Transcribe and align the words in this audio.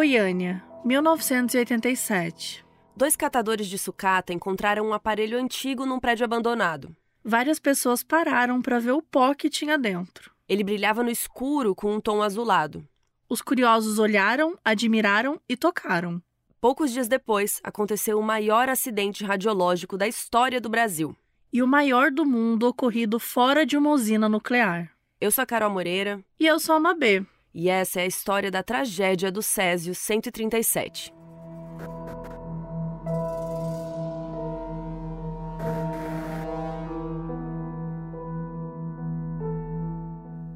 Goiânia, 0.00 0.64
1987. 0.82 2.64
Dois 2.96 3.14
catadores 3.16 3.66
de 3.66 3.76
sucata 3.76 4.32
encontraram 4.32 4.86
um 4.86 4.94
aparelho 4.94 5.38
antigo 5.38 5.84
num 5.84 6.00
prédio 6.00 6.24
abandonado. 6.24 6.96
Várias 7.22 7.58
pessoas 7.58 8.02
pararam 8.02 8.62
para 8.62 8.78
ver 8.78 8.92
o 8.92 9.02
pó 9.02 9.34
que 9.34 9.50
tinha 9.50 9.76
dentro. 9.76 10.32
Ele 10.48 10.64
brilhava 10.64 11.02
no 11.02 11.10
escuro 11.10 11.74
com 11.74 11.92
um 11.92 12.00
tom 12.00 12.22
azulado. 12.22 12.82
Os 13.28 13.42
curiosos 13.42 13.98
olharam, 13.98 14.56
admiraram 14.64 15.38
e 15.46 15.54
tocaram. 15.54 16.18
Poucos 16.62 16.92
dias 16.92 17.06
depois, 17.06 17.60
aconteceu 17.62 18.18
o 18.18 18.22
maior 18.22 18.70
acidente 18.70 19.22
radiológico 19.22 19.98
da 19.98 20.08
história 20.08 20.62
do 20.62 20.70
Brasil. 20.70 21.14
E 21.52 21.62
o 21.62 21.68
maior 21.68 22.10
do 22.10 22.24
mundo 22.24 22.66
ocorrido 22.66 23.18
fora 23.18 23.66
de 23.66 23.76
uma 23.76 23.90
usina 23.90 24.30
nuclear. 24.30 24.92
Eu 25.20 25.30
sou 25.30 25.42
a 25.42 25.46
Carol 25.46 25.68
Moreira. 25.68 26.24
E 26.38 26.46
eu 26.46 26.58
sou 26.58 26.74
a 26.74 26.80
Mabê. 26.80 27.22
E 27.52 27.68
essa 27.68 28.00
é 28.00 28.04
a 28.04 28.06
história 28.06 28.50
da 28.50 28.62
tragédia 28.62 29.30
do 29.30 29.42
Césio 29.42 29.94
137. 29.94 31.12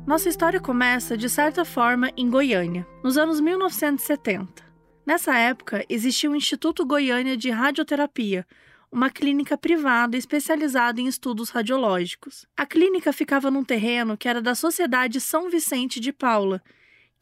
Nossa 0.06 0.28
história 0.28 0.60
começa, 0.60 1.16
de 1.16 1.28
certa 1.28 1.64
forma, 1.64 2.12
em 2.16 2.30
Goiânia, 2.30 2.86
nos 3.02 3.18
anos 3.18 3.40
1970. 3.40 4.62
Nessa 5.04 5.36
época, 5.36 5.84
existia 5.88 6.30
o 6.30 6.36
Instituto 6.36 6.86
Goiânia 6.86 7.36
de 7.36 7.50
Radioterapia, 7.50 8.46
uma 8.92 9.10
clínica 9.10 9.58
privada 9.58 10.16
especializada 10.16 11.00
em 11.00 11.08
estudos 11.08 11.50
radiológicos. 11.50 12.46
A 12.56 12.64
clínica 12.64 13.12
ficava 13.12 13.50
num 13.50 13.64
terreno 13.64 14.16
que 14.16 14.28
era 14.28 14.40
da 14.40 14.54
Sociedade 14.54 15.20
São 15.20 15.50
Vicente 15.50 15.98
de 15.98 16.12
Paula, 16.12 16.62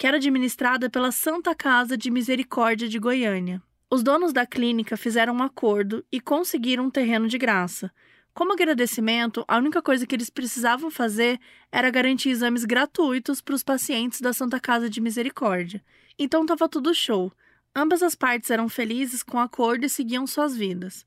que 0.03 0.07
era 0.09 0.17
administrada 0.17 0.91
pela 0.91 1.13
Santa 1.13 1.55
Casa 1.55 1.97
de 1.97 2.11
Misericórdia 2.11 2.89
de 2.89 2.99
Goiânia. 2.99 3.63
Os 3.89 4.03
donos 4.03 4.33
da 4.33 4.45
clínica 4.45 4.97
fizeram 4.97 5.33
um 5.33 5.43
acordo 5.45 6.05
e 6.11 6.21
conseguiram 6.21 6.87
um 6.87 6.91
terreno 6.91 7.29
de 7.29 7.39
graça. 7.39 7.89
Como 8.35 8.53
agradecimento, 8.53 9.45
a 9.47 9.59
única 9.59 9.81
coisa 9.81 10.05
que 10.05 10.17
eles 10.17 10.29
precisavam 10.29 10.91
fazer 10.91 11.39
era 11.71 11.89
garantir 11.89 12.31
exames 12.31 12.65
gratuitos 12.65 13.41
para 13.41 13.55
os 13.55 13.63
pacientes 13.63 14.21
da 14.21 14.33
Santa 14.33 14.59
Casa 14.59 14.91
de 14.91 15.01
Misericórdia. 15.01 15.81
Então 16.19 16.43
estava 16.43 16.69
tudo 16.69 16.93
show. 16.93 17.33
Ambas 17.73 18.03
as 18.03 18.17
partes 18.17 18.51
eram 18.51 18.69
felizes 18.69 19.23
com 19.23 19.37
o 19.37 19.41
acordo 19.41 19.87
e 19.87 19.89
seguiam 19.89 20.27
suas 20.27 20.57
vidas. 20.57 21.07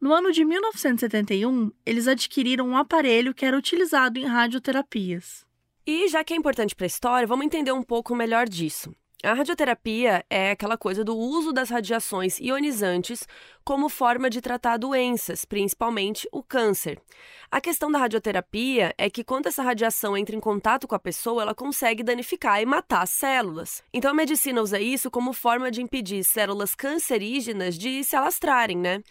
No 0.00 0.12
ano 0.14 0.30
de 0.30 0.44
1971, 0.44 1.72
eles 1.84 2.06
adquiriram 2.06 2.68
um 2.68 2.76
aparelho 2.76 3.34
que 3.34 3.44
era 3.44 3.58
utilizado 3.58 4.16
em 4.16 4.26
radioterapias. 4.26 5.47
E 5.90 6.06
já 6.06 6.22
que 6.22 6.34
é 6.34 6.36
importante 6.36 6.76
para 6.76 6.84
a 6.84 6.86
história, 6.86 7.26
vamos 7.26 7.46
entender 7.46 7.72
um 7.72 7.82
pouco 7.82 8.14
melhor 8.14 8.46
disso. 8.46 8.94
A 9.24 9.32
radioterapia 9.32 10.22
é 10.28 10.50
aquela 10.50 10.76
coisa 10.76 11.02
do 11.02 11.16
uso 11.16 11.50
das 11.50 11.70
radiações 11.70 12.38
ionizantes 12.38 13.26
como 13.64 13.88
forma 13.88 14.28
de 14.28 14.42
tratar 14.42 14.76
doenças, 14.76 15.46
principalmente 15.46 16.28
o 16.30 16.42
câncer. 16.42 17.00
A 17.50 17.58
questão 17.58 17.90
da 17.90 18.00
radioterapia 18.00 18.94
é 18.98 19.08
que 19.08 19.24
quando 19.24 19.46
essa 19.46 19.62
radiação 19.62 20.14
entra 20.14 20.36
em 20.36 20.40
contato 20.40 20.86
com 20.86 20.94
a 20.94 20.98
pessoa, 20.98 21.40
ela 21.40 21.54
consegue 21.54 22.02
danificar 22.02 22.60
e 22.60 22.66
matar 22.66 23.00
as 23.00 23.10
células. 23.10 23.82
Então 23.90 24.10
a 24.10 24.14
medicina 24.14 24.60
usa 24.60 24.78
isso 24.78 25.10
como 25.10 25.32
forma 25.32 25.70
de 25.70 25.80
impedir 25.80 26.22
células 26.22 26.74
cancerígenas 26.74 27.78
de 27.78 28.04
se 28.04 28.14
alastrarem, 28.14 28.76
né? 28.76 29.02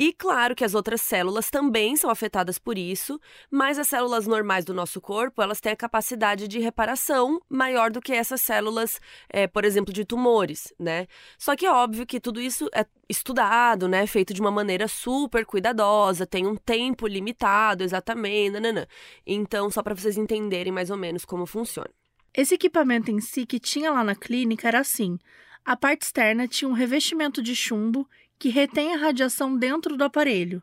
E 0.00 0.14
claro 0.14 0.54
que 0.54 0.64
as 0.64 0.74
outras 0.74 1.02
células 1.02 1.50
também 1.50 1.94
são 1.94 2.08
afetadas 2.08 2.58
por 2.58 2.78
isso, 2.78 3.20
mas 3.50 3.78
as 3.78 3.86
células 3.86 4.26
normais 4.26 4.64
do 4.64 4.72
nosso 4.72 4.98
corpo, 4.98 5.42
elas 5.42 5.60
têm 5.60 5.72
a 5.72 5.76
capacidade 5.76 6.48
de 6.48 6.58
reparação 6.58 7.38
maior 7.50 7.90
do 7.90 8.00
que 8.00 8.10
essas 8.10 8.40
células, 8.40 8.98
é, 9.28 9.46
por 9.46 9.62
exemplo, 9.62 9.92
de 9.92 10.06
tumores, 10.06 10.72
né? 10.78 11.06
Só 11.36 11.54
que 11.54 11.66
é 11.66 11.70
óbvio 11.70 12.06
que 12.06 12.18
tudo 12.18 12.40
isso 12.40 12.66
é 12.74 12.86
estudado, 13.10 13.86
né? 13.88 14.06
Feito 14.06 14.32
de 14.32 14.40
uma 14.40 14.50
maneira 14.50 14.88
super 14.88 15.44
cuidadosa, 15.44 16.26
tem 16.26 16.46
um 16.46 16.56
tempo 16.56 17.06
limitado, 17.06 17.84
exatamente, 17.84 18.52
nananã. 18.52 18.86
Então, 19.26 19.70
só 19.70 19.82
para 19.82 19.94
vocês 19.94 20.16
entenderem 20.16 20.72
mais 20.72 20.88
ou 20.88 20.96
menos 20.96 21.26
como 21.26 21.44
funciona. 21.44 21.90
Esse 22.32 22.54
equipamento 22.54 23.10
em 23.10 23.20
si 23.20 23.44
que 23.44 23.60
tinha 23.60 23.90
lá 23.90 24.02
na 24.02 24.14
clínica 24.14 24.66
era 24.66 24.80
assim: 24.80 25.18
a 25.62 25.76
parte 25.76 26.02
externa 26.02 26.48
tinha 26.48 26.68
um 26.68 26.72
revestimento 26.72 27.42
de 27.42 27.54
chumbo 27.54 28.08
que 28.40 28.48
retém 28.48 28.94
a 28.94 28.96
radiação 28.96 29.54
dentro 29.54 29.98
do 29.98 30.02
aparelho, 30.02 30.62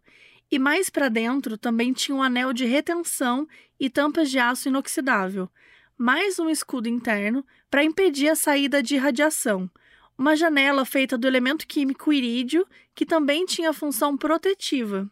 e 0.50 0.58
mais 0.58 0.90
para 0.90 1.10
dentro 1.10 1.60
também 1.60 1.94
tinha 1.94 2.18
um 2.18 2.24
anel 2.24 2.52
de 2.52 2.66
retenção 2.66 3.48
e 3.80 3.88
tampas 3.88 4.32
de 4.32 4.40
aço 4.40 4.68
inoxidável, 4.68 5.48
mais 5.96 6.40
um 6.40 6.50
escudo 6.50 6.90
interno 6.90 7.46
para 7.70 7.84
impedir 7.84 8.30
a 8.30 8.36
saída 8.36 8.82
de 8.82 8.98
radiação, 8.98 9.70
uma 10.18 10.36
janela 10.36 10.86
feita 10.86 11.16
do 11.20 11.28
elemento 11.28 11.68
químico 11.68 12.12
irídio 12.12 12.66
que 12.96 13.06
também 13.06 13.46
tinha 13.46 13.72
função 13.72 14.18
protetiva. 14.18 15.08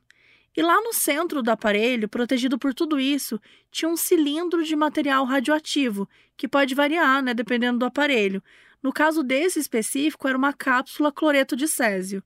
E 0.57 0.61
lá 0.63 0.81
no 0.81 0.91
centro 0.91 1.43
do 1.43 1.51
aparelho, 1.51 2.09
protegido 2.09 2.57
por 2.57 2.73
tudo 2.73 2.99
isso, 2.99 3.39
tinha 3.69 3.87
um 3.87 3.95
cilindro 3.95 4.63
de 4.63 4.75
material 4.75 5.23
radioativo, 5.23 6.09
que 6.35 6.47
pode 6.47 6.73
variar, 6.73 7.21
né, 7.21 7.31
dependendo 7.31 7.77
do 7.77 7.85
aparelho. 7.85 8.41
No 8.81 8.91
caso 8.91 9.21
desse 9.21 9.59
específico, 9.59 10.27
era 10.27 10.37
uma 10.37 10.53
cápsula 10.53 11.11
cloreto 11.11 11.55
de 11.55 11.67
césio. 11.67 12.23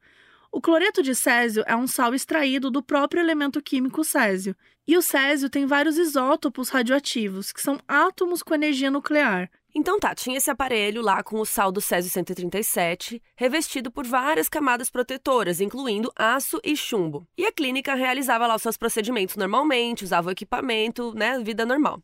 O 0.52 0.60
cloreto 0.60 1.04
de 1.04 1.14
césio 1.14 1.64
é 1.68 1.76
um 1.76 1.86
sal 1.86 2.14
extraído 2.16 2.72
do 2.72 2.82
próprio 2.82 3.22
elemento 3.22 3.62
químico 3.62 4.04
césio, 4.04 4.56
e 4.88 4.98
o 4.98 5.02
césio 5.02 5.48
tem 5.48 5.68
vários 5.68 5.98
isótopos 6.00 6.70
radioativos, 6.70 7.52
que 7.52 7.62
são 7.62 7.80
átomos 7.88 8.42
com 8.42 8.56
energia 8.56 8.90
nuclear. 8.90 9.50
Então 9.76 10.00
tá, 10.00 10.16
tinha 10.16 10.38
esse 10.38 10.50
aparelho 10.50 11.04
lá 11.04 11.22
com 11.22 11.40
o 11.40 11.46
sal 11.46 11.72
do 11.72 11.80
césio 11.80 12.10
137, 12.10 13.22
revestido 13.36 13.92
por 13.92 14.08
várias 14.08 14.50
camadas 14.50 14.90
protetoras, 14.90 15.62
incluindo 15.62 16.12
aço 16.16 16.60
e 16.64 16.76
chumbo. 16.76 17.28
E 17.38 17.46
a 17.46 17.52
clínica 17.52 17.94
realizava 17.94 18.48
lá 18.48 18.56
os 18.56 18.64
seus 18.64 18.78
procedimentos 18.78 19.36
normalmente, 19.36 20.04
usava 20.04 20.30
o 20.30 20.31
equipamento, 20.31 21.14
né, 21.14 21.38
vida 21.44 21.64
normal. 21.64 22.02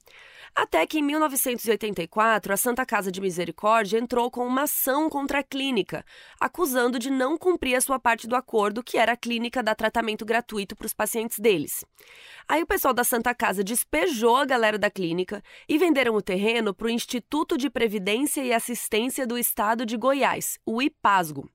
Até 0.55 0.87
que 0.87 0.99
em 0.99 1.01
1984, 1.01 2.53
a 2.53 2.55
Santa 2.55 2.85
Casa 2.85 3.11
de 3.11 3.19
Misericórdia 3.19 3.99
entrou 3.99 4.31
com 4.31 4.47
uma 4.47 4.61
ação 4.61 5.09
contra 5.09 5.39
a 5.39 5.43
clínica, 5.43 6.05
acusando 6.39 6.97
de 6.97 7.09
não 7.09 7.37
cumprir 7.37 7.75
a 7.75 7.81
sua 7.81 7.99
parte 7.99 8.25
do 8.25 8.37
acordo, 8.37 8.81
que 8.81 8.97
era 8.97 9.11
a 9.11 9.17
clínica 9.17 9.61
dar 9.61 9.75
tratamento 9.75 10.23
gratuito 10.23 10.73
para 10.73 10.85
os 10.85 10.93
pacientes 10.93 11.39
deles. 11.39 11.83
Aí 12.47 12.63
o 12.63 12.65
pessoal 12.65 12.93
da 12.93 13.03
Santa 13.03 13.35
Casa 13.35 13.65
despejou 13.65 14.37
a 14.37 14.45
galera 14.45 14.79
da 14.79 14.89
clínica 14.89 15.43
e 15.67 15.77
venderam 15.77 16.15
o 16.15 16.21
terreno 16.21 16.73
para 16.73 16.87
o 16.87 16.89
Instituto 16.89 17.57
de 17.57 17.69
Previdência 17.69 18.41
e 18.41 18.53
Assistência 18.53 19.27
do 19.27 19.37
Estado 19.37 19.85
de 19.85 19.97
Goiás, 19.97 20.57
o 20.65 20.81
IPASGO. 20.81 21.49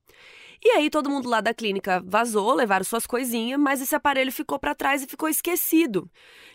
E 0.63 0.69
aí 0.69 0.91
todo 0.91 1.09
mundo 1.09 1.27
lá 1.27 1.41
da 1.41 1.55
clínica 1.55 2.03
vazou, 2.05 2.53
levaram 2.53 2.85
suas 2.85 3.07
coisinhas, 3.07 3.59
mas 3.59 3.81
esse 3.81 3.95
aparelho 3.95 4.31
ficou 4.31 4.59
para 4.59 4.75
trás 4.75 5.01
e 5.01 5.07
ficou 5.07 5.27
esquecido. 5.27 6.07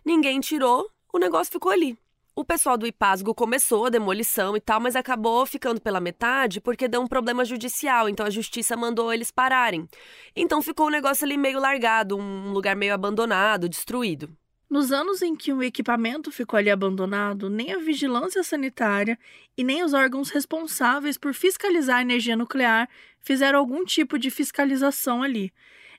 Ninguém 0.04 0.38
tirou, 0.38 0.88
o 1.12 1.18
negócio 1.18 1.52
ficou 1.52 1.72
ali. 1.72 1.98
O 2.38 2.44
pessoal 2.44 2.76
do 2.76 2.86
IPASGO 2.86 3.34
começou 3.34 3.86
a 3.86 3.88
demolição 3.88 4.54
e 4.54 4.60
tal, 4.60 4.78
mas 4.78 4.94
acabou 4.94 5.46
ficando 5.46 5.80
pela 5.80 5.98
metade 5.98 6.60
porque 6.60 6.86
deu 6.86 7.00
um 7.00 7.06
problema 7.06 7.46
judicial, 7.46 8.10
então 8.10 8.26
a 8.26 8.30
justiça 8.30 8.76
mandou 8.76 9.10
eles 9.10 9.30
pararem. 9.30 9.88
Então 10.36 10.60
ficou 10.60 10.88
o 10.88 10.90
negócio 10.90 11.24
ali 11.24 11.38
meio 11.38 11.58
largado, 11.58 12.14
um 12.14 12.52
lugar 12.52 12.76
meio 12.76 12.92
abandonado, 12.92 13.70
destruído. 13.70 14.28
Nos 14.68 14.92
anos 14.92 15.22
em 15.22 15.34
que 15.34 15.50
o 15.50 15.62
equipamento 15.62 16.30
ficou 16.30 16.58
ali 16.58 16.68
abandonado, 16.68 17.48
nem 17.48 17.72
a 17.72 17.78
vigilância 17.78 18.42
sanitária 18.42 19.18
e 19.56 19.64
nem 19.64 19.82
os 19.82 19.94
órgãos 19.94 20.28
responsáveis 20.28 21.16
por 21.16 21.32
fiscalizar 21.32 22.00
a 22.00 22.02
energia 22.02 22.36
nuclear 22.36 22.86
fizeram 23.22 23.58
algum 23.58 23.82
tipo 23.82 24.18
de 24.18 24.30
fiscalização 24.30 25.22
ali. 25.22 25.50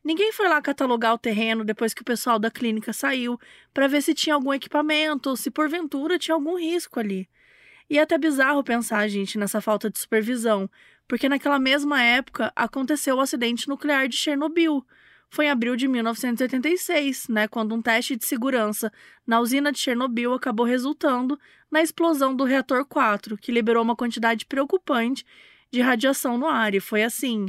Ninguém 0.07 0.31
foi 0.31 0.47
lá 0.47 0.61
catalogar 0.61 1.13
o 1.13 1.17
terreno 1.17 1.65
depois 1.65 1.93
que 1.93 2.01
o 2.01 2.05
pessoal 2.05 2.39
da 2.39 2.49
clínica 2.49 2.93
saiu 2.93 3.37
para 3.73 3.89
ver 3.89 4.01
se 4.01 4.13
tinha 4.13 4.35
algum 4.35 4.53
equipamento 4.53 5.29
ou 5.29 5.35
se 5.35 5.51
porventura 5.51 6.17
tinha 6.17 6.33
algum 6.33 6.57
risco 6.57 6.97
ali. 6.97 7.27
E 7.89 7.97
é 7.99 8.01
até 8.03 8.17
bizarro 8.17 8.63
pensar, 8.63 9.05
gente, 9.09 9.37
nessa 9.37 9.59
falta 9.59 9.89
de 9.89 9.99
supervisão, 9.99 10.69
porque 11.09 11.27
naquela 11.27 11.59
mesma 11.59 12.01
época 12.01 12.53
aconteceu 12.55 13.17
o 13.17 13.19
acidente 13.19 13.67
nuclear 13.67 14.07
de 14.07 14.15
Chernobyl. 14.15 14.81
foi 15.29 15.47
em 15.47 15.49
abril 15.49 15.75
de 15.75 15.89
1986, 15.89 17.27
né, 17.27 17.45
quando 17.45 17.75
um 17.75 17.81
teste 17.81 18.15
de 18.15 18.25
segurança 18.25 18.89
na 19.25 19.41
usina 19.41 19.73
de 19.73 19.79
Chernobyl 19.79 20.33
acabou 20.33 20.65
resultando 20.65 21.37
na 21.69 21.81
explosão 21.81 22.33
do 22.33 22.45
reator 22.45 22.85
4, 22.85 23.37
que 23.37 23.51
liberou 23.51 23.83
uma 23.83 23.93
quantidade 23.93 24.45
preocupante 24.45 25.25
de 25.69 25.81
radiação 25.81 26.37
no 26.37 26.47
ar. 26.47 26.73
E 26.73 26.79
foi 26.79 27.03
assim, 27.03 27.47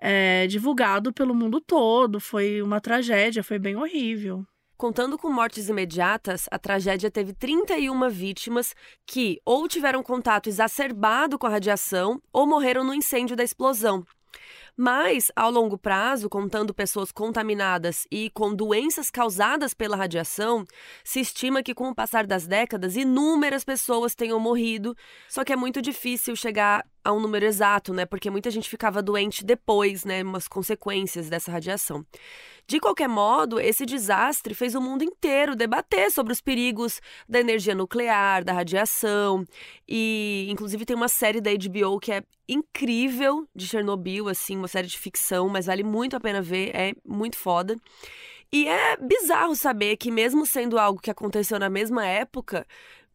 é, 0.00 0.46
divulgado 0.46 1.12
pelo 1.12 1.34
mundo 1.34 1.60
todo, 1.60 2.20
foi 2.20 2.62
uma 2.62 2.80
tragédia, 2.80 3.42
foi 3.42 3.58
bem 3.58 3.76
horrível. 3.76 4.44
Contando 4.76 5.18
com 5.18 5.28
mortes 5.28 5.68
imediatas, 5.68 6.46
a 6.52 6.58
tragédia 6.58 7.10
teve 7.10 7.32
31 7.32 8.08
vítimas 8.08 8.76
que 9.04 9.40
ou 9.44 9.66
tiveram 9.66 10.04
contato 10.04 10.48
exacerbado 10.48 11.36
com 11.36 11.48
a 11.48 11.50
radiação 11.50 12.22
ou 12.32 12.46
morreram 12.46 12.84
no 12.84 12.94
incêndio 12.94 13.34
da 13.34 13.42
explosão. 13.42 14.04
Mas, 14.76 15.32
ao 15.34 15.50
longo 15.50 15.76
prazo, 15.76 16.28
contando 16.28 16.72
pessoas 16.72 17.10
contaminadas 17.10 18.06
e 18.12 18.30
com 18.30 18.54
doenças 18.54 19.10
causadas 19.10 19.74
pela 19.74 19.96
radiação, 19.96 20.64
se 21.02 21.18
estima 21.18 21.64
que, 21.64 21.74
com 21.74 21.88
o 21.88 21.94
passar 21.94 22.24
das 22.24 22.46
décadas, 22.46 22.94
inúmeras 22.94 23.64
pessoas 23.64 24.14
tenham 24.14 24.38
morrido. 24.38 24.96
Só 25.28 25.42
que 25.42 25.52
é 25.52 25.56
muito 25.56 25.82
difícil 25.82 26.36
chegar 26.36 26.86
a 27.04 27.12
um 27.12 27.20
número 27.20 27.44
exato, 27.44 27.92
né? 27.92 28.04
Porque 28.04 28.30
muita 28.30 28.50
gente 28.50 28.68
ficava 28.68 29.02
doente 29.02 29.44
depois, 29.44 30.04
né? 30.04 30.22
Umas 30.22 30.48
consequências 30.48 31.28
dessa 31.28 31.50
radiação. 31.50 32.04
De 32.66 32.78
qualquer 32.78 33.08
modo, 33.08 33.58
esse 33.58 33.86
desastre 33.86 34.54
fez 34.54 34.74
o 34.74 34.80
mundo 34.80 35.02
inteiro 35.02 35.56
debater 35.56 36.10
sobre 36.10 36.34
os 36.34 36.40
perigos 36.40 37.00
da 37.26 37.40
energia 37.40 37.74
nuclear, 37.74 38.44
da 38.44 38.52
radiação. 38.52 39.46
E, 39.88 40.46
inclusive, 40.50 40.84
tem 40.84 40.94
uma 40.94 41.08
série 41.08 41.40
da 41.40 41.50
HBO 41.50 41.98
que 41.98 42.12
é 42.12 42.22
incrível 42.46 43.48
de 43.54 43.66
Chernobyl, 43.66 44.28
assim, 44.28 44.56
uma 44.56 44.68
série 44.68 44.86
de 44.86 44.98
ficção, 44.98 45.48
mas 45.48 45.66
vale 45.66 45.82
muito 45.82 46.14
a 46.14 46.20
pena 46.20 46.42
ver, 46.42 46.70
é 46.74 46.92
muito 47.06 47.36
foda. 47.36 47.74
E 48.52 48.66
é 48.66 48.96
bizarro 48.96 49.54
saber 49.54 49.96
que, 49.96 50.10
mesmo 50.10 50.46
sendo 50.46 50.78
algo 50.78 51.00
que 51.00 51.10
aconteceu 51.10 51.58
na 51.58 51.68
mesma 51.68 52.06
época, 52.06 52.66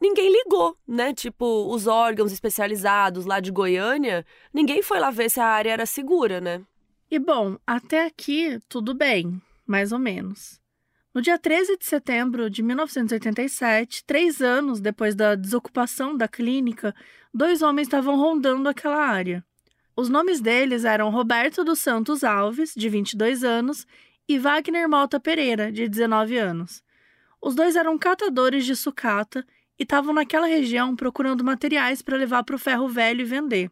ninguém 0.03 0.29
ligou, 0.29 0.77
né? 0.85 1.13
Tipo, 1.13 1.73
os 1.73 1.87
órgãos 1.87 2.33
especializados 2.33 3.25
lá 3.25 3.39
de 3.39 3.51
Goiânia, 3.51 4.25
ninguém 4.53 4.83
foi 4.83 4.99
lá 4.99 5.09
ver 5.09 5.29
se 5.29 5.39
a 5.39 5.45
área 5.45 5.71
era 5.71 5.85
segura, 5.85 6.41
né? 6.41 6.61
E 7.09 7.17
bom, 7.17 7.57
até 7.65 8.05
aqui 8.05 8.59
tudo 8.67 8.93
bem, 8.93 9.41
mais 9.65 9.93
ou 9.93 9.99
menos. 9.99 10.59
No 11.13 11.21
dia 11.21 11.39
13 11.39 11.77
de 11.77 11.85
setembro 11.85 12.49
de 12.49 12.61
1987, 12.61 14.03
três 14.03 14.41
anos 14.41 14.81
depois 14.81 15.15
da 15.15 15.35
desocupação 15.35 16.17
da 16.17 16.27
clínica, 16.27 16.93
dois 17.33 17.61
homens 17.61 17.87
estavam 17.87 18.17
rondando 18.17 18.67
aquela 18.67 18.97
área. 18.97 19.45
Os 19.95 20.09
nomes 20.09 20.41
deles 20.41 20.83
eram 20.83 21.11
Roberto 21.11 21.63
dos 21.63 21.79
Santos 21.79 22.23
Alves, 22.25 22.73
de 22.75 22.89
22 22.89 23.43
anos, 23.43 23.87
e 24.27 24.37
Wagner 24.37 24.89
Mota 24.89 25.19
Pereira, 25.19 25.71
de 25.71 25.87
19 25.87 26.37
anos. 26.37 26.83
Os 27.39 27.55
dois 27.55 27.75
eram 27.75 27.97
catadores 27.97 28.65
de 28.65 28.75
sucata 28.75 29.45
e 29.77 29.83
estavam 29.83 30.13
naquela 30.13 30.47
região 30.47 30.95
procurando 30.95 31.43
materiais 31.43 32.01
para 32.01 32.17
levar 32.17 32.43
para 32.43 32.55
o 32.55 32.59
ferro 32.59 32.87
velho 32.87 33.21
e 33.21 33.25
vender. 33.25 33.71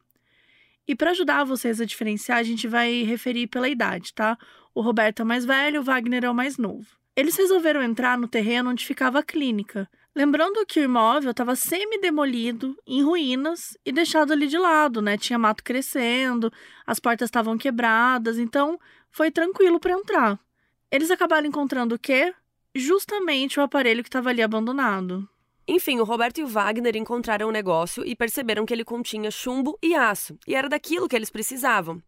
E 0.87 0.95
para 0.95 1.11
ajudar 1.11 1.43
vocês 1.43 1.79
a 1.79 1.85
diferenciar, 1.85 2.39
a 2.39 2.43
gente 2.43 2.67
vai 2.67 3.03
referir 3.03 3.47
pela 3.47 3.69
idade, 3.69 4.13
tá? 4.13 4.37
O 4.73 4.81
Roberto 4.81 5.21
é 5.21 5.25
mais 5.25 5.45
velho, 5.45 5.81
o 5.81 5.83
Wagner 5.83 6.25
é 6.25 6.29
o 6.29 6.35
mais 6.35 6.57
novo. 6.57 6.87
Eles 7.15 7.35
resolveram 7.35 7.83
entrar 7.83 8.17
no 8.17 8.27
terreno 8.27 8.71
onde 8.71 8.85
ficava 8.85 9.19
a 9.19 9.23
clínica, 9.23 9.89
lembrando 10.15 10.65
que 10.65 10.79
o 10.79 10.83
imóvel 10.83 11.31
estava 11.31 11.55
semi-demolido, 11.55 12.77
em 12.87 13.03
ruínas 13.03 13.77
e 13.85 13.91
deixado 13.91 14.31
ali 14.31 14.47
de 14.47 14.57
lado, 14.57 15.01
né? 15.01 15.17
Tinha 15.17 15.37
mato 15.37 15.63
crescendo, 15.63 16.51
as 16.85 16.99
portas 16.99 17.27
estavam 17.27 17.57
quebradas, 17.57 18.37
então 18.39 18.79
foi 19.09 19.29
tranquilo 19.29 19.79
para 19.79 19.93
entrar. 19.93 20.39
Eles 20.89 21.11
acabaram 21.11 21.47
encontrando 21.47 21.95
o 21.95 21.99
quê? 21.99 22.33
Justamente 22.73 23.59
o 23.59 23.63
aparelho 23.63 24.03
que 24.03 24.09
estava 24.09 24.29
ali 24.29 24.41
abandonado. 24.41 25.27
Enfim, 25.67 25.99
o 25.99 26.03
Roberto 26.03 26.39
e 26.39 26.43
o 26.43 26.47
Wagner 26.47 26.95
encontraram 26.97 27.47
o 27.47 27.51
negócio 27.51 28.05
e 28.05 28.15
perceberam 28.15 28.65
que 28.65 28.73
ele 28.73 28.83
continha 28.83 29.29
chumbo 29.29 29.77
e 29.81 29.93
aço, 29.93 30.37
e 30.47 30.55
era 30.55 30.67
daquilo 30.67 31.07
que 31.07 31.15
eles 31.15 31.29
precisavam. 31.29 32.01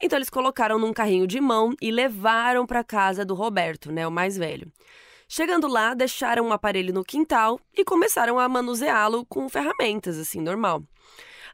Então 0.00 0.18
eles 0.18 0.30
colocaram 0.30 0.78
num 0.78 0.92
carrinho 0.92 1.26
de 1.26 1.40
mão 1.40 1.74
e 1.80 1.90
levaram 1.90 2.66
para 2.66 2.82
casa 2.82 3.24
do 3.24 3.34
Roberto, 3.34 3.92
né, 3.92 4.06
o 4.06 4.10
mais 4.10 4.36
velho. 4.36 4.72
Chegando 5.28 5.66
lá, 5.66 5.94
deixaram 5.94 6.44
o 6.44 6.48
um 6.48 6.52
aparelho 6.52 6.92
no 6.92 7.04
quintal 7.04 7.60
e 7.76 7.84
começaram 7.84 8.38
a 8.38 8.48
manuseá-lo 8.48 9.24
com 9.26 9.48
ferramentas, 9.48 10.18
assim, 10.18 10.40
normal. 10.40 10.82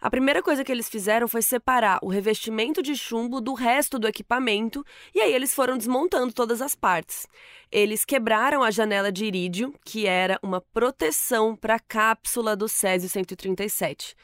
A 0.01 0.09
primeira 0.09 0.43
coisa 0.43 0.65
que 0.65 0.73
eles 0.73 0.89
fizeram 0.89 1.29
foi 1.29 1.43
separar 1.43 1.99
o 2.03 2.09
revestimento 2.09 2.83
de 2.83 2.97
chumbo 2.97 3.39
do 3.39 3.53
resto 3.53 3.99
do 3.99 4.09
equipamento 4.09 4.83
e 5.15 5.21
aí 5.21 5.31
eles 5.31 5.55
foram 5.55 5.77
desmontando 5.77 6.33
todas 6.33 6.63
as 6.63 6.75
partes. 6.75 7.27
Eles 7.71 8.03
quebraram 8.03 8.63
a 8.63 8.71
janela 8.71 9.13
de 9.13 9.27
irídio, 9.27 9.75
que 9.85 10.07
era 10.07 10.39
uma 10.43 10.59
proteção 10.59 11.55
para 11.55 11.75
a 11.75 11.79
cápsula 11.79 12.57
do 12.57 12.67
Césio 12.67 13.11
137. 13.11 14.17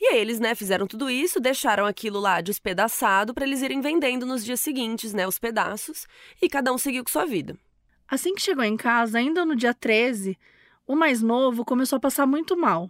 E 0.00 0.06
aí 0.06 0.18
eles, 0.18 0.38
né, 0.38 0.54
fizeram 0.54 0.86
tudo 0.86 1.10
isso, 1.10 1.40
deixaram 1.40 1.86
aquilo 1.86 2.20
lá 2.20 2.40
despedaçado 2.40 3.34
para 3.34 3.44
eles 3.44 3.62
irem 3.62 3.80
vendendo 3.80 4.26
nos 4.26 4.44
dias 4.44 4.60
seguintes, 4.60 5.12
né, 5.12 5.26
os 5.26 5.40
pedaços, 5.40 6.06
e 6.40 6.48
cada 6.48 6.72
um 6.72 6.78
seguiu 6.78 7.02
com 7.02 7.10
sua 7.10 7.26
vida. 7.26 7.58
Assim 8.06 8.32
que 8.32 8.42
chegou 8.42 8.62
em 8.62 8.76
casa, 8.76 9.18
ainda 9.18 9.44
no 9.44 9.56
dia 9.56 9.74
13, 9.74 10.38
o 10.86 10.94
mais 10.94 11.20
novo 11.20 11.64
começou 11.64 11.96
a 11.96 12.00
passar 12.00 12.26
muito 12.26 12.56
mal. 12.56 12.88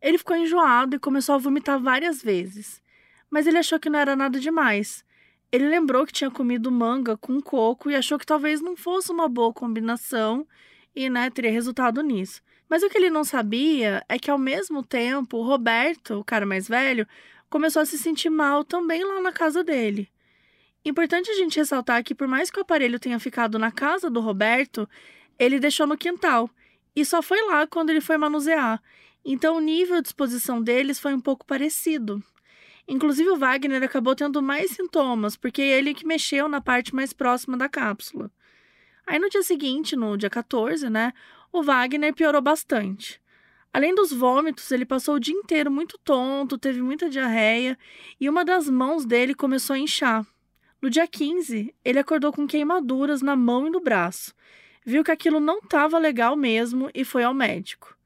Ele 0.00 0.18
ficou 0.18 0.36
enjoado 0.36 0.96
e 0.96 0.98
começou 0.98 1.34
a 1.34 1.38
vomitar 1.38 1.78
várias 1.80 2.22
vezes. 2.22 2.82
Mas 3.30 3.46
ele 3.46 3.58
achou 3.58 3.78
que 3.78 3.90
não 3.90 3.98
era 3.98 4.16
nada 4.16 4.40
demais. 4.40 5.04
Ele 5.52 5.68
lembrou 5.68 6.06
que 6.06 6.12
tinha 6.12 6.30
comido 6.30 6.70
manga 6.70 7.16
com 7.16 7.40
coco 7.40 7.90
e 7.90 7.96
achou 7.96 8.18
que 8.18 8.26
talvez 8.26 8.60
não 8.60 8.76
fosse 8.76 9.10
uma 9.10 9.28
boa 9.28 9.52
combinação 9.52 10.46
e, 10.94 11.10
né, 11.10 11.28
teria 11.30 11.50
resultado 11.50 12.02
nisso. 12.02 12.40
Mas 12.68 12.82
o 12.82 12.88
que 12.88 12.96
ele 12.96 13.10
não 13.10 13.24
sabia 13.24 14.04
é 14.08 14.18
que, 14.18 14.30
ao 14.30 14.38
mesmo 14.38 14.82
tempo, 14.82 15.38
o 15.38 15.42
Roberto, 15.42 16.20
o 16.20 16.24
cara 16.24 16.46
mais 16.46 16.68
velho, 16.68 17.06
começou 17.48 17.82
a 17.82 17.84
se 17.84 17.98
sentir 17.98 18.30
mal 18.30 18.62
também 18.62 19.04
lá 19.04 19.20
na 19.20 19.32
casa 19.32 19.64
dele. 19.64 20.08
Importante 20.84 21.30
a 21.30 21.34
gente 21.34 21.58
ressaltar 21.58 22.02
que, 22.04 22.14
por 22.14 22.28
mais 22.28 22.50
que 22.50 22.58
o 22.58 22.62
aparelho 22.62 22.98
tenha 22.98 23.18
ficado 23.18 23.58
na 23.58 23.72
casa 23.72 24.08
do 24.08 24.20
Roberto, 24.20 24.88
ele 25.38 25.58
deixou 25.58 25.86
no 25.86 25.98
quintal 25.98 26.48
e 26.94 27.04
só 27.04 27.20
foi 27.20 27.40
lá 27.48 27.66
quando 27.66 27.90
ele 27.90 28.00
foi 28.00 28.16
manusear. 28.16 28.80
Então 29.32 29.56
o 29.56 29.60
nível 29.60 30.02
de 30.02 30.08
exposição 30.08 30.60
deles 30.60 30.98
foi 30.98 31.14
um 31.14 31.20
pouco 31.20 31.46
parecido. 31.46 32.20
Inclusive 32.88 33.30
o 33.30 33.36
Wagner 33.36 33.80
acabou 33.80 34.16
tendo 34.16 34.42
mais 34.42 34.72
sintomas, 34.72 35.36
porque 35.36 35.62
é 35.62 35.78
ele 35.78 35.94
que 35.94 36.04
mexeu 36.04 36.48
na 36.48 36.60
parte 36.60 36.92
mais 36.92 37.12
próxima 37.12 37.56
da 37.56 37.68
cápsula. 37.68 38.28
Aí 39.06 39.20
no 39.20 39.28
dia 39.30 39.44
seguinte, 39.44 39.94
no 39.94 40.16
dia 40.16 40.28
14, 40.28 40.90
né, 40.90 41.12
o 41.52 41.62
Wagner 41.62 42.12
piorou 42.12 42.42
bastante. 42.42 43.20
Além 43.72 43.94
dos 43.94 44.12
vômitos, 44.12 44.68
ele 44.72 44.84
passou 44.84 45.14
o 45.14 45.20
dia 45.20 45.32
inteiro 45.32 45.70
muito 45.70 45.96
tonto, 45.98 46.58
teve 46.58 46.82
muita 46.82 47.08
diarreia 47.08 47.78
e 48.20 48.28
uma 48.28 48.44
das 48.44 48.68
mãos 48.68 49.06
dele 49.06 49.32
começou 49.32 49.74
a 49.74 49.78
inchar. 49.78 50.26
No 50.82 50.90
dia 50.90 51.06
15, 51.06 51.72
ele 51.84 52.00
acordou 52.00 52.32
com 52.32 52.48
queimaduras 52.48 53.22
na 53.22 53.36
mão 53.36 53.68
e 53.68 53.70
no 53.70 53.80
braço. 53.80 54.34
Viu 54.84 55.04
que 55.04 55.12
aquilo 55.12 55.38
não 55.38 55.58
estava 55.58 56.00
legal 56.00 56.34
mesmo 56.34 56.90
e 56.92 57.04
foi 57.04 57.22
ao 57.22 57.32
médico. 57.32 57.99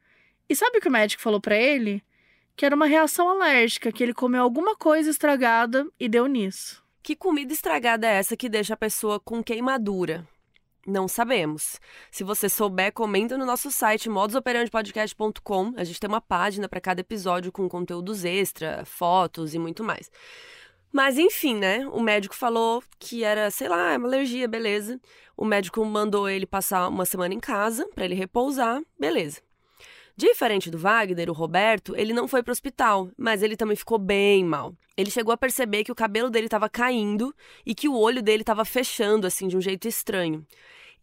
E 0.49 0.55
sabe 0.55 0.79
o 0.79 0.81
que 0.81 0.89
o 0.89 0.93
médico 0.93 1.23
falou 1.23 1.41
para 1.41 1.57
ele? 1.57 2.03
Que 2.57 2.67
era 2.67 2.77
uma 2.77 2.87
reação 2.87 3.29
alérgica, 3.29 3.91
que 3.91 4.03
ele 4.03 4.15
comeu 4.15 4.43
alguma 4.43 4.77
coisa 4.77 5.11
estragada 5.11 5.87
e 5.99 6.09
deu 6.09 6.27
nisso. 6.27 6.83
Que 7.03 7.17
comida 7.17 7.53
estragada 7.53 8.07
é 8.07 8.15
essa 8.15 8.37
que 8.37 8.49
deixa 8.49 8.75
a 8.75 8.77
pessoa 8.77 9.19
com 9.19 9.43
queimadura? 9.43 10.27
Não 10.87 11.09
sabemos. 11.09 11.81
Se 12.11 12.23
você 12.23 12.49
souber, 12.49 12.93
comenta 12.93 13.39
no 13.39 13.47
nosso 13.47 13.71
site 13.71 14.09
modusoperandepodcast.com. 14.11 15.73
A 15.77 15.85
gente 15.85 15.99
tem 15.99 16.09
uma 16.09 16.21
página 16.21 16.69
para 16.69 16.81
cada 16.81 17.01
episódio 17.01 17.51
com 17.51 17.69
conteúdos 17.69 18.25
extra, 18.25 18.85
fotos 18.85 19.55
e 19.55 19.59
muito 19.59 19.83
mais. 19.83 20.11
Mas 20.93 21.19
enfim, 21.19 21.57
né? 21.57 21.87
O 21.89 22.01
médico 22.01 22.35
falou 22.37 22.83
que 22.99 23.25
era, 23.25 23.51
sei 23.51 23.69
lá, 23.69 23.93
é 23.93 23.97
uma 23.97 24.07
alergia, 24.07 24.47
beleza. 24.47 25.01
O 25.37 25.45
médico 25.45 25.85
mandou 25.85 26.29
ele 26.29 26.47
passar 26.47 26.89
uma 26.89 27.05
semana 27.05 27.35
em 27.35 27.41
casa 27.41 27.89
para 27.95 28.05
ele 28.05 28.15
repousar, 28.15 28.83
beleza. 28.99 29.41
Diferente 30.17 30.71
do 30.71 30.79
Wagner, 30.79 31.29
o 31.29 31.33
Roberto, 31.33 31.95
ele 31.97 32.13
não 32.13 32.29
foi 32.29 32.43
para 32.43 32.51
o 32.51 32.53
hospital, 32.53 33.11
mas 33.17 33.43
ele 33.43 33.57
também 33.57 33.75
ficou 33.75 33.99
bem 33.99 34.45
mal. 34.45 34.73
Ele 34.97 35.11
chegou 35.11 35.33
a 35.33 35.37
perceber 35.37 35.83
que 35.83 35.91
o 35.91 35.95
cabelo 35.95 36.31
dele 36.31 36.47
estava 36.47 36.69
caindo 36.69 37.35
e 37.67 37.75
que 37.75 37.89
o 37.89 37.97
olho 37.97 38.23
dele 38.23 38.43
estava 38.43 38.65
fechando 38.65 39.27
assim 39.27 39.49
de 39.49 39.57
um 39.57 39.61
jeito 39.61 39.89
estranho. 39.89 40.47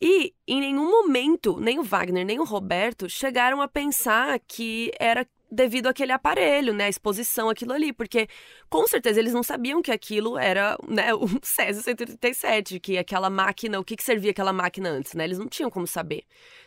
E 0.01 0.33
em 0.47 0.61
nenhum 0.61 0.89
momento, 0.89 1.59
nem 1.59 1.77
o 1.77 1.83
Wagner 1.83 2.25
nem 2.25 2.39
o 2.39 2.43
Roberto 2.45 3.09
chegaram 3.09 3.61
a 3.61 3.67
pensar 3.67 4.39
que 4.47 4.91
era 4.97 5.27
devido 5.51 5.87
àquele 5.87 6.13
aparelho, 6.13 6.73
né, 6.73 6.85
a 6.85 6.89
exposição 6.89 7.49
aquilo 7.49 7.73
ali, 7.73 7.91
porque 7.91 8.29
com 8.69 8.87
certeza 8.87 9.19
eles 9.19 9.33
não 9.33 9.43
sabiam 9.43 9.81
que 9.81 9.91
aquilo 9.91 10.37
era, 10.37 10.77
né, 10.87 11.13
o 11.13 11.27
Césio 11.43 11.83
137, 11.83 12.79
que 12.79 12.97
aquela 12.97 13.29
máquina, 13.29 13.77
o 13.77 13.83
que 13.83 13.97
que 13.97 14.03
servia 14.03 14.31
aquela 14.31 14.53
máquina 14.53 14.89
antes, 14.89 15.13
né? 15.13 15.25
Eles 15.25 15.37
não 15.37 15.49
tinham 15.49 15.69
como 15.69 15.85
saber. 15.85 16.23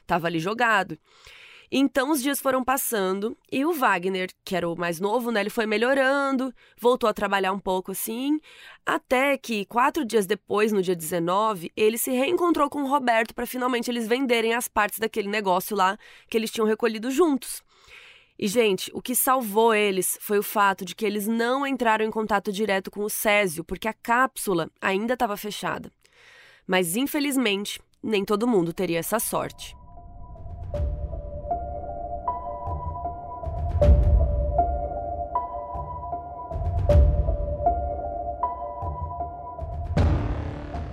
Tava 0.07 0.27
ali 0.27 0.39
jogado. 0.39 0.99
Então 1.71 2.11
os 2.11 2.23
dias 2.23 2.41
foram 2.41 2.63
passando 2.63 3.37
e 3.51 3.65
o 3.65 3.73
Wagner, 3.73 4.31
que 4.45 4.55
era 4.55 4.69
o 4.69 4.77
mais 4.77 5.01
novo, 5.01 5.31
né, 5.31 5.41
ele 5.41 5.51
foi 5.51 5.67
melhorando, 5.67 6.53
voltou 6.79 7.09
a 7.09 7.15
trabalhar 7.15 7.53
um 7.53 7.59
pouco 7.59 7.93
assim, 7.93 8.39
até 8.85 9.37
que 9.39 9.65
quatro 9.65 10.05
dias 10.05 10.27
depois, 10.27 10.73
no 10.73 10.83
dia 10.83 10.95
19, 10.95 11.73
ele 11.77 11.99
se 11.99 12.11
reencontrou 12.11 12.69
com 12.69 12.83
o 12.83 12.89
Roberto 12.89 13.35
para 13.35 13.47
finalmente 13.47 13.91
eles 13.91 14.07
venderem 14.07 14.55
as 14.55 14.69
partes 14.69 14.99
daquele 14.99 15.29
negócio 15.29 15.77
lá 15.77 15.99
que 16.29 16.37
eles 16.37 16.51
tinham 16.51 16.67
recolhido 16.67 17.11
juntos. 17.11 17.63
E, 18.39 18.49
gente, 18.49 18.91
o 18.93 19.01
que 19.01 19.15
salvou 19.15 19.73
eles 19.73 20.19
foi 20.21 20.39
o 20.39 20.43
fato 20.43 20.85
de 20.85 20.95
que 20.95 21.07
eles 21.07 21.27
não 21.27 21.65
entraram 21.65 22.05
em 22.05 22.11
contato 22.11 22.53
direto 22.53 22.91
com 22.91 23.05
o 23.05 23.11
Césio, 23.11 23.63
porque 23.63 23.87
a 23.87 23.93
cápsula 23.93 24.69
ainda 24.81 25.15
estava 25.15 25.37
fechada. 25.37 25.91
Mas, 26.67 26.97
infelizmente, 26.97 27.81
nem 28.03 28.25
todo 28.25 28.49
mundo 28.49 28.73
teria 28.73 28.99
essa 28.99 29.21
sorte. 29.21 29.77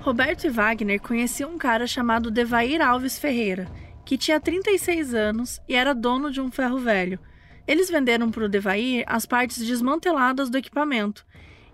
Roberto 0.02 0.46
e 0.46 0.50
Wagner 0.50 1.00
conheciam 1.00 1.52
um 1.52 1.60
cara 1.60 1.86
chamado 1.86 2.32
Devair 2.32 2.82
Alves 2.82 3.20
Ferreira, 3.20 3.72
que 4.04 4.18
tinha 4.18 4.40
36 4.40 5.14
anos 5.14 5.62
e 5.70 5.76
era 5.76 5.94
dono 5.94 6.32
de 6.32 6.42
um 6.42 6.50
ferro 6.50 6.80
velho. 6.80 7.20
Eles 7.68 7.88
venderam 7.88 8.32
para 8.32 8.46
o 8.46 8.50
Devair 8.50 9.04
as 9.06 9.28
partes 9.28 9.64
desmanteladas 9.64 10.50
do 10.50 10.58
equipamento, 10.58 11.24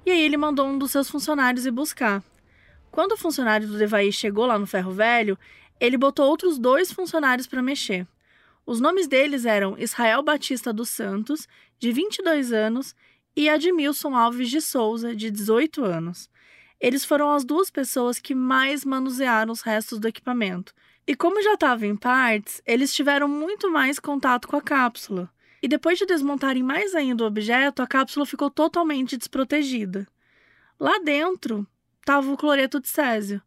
e 0.05 0.12
aí 0.12 0.22
ele 0.22 0.36
mandou 0.36 0.67
um 0.67 0.77
dos 0.77 0.91
seus 0.91 1.10
funcionários 1.10 1.65
ir 1.65 1.72
buscar. 1.72 2.22
Quando 2.91 3.13
o 3.13 3.17
funcionário 3.17 3.65
do 3.65 3.77
Devair 3.77 4.12
chegou 4.12 4.46
lá 4.46 4.60
no 4.60 4.67
ferro 4.67 4.91
velho, 4.91 5.39
ele 5.79 5.98
botou 5.98 6.27
outros 6.27 6.60
dois 6.60 6.91
funcionários 6.91 7.48
para 7.48 7.62
mexer. 7.62 8.05
Os 8.65 8.81
nomes 8.81 9.07
deles 9.07 9.46
eram 9.46 9.77
Israel 9.79 10.22
Batista 10.22 10.74
dos 10.74 10.89
Santos, 10.89 11.48
de 11.79 11.93
22 11.93 12.51
anos, 12.51 12.93
e 13.34 13.48
Admilson 13.48 14.13
Alves 14.13 14.50
de 14.50 14.60
Souza, 14.60 15.15
de 15.15 15.31
18 15.31 15.86
anos. 15.86 16.29
Eles 16.79 17.03
foram 17.03 17.34
as 17.34 17.43
duas 17.43 17.69
pessoas 17.72 18.19
que 18.19 18.36
mais 18.36 18.86
manusearam 18.86 19.51
os 19.51 19.62
restos 19.62 20.00
do 20.00 20.07
equipamento. 20.07 20.74
E 21.07 21.15
como 21.15 21.41
já 21.41 21.53
estava 21.53 21.88
em 21.88 21.96
partes, 21.96 22.62
eles 22.65 22.93
tiveram 22.93 23.27
muito 23.27 23.72
mais 23.72 24.00
contato 24.00 24.48
com 24.48 24.57
a 24.57 24.62
cápsula. 24.62 25.29
E 25.62 25.67
depois 25.67 25.98
de 25.98 26.05
desmontarem 26.05 26.62
mais 26.62 26.93
ainda 26.93 27.24
o 27.24 27.27
objeto, 27.27 27.81
a 27.81 27.88
cápsula 27.88 28.25
ficou 28.25 28.50
totalmente 28.51 29.17
desprotegida. 29.17 30.07
Lá 30.79 31.00
dentro 31.00 31.65
estava 32.00 32.31
o 32.31 32.38
cloreto 32.38 32.79
de 32.79 32.88
césio. 32.88 33.41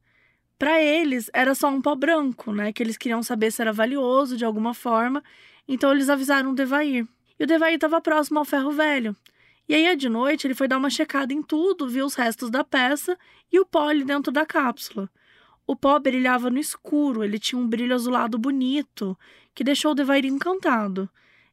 Para 0.59 0.83
eles, 0.83 1.31
era 1.33 1.55
só 1.55 1.69
um 1.69 1.81
pó 1.81 1.95
branco, 1.95 2.53
né? 2.53 2.73
Que 2.73 2.83
eles 2.83 2.99
queriam 2.99 3.23
saber 3.23 3.51
se 3.51 3.63
era 3.63 3.73
valioso 3.73 4.37
de 4.37 4.45
alguma 4.45 4.75
forma. 4.75 5.23
Então 5.69 5.93
eles 5.93 6.11
avisaram 6.11 6.51
o 6.51 6.55
Devair. 6.55 7.07
E 7.39 7.45
o 7.45 7.47
Devair 7.47 7.77
estava 7.77 8.01
próximo 8.01 8.39
ao 8.39 8.45
ferro 8.45 8.73
velho. 8.73 9.17
E 9.71 9.75
aí, 9.77 9.95
de 9.95 10.09
noite, 10.09 10.49
ele 10.49 10.55
foi 10.57 10.67
dar 10.67 10.79
uma 10.79 10.91
checada 10.91 11.33
em 11.33 11.41
tudo, 11.41 11.89
viu 11.89 12.05
os 12.05 12.17
restos 12.17 12.51
da 12.51 12.65
peça 12.65 13.17
e 13.53 13.61
o 13.61 13.65
pó 13.65 13.89
ali 13.89 14.03
dentro 14.03 14.33
da 14.33 14.45
cápsula. 14.45 15.09
O 15.65 15.77
pó 15.77 15.97
brilhava 16.01 16.51
no 16.51 16.59
escuro, 16.59 17.23
ele 17.23 17.39
tinha 17.39 17.57
um 17.57 17.69
brilho 17.69 17.95
azulado 17.95 18.37
bonito, 18.37 19.17
que 19.55 19.63
deixou 19.63 19.93
o 19.93 19.95
Devair 19.95 20.25
encantado. 20.25 21.09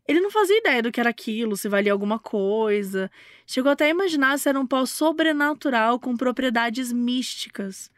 Ele 0.07 0.19
não 0.19 0.31
fazia 0.31 0.57
ideia 0.57 0.81
do 0.81 0.91
que 0.91 0.99
era 0.99 1.11
aquilo, 1.11 1.55
se 1.55 1.69
valia 1.69 1.91
alguma 1.91 2.17
coisa. 2.17 3.11
Chegou 3.45 3.71
até 3.71 3.85
a 3.85 3.89
imaginar 3.89 4.39
se 4.39 4.49
era 4.49 4.59
um 4.59 4.65
pó 4.65 4.83
sobrenatural 4.87 5.99
com 5.99 6.17
propriedades 6.17 6.91
místicas. 6.91 7.91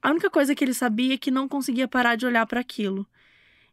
A 0.00 0.08
única 0.08 0.30
coisa 0.30 0.54
que 0.54 0.64
ele 0.64 0.72
sabia 0.72 1.12
é 1.12 1.18
que 1.18 1.30
não 1.30 1.46
conseguia 1.46 1.86
parar 1.86 2.16
de 2.16 2.24
olhar 2.24 2.46
para 2.46 2.60
aquilo. 2.60 3.06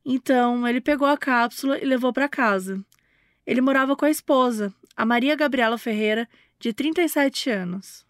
Então, 0.04 0.68
ele 0.68 0.82
pegou 0.82 1.08
a 1.08 1.18
cápsula 1.18 1.80
e 1.80 1.86
levou 1.86 2.12
para 2.12 2.28
casa. 2.28 2.84
Ele 3.48 3.62
morava 3.62 3.96
com 3.96 4.04
a 4.04 4.10
esposa, 4.10 4.74
a 4.96 5.06
Maria 5.06 5.36
Gabriela 5.36 5.78
Ferreira, 5.78 6.28
de 6.60 6.74
37 6.74 7.50
anos. 7.50 8.06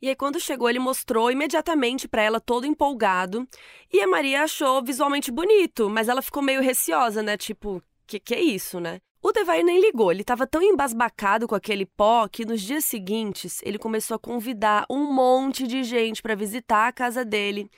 E 0.00 0.08
aí, 0.08 0.14
quando 0.14 0.38
chegou, 0.38 0.68
ele 0.68 0.78
mostrou 0.78 1.30
imediatamente 1.30 2.06
para 2.06 2.22
ela, 2.22 2.38
todo 2.38 2.66
empolgado. 2.66 3.48
E 3.92 4.00
a 4.00 4.06
Maria 4.06 4.42
achou 4.42 4.82
visualmente 4.82 5.30
bonito, 5.30 5.88
mas 5.88 6.08
ela 6.08 6.20
ficou 6.20 6.42
meio 6.42 6.60
receosa, 6.60 7.22
né? 7.22 7.36
Tipo, 7.36 7.82
que 8.06 8.20
que 8.20 8.34
é 8.34 8.40
isso, 8.40 8.78
né? 8.78 9.00
O 9.26 9.32
Devair 9.32 9.64
nem 9.64 9.80
ligou, 9.80 10.12
ele 10.12 10.20
estava 10.20 10.46
tão 10.46 10.62
embasbacado 10.62 11.48
com 11.48 11.56
aquele 11.56 11.84
pó 11.84 12.28
que 12.28 12.44
nos 12.44 12.62
dias 12.62 12.84
seguintes 12.84 13.60
ele 13.64 13.76
começou 13.76 14.14
a 14.14 14.20
convidar 14.20 14.86
um 14.88 15.12
monte 15.12 15.66
de 15.66 15.82
gente 15.82 16.22
para 16.22 16.36
visitar 16.36 16.86
a 16.86 16.92
casa 16.92 17.24
dele 17.24 17.68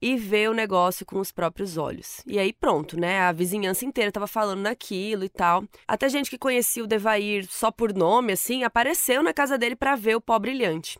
e 0.00 0.16
ver 0.16 0.48
o 0.48 0.54
negócio 0.54 1.04
com 1.04 1.20
os 1.20 1.30
próprios 1.30 1.76
olhos. 1.76 2.22
E 2.26 2.38
aí 2.38 2.54
pronto, 2.54 2.98
né? 2.98 3.20
A 3.20 3.32
vizinhança 3.32 3.84
inteira 3.84 4.10
tava 4.10 4.26
falando 4.26 4.62
naquilo 4.62 5.24
e 5.24 5.28
tal. 5.28 5.64
Até 5.86 6.08
gente 6.08 6.30
que 6.30 6.38
conhecia 6.38 6.82
o 6.82 6.86
Devair 6.86 7.46
só 7.50 7.70
por 7.70 7.92
nome, 7.92 8.32
assim, 8.32 8.64
apareceu 8.64 9.22
na 9.22 9.34
casa 9.34 9.58
dele 9.58 9.76
para 9.76 9.96
ver 9.96 10.16
o 10.16 10.22
pó 10.22 10.38
brilhante. 10.38 10.98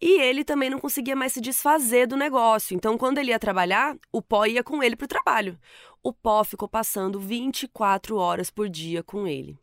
E 0.00 0.20
ele 0.20 0.44
também 0.44 0.70
não 0.70 0.78
conseguia 0.78 1.16
mais 1.16 1.32
se 1.32 1.40
desfazer 1.40 2.06
do 2.06 2.16
negócio. 2.16 2.74
Então, 2.74 2.96
quando 2.96 3.18
ele 3.18 3.30
ia 3.30 3.38
trabalhar, 3.38 3.96
o 4.12 4.22
pó 4.22 4.46
ia 4.46 4.62
com 4.62 4.82
ele 4.82 4.94
para 4.94 5.06
o 5.06 5.08
trabalho. 5.08 5.58
O 6.02 6.12
pó 6.12 6.44
ficou 6.44 6.68
passando 6.68 7.18
24 7.18 8.16
horas 8.16 8.50
por 8.50 8.68
dia 8.68 9.02
com 9.02 9.26
ele. 9.26 9.58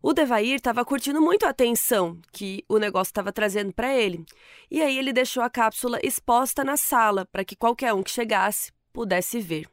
O 0.00 0.12
Devair 0.12 0.56
estava 0.56 0.84
curtindo 0.84 1.20
muito 1.20 1.46
a 1.46 1.50
atenção 1.50 2.20
que 2.32 2.64
o 2.68 2.78
negócio 2.78 3.10
estava 3.10 3.32
trazendo 3.32 3.72
para 3.72 3.94
ele. 3.94 4.24
E 4.70 4.82
aí 4.82 4.98
ele 4.98 5.12
deixou 5.12 5.42
a 5.42 5.50
cápsula 5.50 6.00
exposta 6.02 6.64
na 6.64 6.76
sala 6.76 7.24
para 7.26 7.44
que 7.44 7.54
qualquer 7.54 7.94
um 7.94 8.02
que 8.02 8.10
chegasse 8.10 8.72
pudesse 8.92 9.40
ver. 9.40 9.68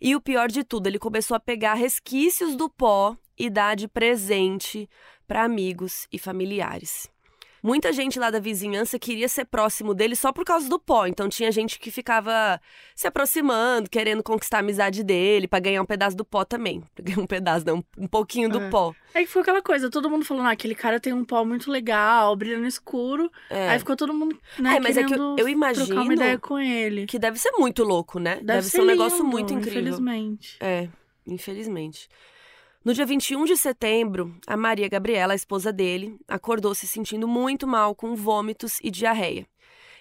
E 0.00 0.14
o 0.14 0.20
pior 0.20 0.48
de 0.48 0.64
tudo, 0.64 0.86
ele 0.86 0.98
começou 0.98 1.34
a 1.34 1.40
pegar 1.40 1.74
resquícios 1.74 2.56
do 2.56 2.68
pó 2.68 3.16
e 3.38 3.48
dar 3.48 3.74
de 3.74 3.88
presente 3.88 4.88
para 5.26 5.44
amigos 5.44 6.06
e 6.12 6.18
familiares. 6.18 7.13
Muita 7.64 7.94
gente 7.94 8.18
lá 8.18 8.28
da 8.28 8.38
vizinhança 8.38 8.98
queria 8.98 9.26
ser 9.26 9.46
próximo 9.46 9.94
dele 9.94 10.14
só 10.14 10.30
por 10.30 10.44
causa 10.44 10.68
do 10.68 10.78
pó. 10.78 11.06
Então 11.06 11.30
tinha 11.30 11.50
gente 11.50 11.78
que 11.78 11.90
ficava 11.90 12.60
se 12.94 13.06
aproximando, 13.06 13.88
querendo 13.88 14.22
conquistar 14.22 14.58
a 14.58 14.60
amizade 14.60 15.02
dele, 15.02 15.48
para 15.48 15.60
ganhar 15.60 15.80
um 15.80 15.86
pedaço 15.86 16.14
do 16.14 16.26
pó 16.26 16.44
também. 16.44 16.82
Ganhar 17.00 17.20
um 17.20 17.26
pedaço, 17.26 17.64
não, 17.64 17.82
um 17.96 18.06
pouquinho 18.06 18.50
do 18.50 18.60
é. 18.60 18.68
pó. 18.68 18.94
É 19.14 19.22
que 19.22 19.28
foi 19.28 19.40
aquela 19.40 19.62
coisa, 19.62 19.88
todo 19.88 20.10
mundo 20.10 20.26
falando, 20.26 20.46
ah, 20.48 20.50
aquele 20.50 20.74
cara 20.74 21.00
tem 21.00 21.14
um 21.14 21.24
pó 21.24 21.42
muito 21.42 21.70
legal, 21.70 22.36
brilha 22.36 22.58
no 22.58 22.66
escuro. 22.66 23.32
É. 23.48 23.70
Aí 23.70 23.78
ficou 23.78 23.96
todo 23.96 24.12
mundo, 24.12 24.38
né, 24.58 24.76
é, 24.76 24.80
mas 24.80 24.98
é 24.98 25.04
que 25.04 25.14
eu, 25.14 25.36
eu 25.38 25.48
imagino 25.48 25.86
trocar 25.86 26.02
uma 26.02 26.12
ideia 26.12 26.38
com 26.38 26.58
ele. 26.58 27.06
Que 27.06 27.18
deve 27.18 27.38
ser 27.38 27.52
muito 27.52 27.82
louco, 27.82 28.18
né? 28.18 28.34
Deve, 28.34 28.44
deve 28.44 28.62
ser, 28.64 28.70
ser 28.72 28.82
um 28.82 28.86
negócio 28.86 29.18
lindo, 29.18 29.30
muito 29.30 29.54
incrível. 29.54 29.80
Infelizmente. 29.80 30.58
É, 30.60 30.88
infelizmente. 31.26 32.10
No 32.84 32.92
dia 32.92 33.06
21 33.06 33.46
de 33.46 33.56
setembro, 33.56 34.36
a 34.46 34.58
Maria 34.58 34.86
Gabriela, 34.90 35.32
a 35.32 35.34
esposa 35.34 35.72
dele, 35.72 36.18
acordou 36.28 36.74
se 36.74 36.86
sentindo 36.86 37.26
muito 37.26 37.66
mal 37.66 37.94
com 37.94 38.14
vômitos 38.14 38.78
e 38.82 38.90
diarreia. 38.90 39.46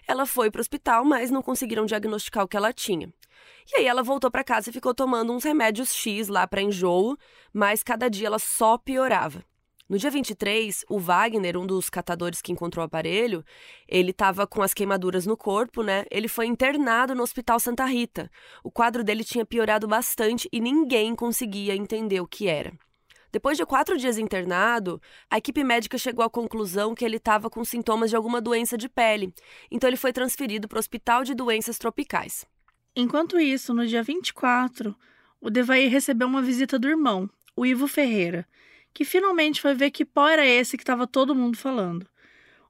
Ela 0.05 0.25
foi 0.25 0.51
para 0.51 0.59
o 0.59 0.61
hospital, 0.61 1.05
mas 1.05 1.31
não 1.31 1.41
conseguiram 1.41 1.85
diagnosticar 1.85 2.43
o 2.43 2.47
que 2.47 2.57
ela 2.57 2.73
tinha. 2.73 3.07
E 3.71 3.77
aí 3.77 3.87
ela 3.87 4.03
voltou 4.03 4.29
para 4.29 4.43
casa 4.43 4.69
e 4.69 4.73
ficou 4.73 4.93
tomando 4.93 5.31
uns 5.31 5.45
remédios 5.45 5.93
X 5.93 6.27
lá 6.27 6.45
para 6.45 6.61
enjoo, 6.61 7.17
mas 7.53 7.83
cada 7.83 8.09
dia 8.09 8.27
ela 8.27 8.37
só 8.37 8.77
piorava. 8.77 9.45
No 9.89 9.97
dia 9.97 10.09
23, 10.09 10.85
o 10.89 10.97
Wagner, 10.97 11.57
um 11.57 11.67
dos 11.67 11.89
catadores 11.89 12.41
que 12.41 12.53
encontrou 12.53 12.83
o 12.83 12.85
aparelho, 12.85 13.43
ele 13.85 14.11
estava 14.11 14.47
com 14.47 14.61
as 14.61 14.73
queimaduras 14.73 15.25
no 15.25 15.35
corpo, 15.35 15.83
né? 15.83 16.05
Ele 16.09 16.29
foi 16.29 16.45
internado 16.45 17.13
no 17.13 17.21
Hospital 17.21 17.59
Santa 17.59 17.83
Rita. 17.83 18.31
O 18.63 18.71
quadro 18.71 19.03
dele 19.03 19.25
tinha 19.25 19.45
piorado 19.45 19.85
bastante 19.85 20.47
e 20.53 20.61
ninguém 20.61 21.13
conseguia 21.13 21.75
entender 21.75 22.21
o 22.21 22.27
que 22.27 22.47
era. 22.47 22.71
Depois 23.29 23.57
de 23.57 23.65
quatro 23.65 23.97
dias 23.97 24.17
internado, 24.17 25.01
a 25.29 25.37
equipe 25.37 25.63
médica 25.65 25.97
chegou 25.97 26.23
à 26.23 26.29
conclusão 26.29 26.95
que 26.95 27.03
ele 27.03 27.17
estava 27.17 27.49
com 27.49 27.65
sintomas 27.65 28.09
de 28.09 28.15
alguma 28.15 28.39
doença 28.39 28.77
de 28.77 28.87
pele, 28.87 29.33
então 29.69 29.89
ele 29.89 29.97
foi 29.97 30.13
transferido 30.13 30.67
para 30.67 30.77
o 30.77 30.79
Hospital 30.79 31.23
de 31.23 31.33
Doenças 31.33 31.77
Tropicais. 31.77 32.45
Enquanto 32.95 33.39
isso, 33.39 33.73
no 33.73 33.85
dia 33.85 34.03
24, 34.03 34.95
o 35.41 35.49
Devair 35.49 35.91
recebeu 35.91 36.27
uma 36.27 36.43
visita 36.43 36.79
do 36.79 36.87
irmão, 36.87 37.29
o 37.55 37.65
Ivo 37.65 37.87
Ferreira 37.87 38.47
que 38.93 39.03
finalmente 39.03 39.61
foi 39.61 39.73
ver 39.73 39.91
que 39.91 40.05
pó 40.05 40.27
era 40.27 40.45
esse 40.45 40.77
que 40.77 40.83
estava 40.83 41.07
todo 41.07 41.35
mundo 41.35 41.57
falando. 41.57 42.07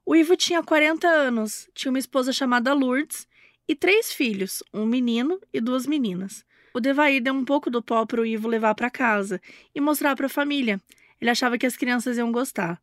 O 0.06 0.14
Ivo 0.14 0.36
tinha 0.36 0.62
40 0.62 1.06
anos, 1.08 1.68
tinha 1.74 1.90
uma 1.90 1.98
esposa 1.98 2.32
chamada 2.32 2.72
Lourdes 2.72 3.26
e 3.66 3.74
três 3.74 4.12
filhos, 4.12 4.62
um 4.72 4.84
menino 4.84 5.40
e 5.52 5.60
duas 5.60 5.86
meninas. 5.86 6.44
O 6.74 6.80
Devair 6.80 7.22
deu 7.22 7.32
um 7.32 7.44
pouco 7.44 7.70
do 7.70 7.82
pó 7.82 8.04
para 8.04 8.20
o 8.20 8.26
Ivo 8.26 8.48
levar 8.48 8.74
para 8.74 8.90
casa 8.90 9.40
e 9.74 9.80
mostrar 9.80 10.16
para 10.16 10.26
a 10.26 10.30
família. 10.30 10.80
Ele 11.20 11.30
achava 11.30 11.56
que 11.56 11.66
as 11.66 11.76
crianças 11.76 12.18
iam 12.18 12.32
gostar. 12.32 12.80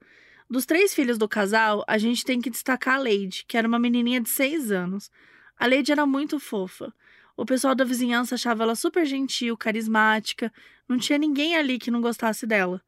Dos 0.50 0.66
três 0.66 0.94
filhos 0.94 1.18
do 1.18 1.28
casal, 1.28 1.84
a 1.88 1.98
gente 1.98 2.26
tem 2.26 2.42
que 2.42 2.50
destacar 2.50 2.96
a 2.96 3.00
Leide, 3.00 3.46
que 3.48 3.58
era 3.58 3.68
uma 3.68 3.80
menininha 3.80 4.20
de 4.20 4.30
seis 4.30 4.72
anos. 4.72 5.12
A 5.58 5.66
Leide 5.66 5.92
era 5.92 6.06
muito 6.06 6.40
fofa. 6.40 6.94
O 7.38 7.46
pessoal 7.46 7.76
da 7.76 7.84
vizinhança 7.84 8.36
achava 8.36 8.64
ela 8.64 8.76
super 8.76 9.06
gentil, 9.06 9.56
carismática. 9.56 10.52
Não 10.88 10.98
tinha 10.98 11.18
ninguém 11.18 11.56
ali 11.56 11.78
que 11.78 11.92
não 11.92 12.02
gostasse 12.02 12.46
dela. 12.46 12.82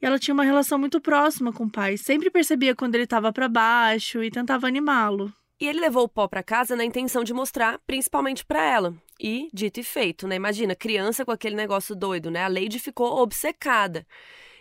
E 0.00 0.06
ela 0.06 0.18
tinha 0.18 0.34
uma 0.34 0.44
relação 0.44 0.78
muito 0.78 1.00
próxima 1.00 1.52
com 1.52 1.64
o 1.64 1.70
pai, 1.70 1.96
sempre 1.96 2.30
percebia 2.30 2.74
quando 2.74 2.94
ele 2.94 3.04
estava 3.04 3.32
para 3.32 3.48
baixo 3.48 4.22
e 4.22 4.30
tentava 4.30 4.66
animá-lo. 4.66 5.32
E 5.58 5.66
ele 5.66 5.80
levou 5.80 6.04
o 6.04 6.08
pó 6.08 6.28
para 6.28 6.42
casa 6.42 6.76
na 6.76 6.84
intenção 6.84 7.24
de 7.24 7.32
mostrar, 7.32 7.78
principalmente 7.86 8.44
para 8.44 8.62
ela. 8.62 8.94
E 9.18 9.48
dito 9.54 9.80
e 9.80 9.82
feito, 9.82 10.28
né? 10.28 10.36
Imagina, 10.36 10.74
criança 10.74 11.24
com 11.24 11.32
aquele 11.32 11.56
negócio 11.56 11.96
doido, 11.96 12.30
né? 12.30 12.44
A 12.44 12.48
Lady 12.48 12.78
ficou 12.78 13.22
obcecada. 13.22 14.06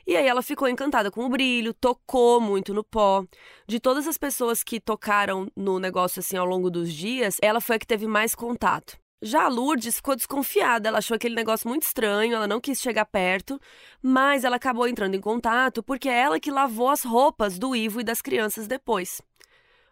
E 0.07 0.15
aí 0.15 0.25
ela 0.25 0.41
ficou 0.41 0.69
encantada 0.69 1.11
com 1.11 1.25
o 1.25 1.29
brilho, 1.29 1.73
tocou 1.73 2.39
muito 2.39 2.73
no 2.73 2.83
pó. 2.83 3.25
De 3.67 3.79
todas 3.79 4.07
as 4.07 4.17
pessoas 4.17 4.63
que 4.63 4.79
tocaram 4.79 5.51
no 5.53 5.79
negócio 5.79 6.19
assim 6.19 6.37
ao 6.37 6.45
longo 6.45 6.69
dos 6.69 6.93
dias, 6.93 7.37
ela 7.41 7.59
foi 7.59 7.75
a 7.75 7.79
que 7.79 7.87
teve 7.87 8.07
mais 8.07 8.33
contato. 8.33 8.97
Já 9.25 9.45
a 9.45 9.47
Lourdes 9.47 9.95
ficou 9.95 10.15
desconfiada, 10.15 10.87
ela 10.87 10.99
achou 10.99 11.15
aquele 11.15 11.33
negócio 11.33 11.67
muito 11.67 11.81
estranho, 11.81 12.35
ela 12.35 12.45
não 12.45 12.61
quis 12.61 12.79
chegar 12.79 13.05
perto, 13.05 13.59
mas 13.99 14.43
ela 14.43 14.57
acabou 14.57 14.87
entrando 14.87 15.15
em 15.15 15.19
contato 15.19 15.81
porque 15.81 16.07
é 16.07 16.19
ela 16.19 16.39
que 16.39 16.51
lavou 16.51 16.89
as 16.89 17.03
roupas 17.03 17.57
do 17.57 17.75
Ivo 17.75 18.01
e 18.01 18.03
das 18.03 18.21
crianças 18.21 18.67
depois. 18.67 19.23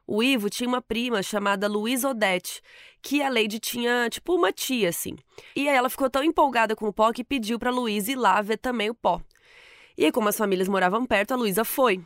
O 0.05 0.21
Ivo 0.21 0.51
tinha 0.51 0.67
uma 0.67 0.83
prima 0.83 1.23
chamada 1.23 1.67
Luísa 1.67 2.09
Odete, 2.09 2.61
que 3.01 3.23
a 3.23 3.29
Lady 3.29 3.57
tinha, 3.57 4.07
tipo, 4.07 4.35
uma 4.35 4.51
tia, 4.51 4.89
assim. 4.89 5.15
E 5.55 5.67
aí 5.67 5.75
ela 5.75 5.89
ficou 5.89 6.11
tão 6.11 6.23
empolgada 6.23 6.75
com 6.75 6.87
o 6.87 6.93
pó 6.93 7.11
que 7.11 7.23
pediu 7.23 7.57
pra 7.57 7.71
Luísa 7.71 8.11
ir 8.11 8.15
lá 8.15 8.39
ver 8.39 8.57
também 8.57 8.91
o 8.91 8.93
pó. 8.93 9.19
E 9.97 10.05
aí, 10.05 10.11
como 10.11 10.29
as 10.29 10.37
famílias 10.37 10.67
moravam 10.67 11.07
perto, 11.07 11.31
a 11.33 11.37
Luísa 11.37 11.65
foi. 11.65 11.99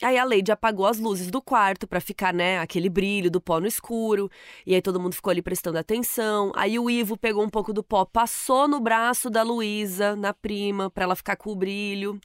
Aí 0.00 0.18
a 0.18 0.24
Lady 0.24 0.50
apagou 0.50 0.86
as 0.86 0.98
luzes 0.98 1.30
do 1.30 1.40
quarto 1.40 1.86
para 1.86 2.00
ficar, 2.00 2.32
né, 2.32 2.58
aquele 2.58 2.88
brilho 2.88 3.30
do 3.30 3.40
pó 3.40 3.60
no 3.60 3.66
escuro. 3.66 4.30
E 4.66 4.74
aí 4.74 4.82
todo 4.82 4.98
mundo 5.00 5.14
ficou 5.14 5.30
ali 5.30 5.42
prestando 5.42 5.78
atenção. 5.78 6.52
Aí 6.56 6.78
o 6.78 6.88
Ivo 6.90 7.16
pegou 7.16 7.44
um 7.44 7.48
pouco 7.50 7.72
do 7.72 7.82
pó, 7.84 8.04
passou 8.04 8.66
no 8.66 8.80
braço 8.80 9.30
da 9.30 9.42
Luísa, 9.42 10.16
na 10.16 10.32
prima, 10.32 10.90
para 10.90 11.04
ela 11.04 11.14
ficar 11.16 11.36
com 11.36 11.50
o 11.50 11.56
brilho. 11.56 12.20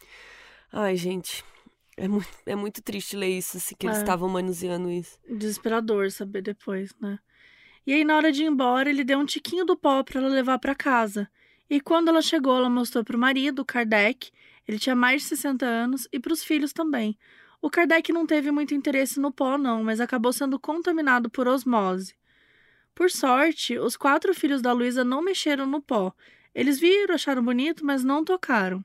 Ai, 0.72 0.96
gente, 0.96 1.44
é 1.96 2.08
muito, 2.08 2.28
é 2.46 2.56
muito 2.56 2.82
triste 2.82 3.16
ler 3.16 3.38
isso, 3.38 3.58
assim, 3.58 3.76
que 3.78 3.86
eles 3.86 3.98
É. 3.98 4.02
estavam 4.02 4.28
manuseando 4.30 4.90
isso. 4.90 5.20
Desesperador 5.30 6.10
saber 6.12 6.42
depois, 6.42 6.94
né? 7.00 7.20
E 7.86 7.94
aí, 7.94 8.04
na 8.04 8.18
hora 8.18 8.32
de 8.32 8.44
ir 8.44 8.48
embora, 8.48 8.90
ele 8.90 9.04
deu 9.04 9.18
um 9.18 9.26
tiquinho 9.26 9.64
do 9.66 9.78
pó 9.78 10.04
para 10.04 10.20
ela 10.20 10.30
levar 10.30 10.60
para 10.60 10.76
casa. 10.76 11.30
E 11.70 11.80
quando 11.80 12.10
ela 12.10 12.22
chegou, 12.22 12.58
ela 12.58 12.70
mostrou 12.70 13.04
pro 13.04 13.18
marido, 13.18 13.64
Kardec, 13.64 14.30
ele 14.68 14.78
tinha 14.78 14.96
mais 14.96 15.22
de 15.22 15.30
60 15.30 15.66
anos, 15.66 16.08
e 16.12 16.20
pros 16.20 16.44
filhos 16.44 16.74
também. 16.74 17.18
O 17.62 17.70
Kardec 17.70 18.14
não 18.14 18.26
teve 18.26 18.52
muito 18.52 18.74
interesse 18.74 19.20
no 19.20 19.32
pó, 19.32 19.58
não, 19.58 19.84
mas 19.84 20.00
acabou 20.00 20.32
sendo 20.32 20.60
contaminado 20.60 21.30
por 21.30 21.48
osmose. 21.48 22.16
Por 22.94 23.10
sorte, 23.12 23.78
os 23.78 23.98
quatro 23.98 24.34
filhos 24.34 24.62
da 24.62 24.72
Luísa 24.72 25.04
não 25.04 25.22
mexeram 25.22 25.66
no 25.66 25.82
pó. 25.82 26.14
Eles 26.54 26.80
viram, 26.80 27.16
acharam 27.16 27.44
bonito, 27.44 27.86
mas 27.86 28.04
não 28.04 28.24
tocaram. 28.24 28.84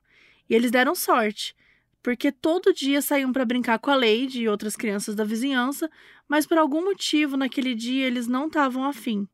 E 0.48 0.54
eles 0.54 0.70
deram 0.70 0.94
sorte, 0.94 1.54
porque 2.02 2.32
todo 2.32 2.74
dia 2.74 3.00
saíam 3.00 3.32
para 3.32 3.44
brincar 3.44 3.78
com 3.78 3.90
a 3.90 3.94
Lady 3.94 4.42
e 4.42 4.48
outras 4.48 4.74
crianças 4.74 5.14
da 5.14 5.24
vizinhança, 5.24 5.90
mas 6.28 6.46
por 6.46 6.58
algum 6.58 6.84
motivo 6.84 7.36
naquele 7.36 7.74
dia 7.74 8.06
eles 8.06 8.26
não 8.26 8.46
estavam 8.48 8.84
afim. 8.84 9.28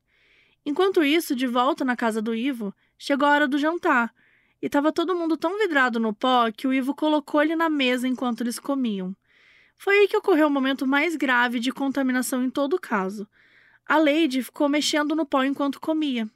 Enquanto 0.65 1.03
isso, 1.03 1.35
de 1.35 1.47
volta 1.47 1.83
na 1.83 1.95
casa 1.95 2.21
do 2.21 2.35
Ivo, 2.35 2.73
chegou 2.97 3.27
a 3.27 3.31
hora 3.31 3.47
do 3.47 3.57
jantar. 3.57 4.13
E 4.61 4.67
estava 4.67 4.91
todo 4.91 5.15
mundo 5.15 5.35
tão 5.37 5.57
vidrado 5.57 5.99
no 5.99 6.13
pó 6.13 6.51
que 6.51 6.67
o 6.67 6.73
Ivo 6.73 6.93
colocou 6.93 7.41
ele 7.41 7.55
na 7.55 7.69
mesa 7.69 8.07
enquanto 8.07 8.41
eles 8.41 8.59
comiam. 8.59 9.15
Foi 9.79 9.95
aí 9.99 10.07
que 10.09 10.17
ocorreu 10.17 10.47
o 10.47 10.51
momento 10.51 10.85
mais 10.85 11.15
grave 11.15 11.57
de 11.57 11.71
contaminação 11.71 12.43
em 12.43 12.49
todo 12.49 12.73
o 12.73 12.81
caso. 12.81 13.25
A 13.87 13.97
Lady 13.97 14.43
ficou 14.43 14.67
mexendo 14.67 15.15
no 15.15 15.25
pó 15.25 15.41
enquanto 15.41 15.79
comia. 15.79 16.29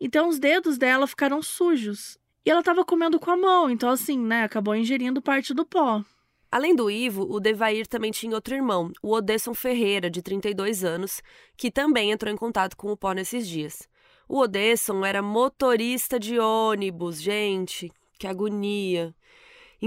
Então 0.00 0.28
os 0.28 0.38
dedos 0.38 0.78
dela 0.78 1.04
ficaram 1.08 1.42
sujos. 1.42 2.16
E 2.44 2.50
ela 2.50 2.60
estava 2.60 2.84
comendo 2.84 3.18
com 3.18 3.28
a 3.32 3.36
mão, 3.36 3.68
então 3.68 3.90
assim, 3.90 4.16
né, 4.16 4.44
acabou 4.44 4.76
ingerindo 4.76 5.20
parte 5.20 5.52
do 5.52 5.66
pó. 5.66 6.00
Além 6.48 6.76
do 6.76 6.88
Ivo, 6.88 7.26
o 7.28 7.40
Devair 7.40 7.88
também 7.88 8.12
tinha 8.12 8.36
outro 8.36 8.54
irmão, 8.54 8.92
o 9.02 9.14
Odesson 9.14 9.52
Ferreira, 9.52 10.08
de 10.08 10.22
32 10.22 10.84
anos, 10.84 11.20
que 11.56 11.72
também 11.72 12.12
entrou 12.12 12.32
em 12.32 12.36
contato 12.36 12.76
com 12.76 12.92
o 12.92 12.96
pó 12.96 13.10
nesses 13.12 13.48
dias. 13.48 13.88
O 14.28 14.38
Odesson 14.38 15.04
era 15.04 15.20
motorista 15.20 16.20
de 16.20 16.38
ônibus, 16.38 17.20
gente, 17.20 17.90
que 18.16 18.28
agonia. 18.28 19.12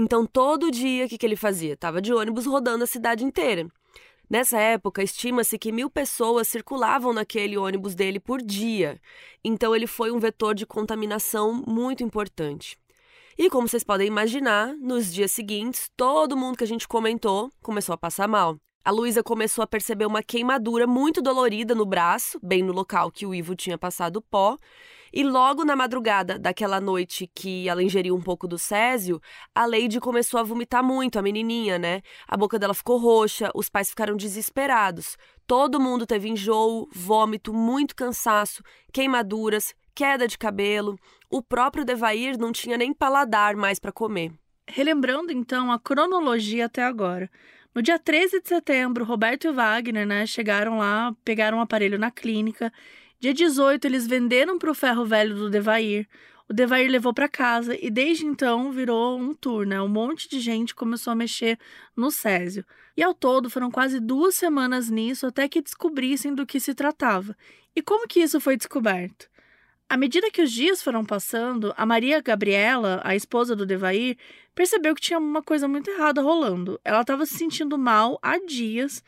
Então, 0.02 0.24
todo 0.24 0.70
dia, 0.70 1.04
o 1.04 1.08
que, 1.10 1.18
que 1.18 1.26
ele 1.26 1.36
fazia? 1.36 1.76
Tava 1.76 2.00
de 2.00 2.10
ônibus 2.10 2.46
rodando 2.46 2.84
a 2.84 2.86
cidade 2.86 3.22
inteira. 3.22 3.68
Nessa 4.30 4.58
época, 4.58 5.02
estima-se 5.02 5.58
que 5.58 5.70
mil 5.70 5.90
pessoas 5.90 6.48
circulavam 6.48 7.12
naquele 7.12 7.58
ônibus 7.58 7.94
dele 7.94 8.18
por 8.18 8.40
dia. 8.40 8.98
Então, 9.44 9.76
ele 9.76 9.86
foi 9.86 10.10
um 10.10 10.18
vetor 10.18 10.54
de 10.54 10.64
contaminação 10.64 11.52
muito 11.52 12.02
importante. 12.02 12.78
E 13.36 13.50
como 13.50 13.68
vocês 13.68 13.84
podem 13.84 14.06
imaginar, 14.06 14.74
nos 14.74 15.12
dias 15.12 15.32
seguintes, 15.32 15.90
todo 15.94 16.34
mundo 16.34 16.56
que 16.56 16.64
a 16.64 16.66
gente 16.66 16.88
comentou 16.88 17.52
começou 17.60 17.92
a 17.92 17.98
passar 17.98 18.26
mal. 18.26 18.56
A 18.82 18.90
Luísa 18.90 19.22
começou 19.22 19.62
a 19.62 19.66
perceber 19.66 20.06
uma 20.06 20.22
queimadura 20.22 20.86
muito 20.86 21.20
dolorida 21.20 21.74
no 21.74 21.84
braço, 21.84 22.40
bem 22.42 22.62
no 22.62 22.72
local 22.72 23.10
que 23.10 23.26
o 23.26 23.34
Ivo 23.34 23.54
tinha 23.54 23.76
passado 23.76 24.22
pó. 24.22 24.56
E 25.12 25.24
logo 25.24 25.64
na 25.64 25.74
madrugada 25.74 26.38
daquela 26.38 26.80
noite 26.80 27.30
que 27.34 27.68
ela 27.68 27.82
ingeriu 27.82 28.14
um 28.14 28.20
pouco 28.20 28.46
do 28.46 28.58
césio, 28.58 29.20
a 29.54 29.66
Lady 29.66 29.98
começou 29.98 30.38
a 30.38 30.42
vomitar 30.42 30.84
muito, 30.84 31.18
a 31.18 31.22
menininha, 31.22 31.78
né? 31.78 32.02
A 32.28 32.36
boca 32.36 32.58
dela 32.58 32.74
ficou 32.74 32.98
roxa, 32.98 33.50
os 33.54 33.68
pais 33.68 33.90
ficaram 33.90 34.16
desesperados. 34.16 35.16
Todo 35.46 35.80
mundo 35.80 36.06
teve 36.06 36.28
enjoo, 36.28 36.88
vômito, 36.92 37.52
muito 37.52 37.96
cansaço, 37.96 38.62
queimaduras, 38.92 39.74
queda 39.94 40.28
de 40.28 40.38
cabelo. 40.38 40.98
O 41.28 41.42
próprio 41.42 41.84
Devair 41.84 42.38
não 42.38 42.52
tinha 42.52 42.76
nem 42.76 42.92
paladar 42.92 43.56
mais 43.56 43.78
para 43.78 43.92
comer. 43.92 44.32
Relembrando 44.68 45.32
então 45.32 45.72
a 45.72 45.78
cronologia 45.78 46.66
até 46.66 46.84
agora. 46.84 47.28
No 47.74 47.82
dia 47.82 47.98
13 47.98 48.40
de 48.40 48.48
setembro, 48.48 49.04
Roberto 49.04 49.46
e 49.46 49.52
Wagner 49.52 50.06
né, 50.06 50.26
chegaram 50.26 50.78
lá, 50.78 51.14
pegaram 51.24 51.58
um 51.58 51.60
aparelho 51.60 51.98
na 51.98 52.10
clínica. 52.10 52.72
Dia 53.20 53.34
18, 53.34 53.84
eles 53.84 54.06
venderam 54.06 54.58
para 54.58 54.70
o 54.70 54.74
ferro 54.74 55.04
velho 55.04 55.34
do 55.34 55.50
Devair. 55.50 56.08
O 56.48 56.54
Devair 56.54 56.90
levou 56.90 57.12
para 57.12 57.28
casa 57.28 57.76
e 57.78 57.90
desde 57.90 58.24
então 58.24 58.72
virou 58.72 59.18
um 59.20 59.34
tour, 59.34 59.66
né? 59.66 59.78
Um 59.78 59.88
monte 59.88 60.26
de 60.26 60.40
gente 60.40 60.74
começou 60.74 61.10
a 61.10 61.14
mexer 61.14 61.58
no 61.94 62.10
Césio. 62.10 62.64
E 62.96 63.02
ao 63.02 63.12
todo 63.12 63.50
foram 63.50 63.70
quase 63.70 64.00
duas 64.00 64.36
semanas 64.36 64.88
nisso 64.88 65.26
até 65.26 65.46
que 65.50 65.60
descobrissem 65.60 66.34
do 66.34 66.46
que 66.46 66.58
se 66.58 66.72
tratava. 66.72 67.36
E 67.76 67.82
como 67.82 68.08
que 68.08 68.20
isso 68.20 68.40
foi 68.40 68.56
descoberto? 68.56 69.28
À 69.86 69.98
medida 69.98 70.30
que 70.30 70.40
os 70.40 70.50
dias 70.50 70.82
foram 70.82 71.04
passando, 71.04 71.74
a 71.76 71.84
Maria 71.84 72.22
Gabriela, 72.22 73.02
a 73.04 73.14
esposa 73.14 73.54
do 73.54 73.66
Devair, 73.66 74.16
percebeu 74.54 74.94
que 74.94 75.00
tinha 75.02 75.18
uma 75.18 75.42
coisa 75.42 75.68
muito 75.68 75.90
errada 75.90 76.22
rolando. 76.22 76.80
Ela 76.82 77.02
estava 77.02 77.26
se 77.26 77.36
sentindo 77.36 77.76
mal 77.76 78.18
há 78.22 78.38
dias, 78.38 79.04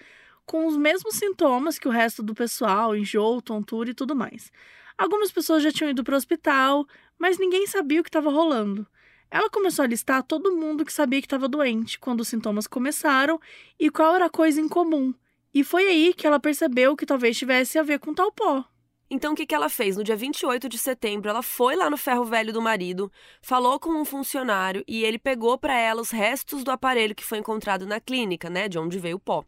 com 0.46 0.66
os 0.66 0.76
mesmos 0.76 1.16
sintomas 1.16 1.78
que 1.78 1.88
o 1.88 1.90
resto 1.90 2.22
do 2.22 2.34
pessoal, 2.34 2.96
enjoo, 2.96 3.40
tontura 3.40 3.90
e 3.90 3.94
tudo 3.94 4.14
mais. 4.14 4.50
Algumas 4.96 5.32
pessoas 5.32 5.62
já 5.62 5.72
tinham 5.72 5.90
ido 5.90 6.04
para 6.04 6.14
o 6.14 6.16
hospital, 6.16 6.86
mas 7.18 7.38
ninguém 7.38 7.66
sabia 7.66 8.00
o 8.00 8.02
que 8.02 8.08
estava 8.08 8.30
rolando. 8.30 8.86
Ela 9.30 9.48
começou 9.48 9.84
a 9.84 9.88
listar 9.88 10.22
todo 10.22 10.54
mundo 10.54 10.84
que 10.84 10.92
sabia 10.92 11.20
que 11.20 11.26
estava 11.26 11.48
doente 11.48 11.98
quando 11.98 12.20
os 12.20 12.28
sintomas 12.28 12.66
começaram 12.66 13.40
e 13.80 13.88
qual 13.90 14.14
era 14.14 14.26
a 14.26 14.30
coisa 14.30 14.60
em 14.60 14.68
comum. 14.68 15.14
E 15.54 15.64
foi 15.64 15.86
aí 15.86 16.14
que 16.14 16.26
ela 16.26 16.38
percebeu 16.38 16.96
que 16.96 17.06
talvez 17.06 17.38
tivesse 17.38 17.78
a 17.78 17.82
ver 17.82 17.98
com 17.98 18.12
tal 18.12 18.30
pó. 18.30 18.64
Então, 19.14 19.34
o 19.34 19.36
que, 19.36 19.44
que 19.44 19.54
ela 19.54 19.68
fez? 19.68 19.98
No 19.98 20.02
dia 20.02 20.16
28 20.16 20.70
de 20.70 20.78
setembro, 20.78 21.28
ela 21.28 21.42
foi 21.42 21.76
lá 21.76 21.90
no 21.90 21.98
ferro 21.98 22.24
velho 22.24 22.50
do 22.50 22.62
marido, 22.62 23.12
falou 23.42 23.78
com 23.78 23.90
um 23.90 24.06
funcionário 24.06 24.82
e 24.88 25.04
ele 25.04 25.18
pegou 25.18 25.58
para 25.58 25.78
ela 25.78 26.00
os 26.00 26.10
restos 26.10 26.64
do 26.64 26.70
aparelho 26.70 27.14
que 27.14 27.22
foi 27.22 27.36
encontrado 27.36 27.84
na 27.84 28.00
clínica, 28.00 28.48
né, 28.48 28.70
de 28.70 28.78
onde 28.78 28.98
veio 28.98 29.16
o 29.16 29.20
pó. 29.20 29.44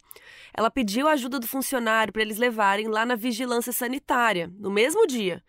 Ela 0.52 0.70
pediu 0.70 1.08
a 1.08 1.12
ajuda 1.12 1.40
do 1.40 1.46
funcionário 1.46 2.12
para 2.12 2.20
eles 2.20 2.36
levarem 2.36 2.88
lá 2.88 3.06
na 3.06 3.16
vigilância 3.16 3.72
sanitária, 3.72 4.52
no 4.58 4.70
mesmo 4.70 5.06
dia. 5.06 5.42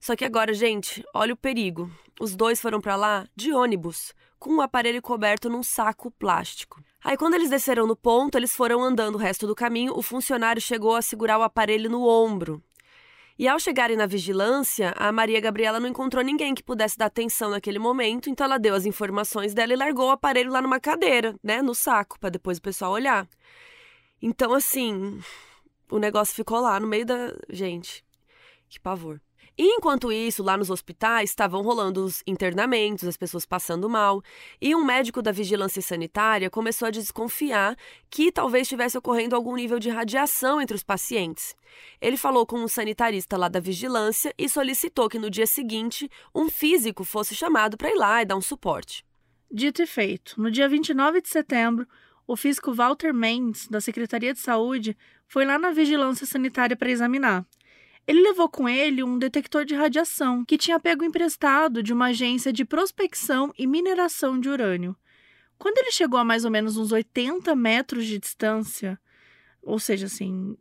Só 0.00 0.16
que 0.16 0.24
agora, 0.24 0.54
gente, 0.54 1.04
olha 1.12 1.34
o 1.34 1.36
perigo. 1.36 1.90
Os 2.18 2.34
dois 2.34 2.62
foram 2.62 2.80
para 2.80 2.96
lá 2.96 3.28
de 3.36 3.52
ônibus, 3.52 4.14
com 4.38 4.56
o 4.56 4.62
aparelho 4.62 5.02
coberto 5.02 5.50
num 5.50 5.62
saco 5.62 6.10
plástico. 6.10 6.82
Aí, 7.04 7.14
quando 7.14 7.34
eles 7.34 7.50
desceram 7.50 7.86
no 7.86 7.94
ponto, 7.94 8.38
eles 8.38 8.56
foram 8.56 8.82
andando 8.82 9.16
o 9.16 9.18
resto 9.18 9.46
do 9.46 9.54
caminho. 9.54 9.92
O 9.94 10.00
funcionário 10.00 10.62
chegou 10.62 10.96
a 10.96 11.02
segurar 11.02 11.38
o 11.38 11.42
aparelho 11.42 11.90
no 11.90 12.08
ombro. 12.08 12.62
E 13.40 13.48
ao 13.48 13.58
chegarem 13.58 13.96
na 13.96 14.04
vigilância, 14.04 14.92
a 14.98 15.10
Maria 15.10 15.40
Gabriela 15.40 15.80
não 15.80 15.88
encontrou 15.88 16.22
ninguém 16.22 16.54
que 16.54 16.62
pudesse 16.62 16.98
dar 16.98 17.06
atenção 17.06 17.48
naquele 17.48 17.78
momento, 17.78 18.28
então 18.28 18.44
ela 18.44 18.58
deu 18.58 18.74
as 18.74 18.84
informações 18.84 19.54
dela 19.54 19.72
e 19.72 19.76
largou 19.76 20.08
o 20.08 20.10
aparelho 20.10 20.52
lá 20.52 20.60
numa 20.60 20.78
cadeira, 20.78 21.34
né, 21.42 21.62
no 21.62 21.74
saco, 21.74 22.20
para 22.20 22.28
depois 22.28 22.58
o 22.58 22.60
pessoal 22.60 22.92
olhar. 22.92 23.26
Então, 24.20 24.52
assim, 24.52 25.18
o 25.90 25.98
negócio 25.98 26.34
ficou 26.34 26.60
lá 26.60 26.78
no 26.78 26.86
meio 26.86 27.06
da. 27.06 27.34
Gente, 27.48 28.04
que 28.68 28.78
pavor. 28.78 29.18
E 29.62 29.74
enquanto 29.74 30.10
isso, 30.10 30.42
lá 30.42 30.56
nos 30.56 30.70
hospitais 30.70 31.28
estavam 31.28 31.60
rolando 31.60 32.02
os 32.02 32.22
internamentos, 32.26 33.06
as 33.06 33.18
pessoas 33.18 33.44
passando 33.44 33.90
mal, 33.90 34.22
e 34.58 34.74
um 34.74 34.82
médico 34.82 35.20
da 35.20 35.30
vigilância 35.30 35.82
sanitária 35.82 36.48
começou 36.48 36.88
a 36.88 36.90
desconfiar 36.90 37.76
que 38.08 38.32
talvez 38.32 38.62
estivesse 38.62 38.96
ocorrendo 38.96 39.36
algum 39.36 39.54
nível 39.54 39.78
de 39.78 39.90
radiação 39.90 40.62
entre 40.62 40.74
os 40.74 40.82
pacientes. 40.82 41.54
Ele 42.00 42.16
falou 42.16 42.46
com 42.46 42.56
um 42.56 42.66
sanitarista 42.66 43.36
lá 43.36 43.48
da 43.48 43.60
vigilância 43.60 44.32
e 44.38 44.48
solicitou 44.48 45.10
que 45.10 45.18
no 45.18 45.28
dia 45.28 45.46
seguinte 45.46 46.10
um 46.34 46.48
físico 46.48 47.04
fosse 47.04 47.34
chamado 47.34 47.76
para 47.76 47.90
ir 47.90 47.96
lá 47.96 48.22
e 48.22 48.24
dar 48.24 48.36
um 48.36 48.40
suporte. 48.40 49.04
Dito 49.52 49.82
e 49.82 49.86
feito, 49.86 50.40
no 50.40 50.50
dia 50.50 50.70
29 50.70 51.20
de 51.20 51.28
setembro, 51.28 51.86
o 52.26 52.34
físico 52.34 52.72
Walter 52.72 53.12
Mendes, 53.12 53.68
da 53.68 53.78
Secretaria 53.78 54.32
de 54.32 54.40
Saúde, 54.40 54.96
foi 55.28 55.44
lá 55.44 55.58
na 55.58 55.70
vigilância 55.70 56.26
sanitária 56.26 56.74
para 56.74 56.90
examinar. 56.90 57.44
Ele 58.10 58.22
levou 58.22 58.48
com 58.48 58.68
ele 58.68 59.04
um 59.04 59.16
detector 59.16 59.64
de 59.64 59.72
radiação 59.72 60.44
que 60.44 60.58
tinha 60.58 60.80
pego 60.80 61.04
emprestado 61.04 61.80
de 61.80 61.92
uma 61.92 62.06
agência 62.06 62.52
de 62.52 62.64
prospecção 62.64 63.54
e 63.56 63.68
mineração 63.68 64.40
de 64.40 64.48
urânio. 64.48 64.96
Quando 65.56 65.78
ele 65.78 65.92
chegou 65.92 66.18
a 66.18 66.24
mais 66.24 66.44
ou 66.44 66.50
menos 66.50 66.76
uns 66.76 66.90
80 66.90 67.54
metros 67.54 68.04
de 68.04 68.18
distância, 68.18 68.98
ou 69.62 69.78
seja, 69.78 70.06
assim, 70.06 70.58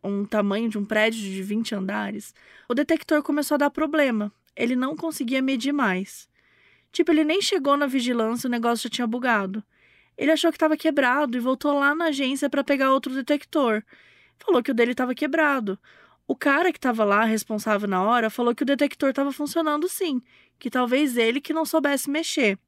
um 0.00 0.24
tamanho 0.24 0.68
de 0.68 0.78
um 0.78 0.84
prédio 0.84 1.20
de 1.20 1.42
20 1.42 1.74
andares, 1.74 2.32
o 2.68 2.74
detector 2.74 3.20
começou 3.20 3.56
a 3.56 3.58
dar 3.58 3.70
problema. 3.70 4.32
Ele 4.54 4.76
não 4.76 4.94
conseguia 4.94 5.42
medir 5.42 5.72
mais. 5.72 6.28
Tipo, 6.92 7.10
ele 7.10 7.24
nem 7.24 7.42
chegou 7.42 7.76
na 7.76 7.88
vigilância, 7.88 8.46
o 8.46 8.50
negócio 8.50 8.84
já 8.84 8.90
tinha 8.90 9.08
bugado. 9.08 9.60
Ele 10.16 10.30
achou 10.30 10.52
que 10.52 10.56
estava 10.56 10.76
quebrado 10.76 11.36
e 11.36 11.40
voltou 11.40 11.76
lá 11.76 11.96
na 11.96 12.04
agência 12.04 12.48
para 12.48 12.62
pegar 12.62 12.92
outro 12.92 13.12
detector. 13.12 13.82
Falou 14.38 14.62
que 14.62 14.70
o 14.70 14.74
dele 14.74 14.92
estava 14.92 15.16
quebrado. 15.16 15.76
O 16.28 16.34
cara 16.34 16.72
que 16.72 16.78
estava 16.78 17.04
lá, 17.04 17.24
responsável 17.24 17.88
na 17.88 18.02
hora, 18.02 18.28
falou 18.28 18.54
que 18.54 18.62
o 18.62 18.66
detector 18.66 19.10
estava 19.10 19.30
funcionando 19.30 19.88
sim, 19.88 20.20
que 20.58 20.68
talvez 20.68 21.16
ele 21.16 21.40
que 21.40 21.52
não 21.52 21.64
soubesse 21.64 22.10
mexer. 22.10 22.58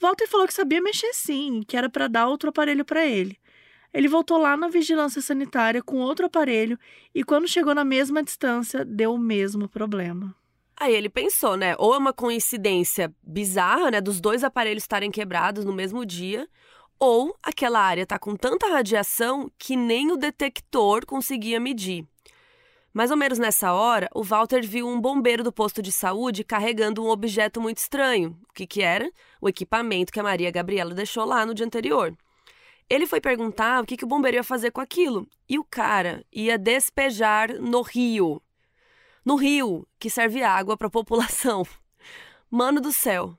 Walter 0.00 0.28
falou 0.28 0.46
que 0.46 0.52
sabia 0.52 0.82
mexer 0.82 1.12
sim, 1.14 1.62
que 1.66 1.76
era 1.76 1.88
para 1.88 2.08
dar 2.08 2.26
outro 2.26 2.50
aparelho 2.50 2.84
para 2.84 3.06
ele. 3.06 3.38
Ele 3.92 4.08
voltou 4.08 4.38
lá 4.38 4.56
na 4.56 4.68
vigilância 4.68 5.22
sanitária 5.22 5.82
com 5.82 6.00
outro 6.00 6.26
aparelho 6.26 6.78
e, 7.14 7.22
quando 7.22 7.48
chegou 7.48 7.74
na 7.74 7.84
mesma 7.84 8.22
distância, 8.22 8.84
deu 8.84 9.14
o 9.14 9.18
mesmo 9.18 9.68
problema. 9.68 10.34
Aí 10.76 10.92
ele 10.92 11.08
pensou, 11.08 11.56
né? 11.56 11.76
Ou 11.78 11.94
é 11.94 11.98
uma 11.98 12.12
coincidência 12.12 13.14
bizarra, 13.22 13.92
né? 13.92 14.00
Dos 14.00 14.20
dois 14.20 14.42
aparelhos 14.42 14.82
estarem 14.82 15.10
quebrados 15.10 15.64
no 15.64 15.72
mesmo 15.72 16.04
dia, 16.04 16.48
ou 16.98 17.36
aquela 17.40 17.80
área 17.80 18.04
tá 18.04 18.18
com 18.18 18.34
tanta 18.34 18.68
radiação 18.68 19.48
que 19.56 19.76
nem 19.76 20.10
o 20.10 20.16
detector 20.16 21.06
conseguia 21.06 21.60
medir. 21.60 22.04
Mais 22.94 23.10
ou 23.10 23.16
menos 23.16 23.40
nessa 23.40 23.72
hora, 23.72 24.08
o 24.14 24.22
Walter 24.22 24.64
viu 24.64 24.86
um 24.86 25.00
bombeiro 25.00 25.42
do 25.42 25.52
posto 25.52 25.82
de 25.82 25.90
saúde 25.90 26.44
carregando 26.44 27.04
um 27.04 27.08
objeto 27.08 27.60
muito 27.60 27.78
estranho. 27.78 28.38
O 28.48 28.52
que, 28.52 28.68
que 28.68 28.82
era? 28.82 29.10
O 29.40 29.48
equipamento 29.48 30.12
que 30.12 30.20
a 30.20 30.22
Maria 30.22 30.48
Gabriela 30.52 30.94
deixou 30.94 31.24
lá 31.24 31.44
no 31.44 31.54
dia 31.54 31.66
anterior. 31.66 32.16
Ele 32.88 33.04
foi 33.04 33.20
perguntar 33.20 33.82
o 33.82 33.84
que, 33.84 33.96
que 33.96 34.04
o 34.04 34.06
bombeiro 34.06 34.36
ia 34.36 34.44
fazer 34.44 34.70
com 34.70 34.80
aquilo. 34.80 35.26
E 35.48 35.58
o 35.58 35.64
cara 35.64 36.24
ia 36.32 36.56
despejar 36.56 37.54
no 37.60 37.82
rio. 37.82 38.40
No 39.24 39.34
rio, 39.34 39.84
que 39.98 40.08
serve 40.08 40.44
água 40.44 40.76
para 40.76 40.86
a 40.86 40.90
população. 41.02 41.66
Mano 42.48 42.80
do 42.80 42.92
céu. 42.92 43.36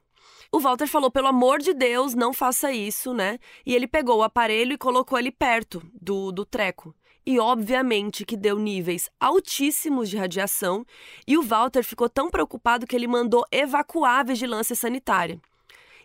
O 0.51 0.59
Walter 0.59 0.87
falou: 0.87 1.09
pelo 1.09 1.27
amor 1.27 1.59
de 1.59 1.73
Deus, 1.73 2.13
não 2.13 2.33
faça 2.33 2.73
isso, 2.73 3.13
né? 3.13 3.39
E 3.65 3.73
ele 3.73 3.87
pegou 3.87 4.17
o 4.17 4.23
aparelho 4.23 4.73
e 4.73 4.77
colocou 4.77 5.17
ele 5.17 5.31
perto 5.31 5.81
do, 5.93 6.33
do 6.33 6.43
treco 6.43 6.93
e 7.25 7.39
obviamente 7.39 8.25
que 8.25 8.37
deu 8.37 8.59
níveis 8.59 9.09
altíssimos 9.19 10.09
de 10.09 10.17
radiação, 10.17 10.85
e 11.27 11.37
o 11.37 11.41
Walter 11.41 11.83
ficou 11.83 12.07
tão 12.07 12.29
preocupado 12.29 12.85
que 12.85 12.95
ele 12.95 13.07
mandou 13.07 13.45
evacuar 13.51 14.19
a 14.19 14.23
vigilância 14.23 14.75
sanitária. 14.75 15.39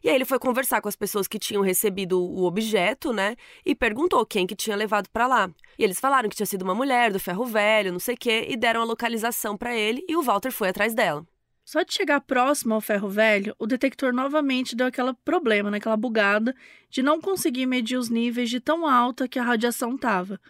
E 0.03 0.09
aí 0.09 0.15
ele 0.15 0.25
foi 0.25 0.39
conversar 0.39 0.81
com 0.81 0.89
as 0.89 0.97
pessoas 0.97 1.29
que 1.29 1.39
tinham 1.39 1.63
recebido 1.63 2.19
o 2.19 2.45
objeto, 2.45 3.13
né? 3.13 3.37
E 3.67 3.75
perguntou 3.75 4.25
quem 4.25 4.47
que 4.47 4.57
tinha 4.57 4.75
levado 4.75 5.11
para 5.11 5.27
lá. 5.27 5.51
E 5.79 5.85
eles 5.85 6.01
falaram 6.01 6.29
que 6.29 6.37
tinha 6.37 6.47
sido 6.47 6.63
uma 6.63 6.75
mulher 6.75 7.13
do 7.13 7.21
ferro 7.21 7.45
velho, 7.45 7.93
não 7.93 7.99
sei 7.99 8.15
o 8.15 8.19
quê, 8.19 8.47
e 8.49 8.57
deram 8.57 8.81
a 8.81 8.85
localização 8.85 9.59
para 9.59 9.77
ele 9.77 10.03
e 10.09 10.17
o 10.17 10.23
Walter 10.23 10.51
foi 10.51 10.71
atrás 10.71 10.95
dela. 10.95 11.27
Só 11.65 11.83
de 11.83 11.93
chegar 11.93 12.21
próximo 12.23 12.75
ao 12.75 12.81
ferro 12.81 13.09
velho, 13.09 13.55
o 13.59 13.67
detector 13.67 14.13
novamente 14.13 14.75
deu 14.75 14.87
aquele 14.87 15.13
problema, 15.25 15.71
naquela 15.71 15.97
né? 15.97 16.01
bugada 16.01 16.57
de 16.89 17.03
não 17.03 17.21
conseguir 17.21 17.67
medir 17.67 17.97
os 17.97 18.09
níveis 18.09 18.51
de 18.51 18.59
tão 18.59 18.87
alta 18.87 19.29
que 19.29 19.39
a 19.39 19.43
radiação 19.45 19.95
estava. 19.95 20.41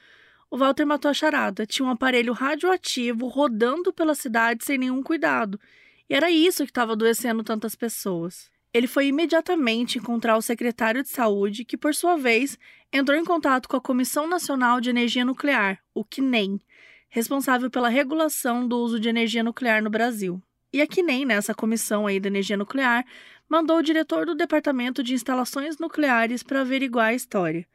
O 0.50 0.58
Walter 0.58 0.84
matou 0.84 1.10
a 1.10 1.14
charada. 1.14 1.64
Tinha 1.64 1.86
um 1.86 1.90
aparelho 1.90 2.32
radioativo 2.32 3.28
rodando 3.28 3.92
pela 3.92 4.14
cidade 4.14 4.64
sem 4.64 4.76
nenhum 4.76 5.02
cuidado. 5.02 5.60
E 6.08 6.14
era 6.14 6.30
isso 6.30 6.64
que 6.64 6.70
estava 6.70 6.92
adoecendo 6.92 7.44
tantas 7.44 7.76
pessoas. 7.76 8.50
Ele 8.74 8.86
foi 8.86 9.06
imediatamente 9.06 9.98
encontrar 9.98 10.36
o 10.36 10.42
secretário 10.42 11.02
de 11.02 11.08
saúde, 11.08 11.64
que, 11.64 11.76
por 11.76 11.94
sua 11.94 12.16
vez, 12.16 12.58
entrou 12.92 13.16
em 13.16 13.24
contato 13.24 13.68
com 13.68 13.76
a 13.76 13.80
Comissão 13.80 14.26
Nacional 14.26 14.80
de 14.80 14.90
Energia 14.90 15.24
Nuclear, 15.24 15.80
o 15.94 16.04
CNEM, 16.04 16.60
responsável 17.08 17.70
pela 17.70 17.88
regulação 17.88 18.66
do 18.66 18.78
uso 18.78 18.98
de 19.00 19.08
energia 19.08 19.42
nuclear 19.42 19.82
no 19.82 19.90
Brasil. 19.90 20.40
E 20.72 20.80
a 20.80 20.86
CNEM, 20.86 21.24
nessa 21.24 21.52
comissão 21.52 22.06
aí 22.06 22.20
da 22.20 22.28
energia 22.28 22.56
nuclear, 22.56 23.04
mandou 23.48 23.78
o 23.78 23.82
diretor 23.82 24.24
do 24.24 24.36
Departamento 24.36 25.02
de 25.02 25.14
Instalações 25.14 25.78
Nucleares 25.78 26.44
para 26.44 26.60
averiguar 26.60 27.08
a 27.08 27.14
história. 27.14 27.66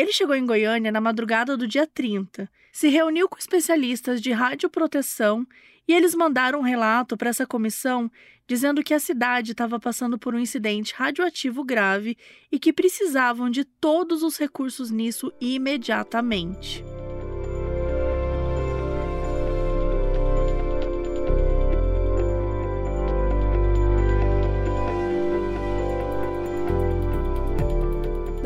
Ele 0.00 0.14
chegou 0.14 0.34
em 0.34 0.46
Goiânia 0.46 0.90
na 0.90 0.98
madrugada 0.98 1.58
do 1.58 1.68
dia 1.68 1.86
30, 1.86 2.50
se 2.72 2.88
reuniu 2.88 3.28
com 3.28 3.36
especialistas 3.36 4.18
de 4.18 4.32
radioproteção 4.32 5.46
e 5.86 5.92
eles 5.92 6.14
mandaram 6.14 6.60
um 6.60 6.62
relato 6.62 7.18
para 7.18 7.28
essa 7.28 7.46
comissão 7.46 8.10
dizendo 8.48 8.82
que 8.82 8.94
a 8.94 8.98
cidade 8.98 9.52
estava 9.52 9.78
passando 9.78 10.18
por 10.18 10.34
um 10.34 10.38
incidente 10.38 10.94
radioativo 10.94 11.62
grave 11.62 12.16
e 12.50 12.58
que 12.58 12.72
precisavam 12.72 13.50
de 13.50 13.62
todos 13.62 14.22
os 14.22 14.38
recursos 14.38 14.90
nisso 14.90 15.30
imediatamente. 15.38 16.82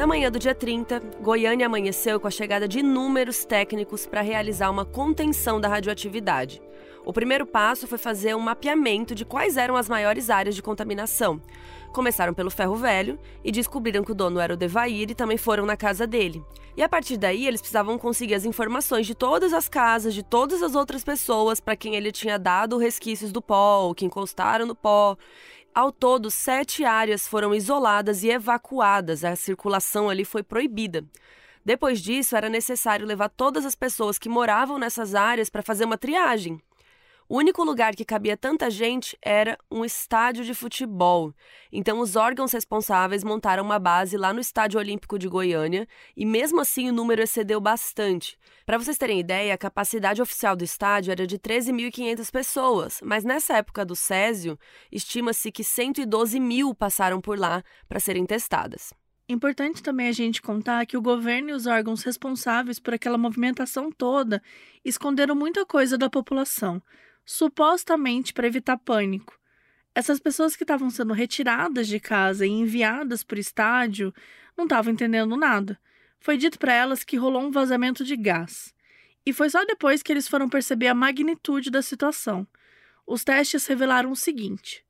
Na 0.04 0.08
manhã 0.08 0.30
do 0.30 0.38
dia 0.38 0.54
30, 0.54 1.00
Goiânia 1.22 1.64
amanheceu 1.64 2.20
com 2.20 2.28
a 2.28 2.30
chegada 2.30 2.68
de 2.68 2.80
inúmeros 2.80 3.46
técnicos 3.46 4.06
para 4.06 4.20
realizar 4.20 4.68
uma 4.68 4.84
contenção 4.84 5.58
da 5.58 5.66
radioatividade. 5.66 6.60
O 7.06 7.10
primeiro 7.10 7.46
passo 7.46 7.86
foi 7.86 7.96
fazer 7.96 8.36
um 8.36 8.40
mapeamento 8.40 9.14
de 9.14 9.24
quais 9.24 9.56
eram 9.56 9.76
as 9.76 9.88
maiores 9.88 10.28
áreas 10.28 10.54
de 10.54 10.62
contaminação. 10.62 11.40
Começaram 11.90 12.34
pelo 12.34 12.50
ferro 12.50 12.76
velho 12.76 13.18
e 13.42 13.50
descobriram 13.50 14.04
que 14.04 14.12
o 14.12 14.14
dono 14.14 14.40
era 14.40 14.52
o 14.52 14.58
Devair 14.58 15.10
e 15.10 15.14
também 15.14 15.38
foram 15.38 15.64
na 15.64 15.74
casa 15.74 16.06
dele. 16.06 16.44
E 16.76 16.82
a 16.82 16.88
partir 16.88 17.16
daí, 17.16 17.46
eles 17.46 17.62
precisavam 17.62 17.96
conseguir 17.96 18.34
as 18.34 18.44
informações 18.44 19.06
de 19.06 19.14
todas 19.14 19.54
as 19.54 19.70
casas, 19.70 20.12
de 20.12 20.22
todas 20.22 20.62
as 20.62 20.74
outras 20.74 21.02
pessoas 21.02 21.60
para 21.60 21.76
quem 21.76 21.94
ele 21.94 22.12
tinha 22.12 22.38
dado 22.38 22.76
resquícios 22.76 23.32
do 23.32 23.40
pó, 23.40 23.84
ou 23.84 23.94
que 23.94 24.04
encostaram 24.04 24.66
no 24.66 24.74
pó. 24.74 25.16
Ao 25.74 25.90
todo, 25.90 26.30
sete 26.30 26.84
áreas 26.84 27.26
foram 27.26 27.52
isoladas 27.52 28.22
e 28.22 28.30
evacuadas, 28.30 29.24
a 29.24 29.34
circulação 29.34 30.08
ali 30.08 30.24
foi 30.24 30.44
proibida. 30.44 31.04
Depois 31.64 32.00
disso, 32.00 32.36
era 32.36 32.48
necessário 32.48 33.04
levar 33.04 33.28
todas 33.28 33.66
as 33.66 33.74
pessoas 33.74 34.16
que 34.16 34.28
moravam 34.28 34.78
nessas 34.78 35.16
áreas 35.16 35.50
para 35.50 35.62
fazer 35.62 35.84
uma 35.84 35.98
triagem. 35.98 36.62
O 37.26 37.38
único 37.38 37.64
lugar 37.64 37.94
que 37.94 38.04
cabia 38.04 38.36
tanta 38.36 38.68
gente 38.68 39.16
era 39.22 39.58
um 39.70 39.82
estádio 39.82 40.44
de 40.44 40.52
futebol. 40.52 41.34
Então, 41.72 41.98
os 42.00 42.16
órgãos 42.16 42.52
responsáveis 42.52 43.24
montaram 43.24 43.64
uma 43.64 43.78
base 43.78 44.18
lá 44.18 44.30
no 44.30 44.40
Estádio 44.40 44.78
Olímpico 44.78 45.18
de 45.18 45.26
Goiânia 45.26 45.88
e, 46.14 46.26
mesmo 46.26 46.60
assim, 46.60 46.90
o 46.90 46.92
número 46.92 47.22
excedeu 47.22 47.62
bastante. 47.62 48.38
Para 48.66 48.76
vocês 48.76 48.98
terem 48.98 49.20
ideia, 49.20 49.54
a 49.54 49.58
capacidade 49.58 50.20
oficial 50.20 50.54
do 50.54 50.64
estádio 50.64 51.12
era 51.12 51.26
de 51.26 51.38
13.500 51.38 52.30
pessoas, 52.30 53.00
mas 53.02 53.24
nessa 53.24 53.56
época 53.56 53.86
do 53.86 53.96
Césio, 53.96 54.58
estima-se 54.92 55.50
que 55.50 55.64
112 55.64 56.38
mil 56.38 56.74
passaram 56.74 57.22
por 57.22 57.38
lá 57.38 57.64
para 57.88 58.00
serem 58.00 58.26
testadas. 58.26 58.92
Importante 59.26 59.82
também 59.82 60.08
a 60.08 60.12
gente 60.12 60.42
contar 60.42 60.84
que 60.84 60.98
o 60.98 61.02
governo 61.02 61.48
e 61.48 61.52
os 61.54 61.64
órgãos 61.66 62.02
responsáveis 62.02 62.78
por 62.78 62.92
aquela 62.92 63.16
movimentação 63.16 63.90
toda 63.90 64.42
esconderam 64.84 65.34
muita 65.34 65.64
coisa 65.64 65.96
da 65.96 66.10
população 66.10 66.82
supostamente 67.24 68.32
para 68.32 68.46
evitar 68.46 68.76
pânico. 68.76 69.38
Essas 69.94 70.18
pessoas 70.18 70.56
que 70.56 70.64
estavam 70.64 70.90
sendo 70.90 71.12
retiradas 71.12 71.86
de 71.86 72.00
casa 72.00 72.46
e 72.46 72.50
enviadas 72.50 73.22
para 73.22 73.36
o 73.36 73.40
estádio 73.40 74.12
não 74.56 74.64
estavam 74.64 74.92
entendendo 74.92 75.36
nada. 75.36 75.78
Foi 76.18 76.36
dito 76.36 76.58
para 76.58 76.72
elas 76.72 77.04
que 77.04 77.16
rolou 77.16 77.42
um 77.42 77.50
vazamento 77.50 78.04
de 78.04 78.16
gás. 78.16 78.74
E 79.26 79.32
foi 79.32 79.48
só 79.48 79.64
depois 79.64 80.02
que 80.02 80.12
eles 80.12 80.28
foram 80.28 80.48
perceber 80.48 80.88
a 80.88 80.94
magnitude 80.94 81.70
da 81.70 81.80
situação. 81.80 82.46
Os 83.06 83.24
testes 83.24 83.66
revelaram 83.66 84.10
o 84.10 84.16
seguinte: 84.16 84.84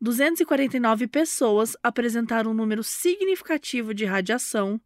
249 0.00 1.06
pessoas 1.06 1.76
apresentaram 1.82 2.50
um 2.50 2.54
número 2.54 2.82
significativo 2.82 3.92
de 3.94 4.04
radiação, 4.04 4.80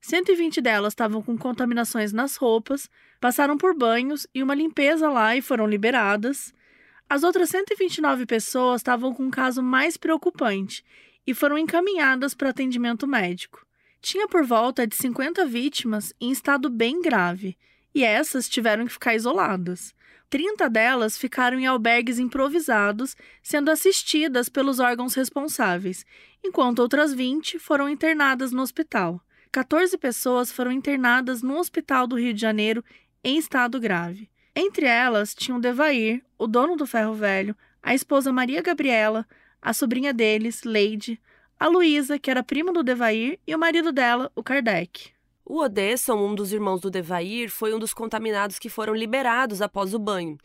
120 0.00 0.60
delas 0.60 0.92
estavam 0.92 1.22
com 1.22 1.36
contaminações 1.36 2.12
nas 2.12 2.36
roupas, 2.36 2.88
passaram 3.20 3.56
por 3.56 3.76
banhos 3.76 4.26
e 4.34 4.42
uma 4.42 4.54
limpeza 4.54 5.08
lá 5.08 5.36
e 5.36 5.42
foram 5.42 5.66
liberadas. 5.66 6.54
As 7.08 7.22
outras 7.22 7.50
129 7.50 8.26
pessoas 8.26 8.80
estavam 8.80 9.12
com 9.14 9.24
um 9.24 9.30
caso 9.30 9.62
mais 9.62 9.96
preocupante 9.96 10.84
e 11.26 11.34
foram 11.34 11.58
encaminhadas 11.58 12.34
para 12.34 12.50
atendimento 12.50 13.06
médico. 13.06 13.66
Tinha 14.00 14.28
por 14.28 14.44
volta 14.44 14.86
de 14.86 14.94
50 14.94 15.44
vítimas 15.46 16.12
em 16.20 16.30
estado 16.30 16.70
bem 16.70 17.02
grave, 17.02 17.56
e 17.94 18.04
essas 18.04 18.48
tiveram 18.48 18.86
que 18.86 18.92
ficar 18.92 19.14
isoladas. 19.14 19.94
30 20.28 20.68
delas 20.68 21.16
ficaram 21.16 21.58
em 21.58 21.66
albergues 21.66 22.18
improvisados, 22.18 23.16
sendo 23.42 23.70
assistidas 23.70 24.48
pelos 24.48 24.78
órgãos 24.78 25.14
responsáveis, 25.14 26.04
enquanto 26.44 26.80
outras 26.80 27.12
20 27.12 27.58
foram 27.58 27.88
internadas 27.88 28.52
no 28.52 28.62
hospital. 28.62 29.20
14 29.52 29.96
pessoas 29.98 30.52
foram 30.52 30.70
internadas 30.70 31.42
no 31.42 31.58
hospital 31.58 32.06
do 32.06 32.18
Rio 32.18 32.34
de 32.34 32.40
Janeiro 32.40 32.84
em 33.24 33.38
estado 33.38 33.80
grave. 33.80 34.28
Entre 34.54 34.86
elas 34.86 35.34
tinham 35.34 35.60
Devair, 35.60 36.22
o 36.38 36.46
dono 36.46 36.76
do 36.76 36.86
ferro 36.86 37.14
velho, 37.14 37.56
a 37.82 37.94
esposa 37.94 38.32
Maria 38.32 38.62
Gabriela, 38.62 39.26
a 39.60 39.72
sobrinha 39.72 40.12
deles, 40.12 40.62
Leide, 40.64 41.20
a 41.58 41.68
Luísa, 41.68 42.18
que 42.18 42.30
era 42.30 42.42
prima 42.42 42.72
do 42.72 42.82
Devair, 42.82 43.38
e 43.46 43.54
o 43.54 43.58
marido 43.58 43.92
dela, 43.92 44.30
o 44.34 44.42
Kardec. 44.42 45.10
O 45.44 45.60
Odesson, 45.60 46.16
um 46.16 46.34
dos 46.34 46.52
irmãos 46.52 46.80
do 46.80 46.90
Devair, 46.90 47.50
foi 47.50 47.72
um 47.74 47.78
dos 47.78 47.94
contaminados 47.94 48.58
que 48.58 48.68
foram 48.68 48.94
liberados 48.94 49.62
após 49.62 49.94
o 49.94 49.98
banho. 49.98 50.36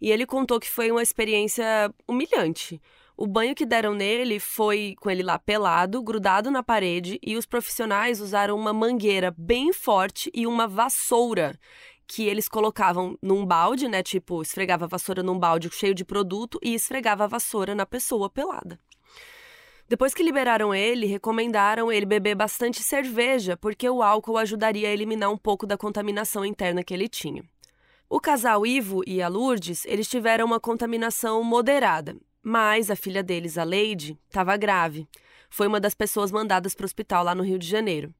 E 0.00 0.10
ele 0.10 0.26
contou 0.26 0.60
que 0.60 0.70
foi 0.70 0.90
uma 0.90 1.02
experiência 1.02 1.92
humilhante. 2.06 2.80
O 3.20 3.26
banho 3.26 3.54
que 3.54 3.66
deram 3.66 3.94
nele 3.94 4.40
foi 4.40 4.94
com 4.98 5.10
ele 5.10 5.22
lá 5.22 5.38
pelado, 5.38 6.02
grudado 6.02 6.50
na 6.50 6.62
parede, 6.62 7.18
e 7.22 7.36
os 7.36 7.44
profissionais 7.44 8.18
usaram 8.18 8.56
uma 8.56 8.72
mangueira 8.72 9.30
bem 9.36 9.74
forte 9.74 10.30
e 10.32 10.46
uma 10.46 10.66
vassoura 10.66 11.54
que 12.06 12.26
eles 12.26 12.48
colocavam 12.48 13.18
num 13.20 13.44
balde, 13.44 13.88
né? 13.88 14.02
Tipo, 14.02 14.40
esfregava 14.40 14.86
a 14.86 14.88
vassoura 14.88 15.22
num 15.22 15.38
balde 15.38 15.68
cheio 15.70 15.94
de 15.94 16.02
produto 16.02 16.58
e 16.62 16.72
esfregava 16.72 17.24
a 17.24 17.26
vassoura 17.26 17.74
na 17.74 17.84
pessoa 17.84 18.30
pelada. 18.30 18.80
Depois 19.86 20.14
que 20.14 20.22
liberaram 20.22 20.74
ele, 20.74 21.04
recomendaram 21.04 21.92
ele 21.92 22.06
beber 22.06 22.34
bastante 22.34 22.82
cerveja, 22.82 23.54
porque 23.54 23.86
o 23.86 24.02
álcool 24.02 24.38
ajudaria 24.38 24.88
a 24.88 24.92
eliminar 24.92 25.30
um 25.30 25.36
pouco 25.36 25.66
da 25.66 25.76
contaminação 25.76 26.42
interna 26.42 26.82
que 26.82 26.94
ele 26.94 27.06
tinha. 27.06 27.44
O 28.08 28.18
casal 28.18 28.66
Ivo 28.66 29.02
e 29.06 29.20
a 29.20 29.28
Lourdes, 29.28 29.84
eles 29.84 30.08
tiveram 30.08 30.46
uma 30.46 30.58
contaminação 30.58 31.44
moderada, 31.44 32.16
mas 32.42 32.90
a 32.90 32.96
filha 32.96 33.22
deles, 33.22 33.58
a 33.58 33.64
Leide, 33.64 34.18
estava 34.28 34.56
grave. 34.56 35.08
Foi 35.48 35.66
uma 35.66 35.80
das 35.80 35.94
pessoas 35.94 36.30
mandadas 36.30 36.74
para 36.74 36.84
o 36.84 36.86
hospital 36.86 37.24
lá 37.24 37.34
no 37.34 37.42
Rio 37.42 37.58
de 37.58 37.66
Janeiro. 37.66 38.14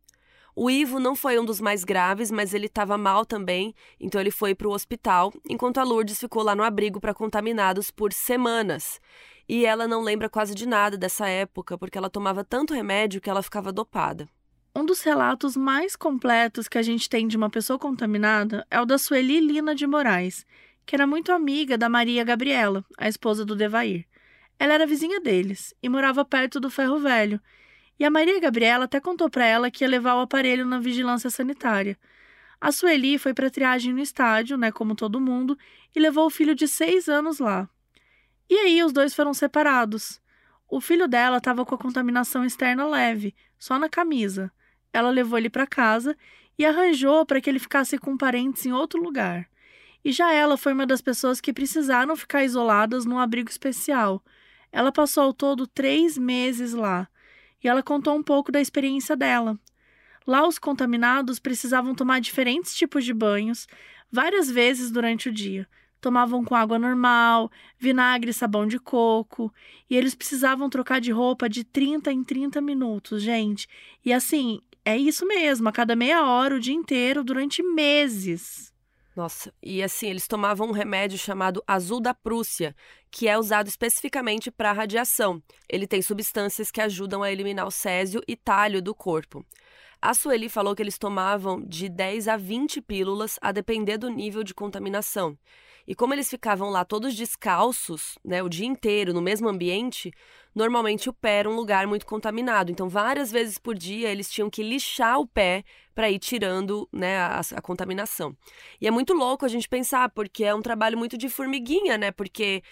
O 0.55 0.69
Ivo 0.69 0.99
não 0.99 1.15
foi 1.15 1.39
um 1.39 1.45
dos 1.45 1.61
mais 1.61 1.85
graves, 1.85 2.31
mas 2.31 2.53
ele 2.53 2.67
estava 2.67 2.99
mal 2.99 3.25
também, 3.25 3.75
então 4.01 4.21
ele 4.21 4.31
foi 4.31 4.55
para 4.55 4.69
o 4.69 4.73
hospital, 4.73 5.33
enquanto 5.49 5.79
a 5.79 5.85
Lourdes 5.85 6.19
ficou 6.19 6.43
lá 6.43 6.55
no 6.55 6.65
abrigo 6.65 7.01
para 7.01 7.15
contaminados 7.15 7.91
por 7.91 8.13
semanas. 8.13 9.01
E 9.49 9.65
ela 9.65 9.87
não 9.87 10.03
lembra 10.03 10.29
quase 10.29 10.55
de 10.55 10.67
nada 10.67 10.97
dessa 10.97 11.29
época, 11.29 11.79
porque 11.79 11.97
ela 11.97 12.11
tomava 12.11 12.45
tanto 12.45 12.75
remédio 12.75 13.21
que 13.21 13.31
ela 13.31 13.43
ficava 13.43 13.73
dopada. 13.73 14.29
Um 14.75 14.85
dos 14.85 15.03
relatos 15.03 15.57
mais 15.57 15.97
completos 15.97 16.69
que 16.69 16.79
a 16.79 16.83
gente 16.83 17.09
tem 17.09 17.27
de 17.27 17.37
uma 17.37 17.51
pessoa 17.51 17.79
contaminada 17.79 18.67
é 18.71 18.81
o 18.81 18.85
da 18.85 18.99
Sueli 18.99 19.41
Lina 19.41 19.75
de 19.75 19.87
Moraes, 19.87 20.45
que 20.85 20.95
era 20.95 21.07
muito 21.07 21.33
amiga 21.33 21.79
da 21.79 21.89
Maria 21.89 22.23
Gabriela, 22.23 22.85
a 22.99 23.09
esposa 23.09 23.45
do 23.45 23.57
Devair. 23.57 24.07
Ela 24.61 24.75
era 24.75 24.87
vizinha 24.87 25.19
deles 25.19 25.75
e 25.83 25.89
morava 25.89 26.23
perto 26.23 26.61
do 26.61 26.69
ferro 26.69 26.99
velho, 26.99 27.41
e 27.99 28.05
a 28.05 28.11
Maria 28.11 28.39
Gabriela 28.39 28.85
até 28.85 29.01
contou 29.01 29.31
para 29.31 29.47
ela 29.47 29.71
que 29.71 29.83
ia 29.83 29.89
levar 29.89 30.17
o 30.17 30.21
aparelho 30.21 30.67
na 30.67 30.79
vigilância 30.79 31.31
sanitária. 31.31 31.99
A 32.61 32.71
Sueli 32.71 33.17
foi 33.17 33.33
para 33.33 33.49
triagem 33.49 33.95
no 33.95 34.01
estádio, 34.01 34.59
né, 34.59 34.71
como 34.71 34.95
todo 34.95 35.19
mundo, 35.19 35.57
e 35.97 35.99
levou 35.99 36.27
o 36.27 36.31
filho 36.31 36.55
de 36.55 36.69
seis 36.69 37.09
anos 37.09 37.39
lá. 37.39 37.71
E 38.51 38.55
aí 38.55 38.85
os 38.85 38.93
dois 38.93 39.15
foram 39.15 39.33
separados. 39.33 40.21
O 40.69 40.79
filho 40.79 41.09
dela 41.09 41.39
estava 41.39 41.65
com 41.65 41.75
a 41.75 41.79
contaminação 41.79 42.45
externa 42.45 42.87
leve, 42.87 43.35
só 43.59 43.79
na 43.79 43.89
camisa. 43.89 44.53
Ela 44.93 45.09
levou 45.09 45.39
ele 45.39 45.49
para 45.49 45.67
casa 45.67 46.15
e 46.59 46.67
arranjou 46.67 47.25
para 47.25 47.41
que 47.41 47.49
ele 47.49 47.59
ficasse 47.59 47.97
com 47.97 48.15
parentes 48.15 48.67
em 48.67 48.73
outro 48.73 49.03
lugar. 49.03 49.49
E 50.05 50.13
já 50.13 50.31
ela 50.35 50.59
foi 50.59 50.75
uma 50.75 50.87
das 50.87 51.01
pessoas 51.01 51.41
que 51.41 51.51
precisaram 51.51 52.15
ficar 52.15 52.45
isoladas 52.45 53.07
num 53.07 53.19
abrigo 53.19 53.49
especial. 53.49 54.23
Ela 54.73 54.93
passou 54.93 55.25
ao 55.25 55.33
todo 55.33 55.67
três 55.67 56.17
meses 56.17 56.73
lá 56.73 57.09
e 57.63 57.69
ela 57.69 57.83
contou 57.83 58.15
um 58.17 58.23
pouco 58.23 58.51
da 58.51 58.61
experiência 58.61 59.17
dela. 59.17 59.59
Lá, 60.27 60.47
os 60.47 60.59
contaminados 60.59 61.39
precisavam 61.39 61.95
tomar 61.95 62.21
diferentes 62.21 62.75
tipos 62.75 63.05
de 63.05 63.13
banhos 63.13 63.67
várias 64.11 64.51
vezes 64.51 64.91
durante 64.91 65.29
o 65.29 65.33
dia. 65.33 65.69
Tomavam 66.01 66.45
com 66.45 66.55
água 66.55 66.79
normal, 66.79 67.51
vinagre 67.79 68.31
e 68.31 68.35
sabão 68.35 68.67
de 68.67 68.79
coco, 68.79 69.53
e 69.89 69.97
eles 69.97 70.15
precisavam 70.15 70.71
trocar 70.71 71.01
de 71.01 71.11
roupa 71.11 71.49
de 71.49 71.63
30 71.63 72.11
em 72.11 72.25
30 72.25 72.61
minutos, 72.61 73.23
gente. 73.23 73.69
E 74.05 74.13
assim, 74.13 74.61
é 74.85 74.97
isso 74.97 75.27
mesmo, 75.27 75.69
a 75.69 75.73
cada 75.73 75.95
meia 75.95 76.25
hora, 76.25 76.57
o 76.57 76.61
dia 76.61 76.75
inteiro, 76.75 77.23
durante 77.23 77.63
meses. 77.63 78.70
Nossa, 79.15 79.53
e 79.63 79.83
assim, 79.83 80.09
eles 80.09 80.29
tomavam 80.29 80.69
um 80.69 80.73
remédio 80.73 81.19
chamado 81.19 81.63
azul 81.67 82.01
da 82.01 82.15
Prússia, 82.15 82.75
que 83.11 83.27
é 83.27 83.37
usado 83.37 83.67
especificamente 83.67 84.51
para 84.51 84.73
radiação. 84.73 85.43
Ele 85.69 85.87
tem 85.87 86.01
substâncias 86.01 86.71
que 86.71 86.81
ajudam 86.81 87.23
a 87.23 87.31
eliminar 87.31 87.67
o 87.67 87.73
césio 87.73 88.23
e 88.27 88.37
talho 88.37 88.81
do 88.81 88.95
corpo. 88.95 89.45
A 90.01 90.15
Sueli 90.15 90.49
falou 90.49 90.75
que 90.75 90.83
eles 90.83 90.97
tomavam 90.97 91.61
de 91.61 91.89
10 91.89 92.29
a 92.29 92.37
20 92.37 92.81
pílulas, 92.81 93.39
a 93.43 93.53
depender 93.53 93.99
do 93.99 94.09
nível 94.09 94.43
de 94.43 94.55
contaminação. 94.55 95.37
E 95.87 95.95
como 95.95 96.15
eles 96.15 96.29
ficavam 96.29 96.71
lá 96.71 96.85
todos 96.85 97.15
descalços, 97.15 98.19
né, 98.25 98.43
o 98.43 98.49
dia 98.49 98.67
inteiro, 98.67 99.13
no 99.13 99.21
mesmo 99.21 99.49
ambiente, 99.49 100.13
normalmente 100.55 101.09
o 101.09 101.13
pé 101.13 101.41
era 101.41 101.51
um 101.51 101.57
lugar 101.57 101.87
muito 101.87 102.07
contaminado. 102.07 102.71
Então, 102.71 102.89
várias 102.89 103.31
vezes 103.31 103.59
por 103.59 103.75
dia, 103.75 104.09
eles 104.09 104.31
tinham 104.31 104.51
que 104.51 104.63
lixar 104.63 105.19
o 105.19 105.27
pé 105.27 105.65
para 105.95 106.11
ir 106.11 106.19
tirando 106.19 106.89
né, 106.93 107.19
a, 107.19 107.41
a, 107.57 107.63
contaminação. 107.63 108.37
E 108.81 108.87
é 108.87 108.91
muito 108.91 109.13
louco 109.13 109.45
a 109.45 109.49
gente 109.49 109.69
pensar, 109.69 110.09
porque 110.11 110.45
é 110.45 110.55
um 110.55 110.63
trabalho 110.63 110.97
muito 110.97 111.19
de 111.19 111.29
formiguinha, 111.29 111.99
né? 111.99 112.11
Porque 112.11 112.63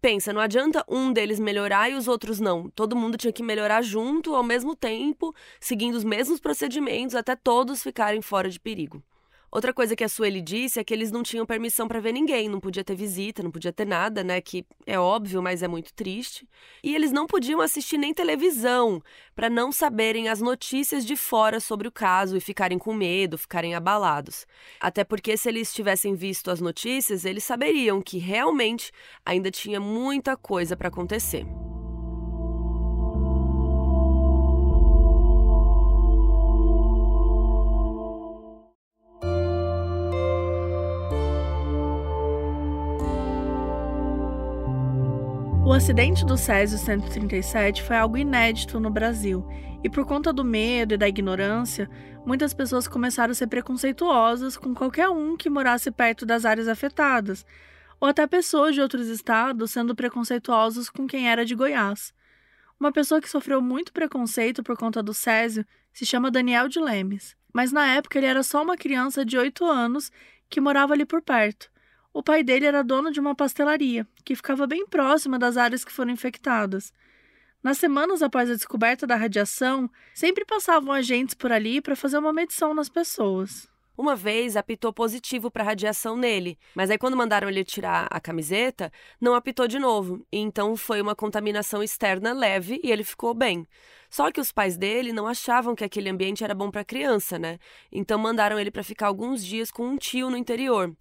pensa, 0.00 0.32
não 0.32 0.40
adianta 0.40 0.84
um 0.88 1.12
deles 1.12 1.40
melhorar 1.40 1.90
e 1.90 1.94
os 1.94 2.08
outros 2.08 2.40
não. 2.40 2.70
Todo 2.70 2.96
mundo 2.96 3.16
tinha 3.16 3.32
que 3.32 3.42
melhorar 3.42 3.82
junto, 3.82 4.34
ao 4.34 4.42
mesmo 4.42 4.76
tempo, 4.76 5.34
seguindo 5.60 5.94
os 5.94 6.04
mesmos 6.04 6.40
procedimentos, 6.40 7.14
até 7.14 7.34
todos 7.34 7.82
ficarem 7.82 8.22
fora 8.22 8.48
de 8.48 8.60
perigo. 8.60 9.02
Outra 9.58 9.74
coisa 9.74 9.96
que 9.96 10.04
a 10.04 10.08
Sueli 10.08 10.40
disse 10.40 10.78
é 10.78 10.84
que 10.84 10.94
eles 10.94 11.10
não 11.10 11.20
tinham 11.20 11.44
permissão 11.44 11.88
para 11.88 11.98
ver 11.98 12.12
ninguém, 12.12 12.48
não 12.48 12.60
podia 12.60 12.84
ter 12.84 12.94
visita, 12.94 13.42
não 13.42 13.50
podia 13.50 13.72
ter 13.72 13.84
nada, 13.84 14.22
né? 14.22 14.40
Que 14.40 14.64
é 14.86 14.96
óbvio, 14.96 15.42
mas 15.42 15.64
é 15.64 15.66
muito 15.66 15.92
triste. 15.92 16.48
E 16.80 16.94
eles 16.94 17.10
não 17.10 17.26
podiam 17.26 17.60
assistir 17.60 17.98
nem 17.98 18.14
televisão, 18.14 19.02
para 19.34 19.50
não 19.50 19.72
saberem 19.72 20.28
as 20.28 20.40
notícias 20.40 21.04
de 21.04 21.16
fora 21.16 21.58
sobre 21.58 21.88
o 21.88 21.90
caso 21.90 22.36
e 22.36 22.40
ficarem 22.40 22.78
com 22.78 22.94
medo, 22.94 23.36
ficarem 23.36 23.74
abalados. 23.74 24.46
Até 24.78 25.02
porque 25.02 25.36
se 25.36 25.48
eles 25.48 25.74
tivessem 25.74 26.14
visto 26.14 26.52
as 26.52 26.60
notícias, 26.60 27.24
eles 27.24 27.42
saberiam 27.42 28.00
que 28.00 28.16
realmente 28.16 28.92
ainda 29.26 29.50
tinha 29.50 29.80
muita 29.80 30.36
coisa 30.36 30.76
para 30.76 30.86
acontecer. 30.86 31.44
O 45.68 45.72
acidente 45.74 46.24
do 46.24 46.38
Césio 46.38 46.78
137 46.78 47.82
foi 47.82 47.94
algo 47.94 48.16
inédito 48.16 48.80
no 48.80 48.88
Brasil, 48.88 49.46
e 49.84 49.90
por 49.90 50.06
conta 50.06 50.32
do 50.32 50.42
medo 50.42 50.94
e 50.94 50.96
da 50.96 51.06
ignorância, 51.06 51.90
muitas 52.24 52.54
pessoas 52.54 52.88
começaram 52.88 53.32
a 53.32 53.34
ser 53.34 53.48
preconceituosas 53.48 54.56
com 54.56 54.74
qualquer 54.74 55.10
um 55.10 55.36
que 55.36 55.50
morasse 55.50 55.90
perto 55.90 56.24
das 56.24 56.46
áreas 56.46 56.68
afetadas, 56.68 57.44
ou 58.00 58.08
até 58.08 58.26
pessoas 58.26 58.74
de 58.74 58.80
outros 58.80 59.08
estados 59.08 59.70
sendo 59.70 59.94
preconceituosos 59.94 60.88
com 60.88 61.06
quem 61.06 61.28
era 61.28 61.44
de 61.44 61.54
Goiás. 61.54 62.14
Uma 62.80 62.90
pessoa 62.90 63.20
que 63.20 63.28
sofreu 63.28 63.60
muito 63.60 63.92
preconceito 63.92 64.62
por 64.62 64.74
conta 64.74 65.02
do 65.02 65.12
Césio 65.12 65.66
se 65.92 66.06
chama 66.06 66.30
Daniel 66.30 66.66
de 66.66 66.80
Lemes, 66.80 67.36
mas 67.52 67.72
na 67.72 67.86
época 67.88 68.16
ele 68.16 68.26
era 68.26 68.42
só 68.42 68.62
uma 68.62 68.78
criança 68.78 69.22
de 69.22 69.36
8 69.36 69.66
anos 69.66 70.10
que 70.48 70.62
morava 70.62 70.94
ali 70.94 71.04
por 71.04 71.20
perto. 71.20 71.70
O 72.12 72.22
pai 72.22 72.42
dele 72.42 72.66
era 72.66 72.82
dono 72.82 73.10
de 73.10 73.20
uma 73.20 73.34
pastelaria, 73.34 74.06
que 74.24 74.34
ficava 74.34 74.66
bem 74.66 74.86
próxima 74.86 75.38
das 75.38 75.56
áreas 75.56 75.84
que 75.84 75.92
foram 75.92 76.10
infectadas. 76.10 76.92
Nas 77.62 77.78
semanas 77.78 78.22
após 78.22 78.50
a 78.50 78.54
descoberta 78.54 79.06
da 79.06 79.16
radiação, 79.16 79.90
sempre 80.14 80.44
passavam 80.44 80.92
agentes 80.92 81.34
por 81.34 81.52
ali 81.52 81.80
para 81.80 81.96
fazer 81.96 82.18
uma 82.18 82.32
medição 82.32 82.72
nas 82.72 82.88
pessoas. 82.88 83.68
Uma 83.96 84.14
vez 84.14 84.56
apitou 84.56 84.92
positivo 84.92 85.50
para 85.50 85.64
radiação 85.64 86.16
nele, 86.16 86.56
mas 86.72 86.88
aí 86.88 86.96
quando 86.96 87.16
mandaram 87.16 87.48
ele 87.48 87.64
tirar 87.64 88.06
a 88.08 88.20
camiseta, 88.20 88.92
não 89.20 89.34
apitou 89.34 89.66
de 89.66 89.76
novo. 89.76 90.24
Então 90.30 90.76
foi 90.76 91.00
uma 91.00 91.16
contaminação 91.16 91.82
externa 91.82 92.32
leve 92.32 92.80
e 92.84 92.92
ele 92.92 93.02
ficou 93.02 93.34
bem. 93.34 93.66
Só 94.08 94.30
que 94.30 94.40
os 94.40 94.52
pais 94.52 94.76
dele 94.76 95.12
não 95.12 95.26
achavam 95.26 95.74
que 95.74 95.82
aquele 95.82 96.08
ambiente 96.08 96.44
era 96.44 96.54
bom 96.54 96.70
para 96.70 96.84
criança, 96.84 97.40
né? 97.40 97.58
Então 97.90 98.20
mandaram 98.20 98.56
ele 98.56 98.70
para 98.70 98.84
ficar 98.84 99.08
alguns 99.08 99.44
dias 99.44 99.68
com 99.68 99.84
um 99.84 99.96
tio 99.96 100.30
no 100.30 100.36
interior. 100.36 100.96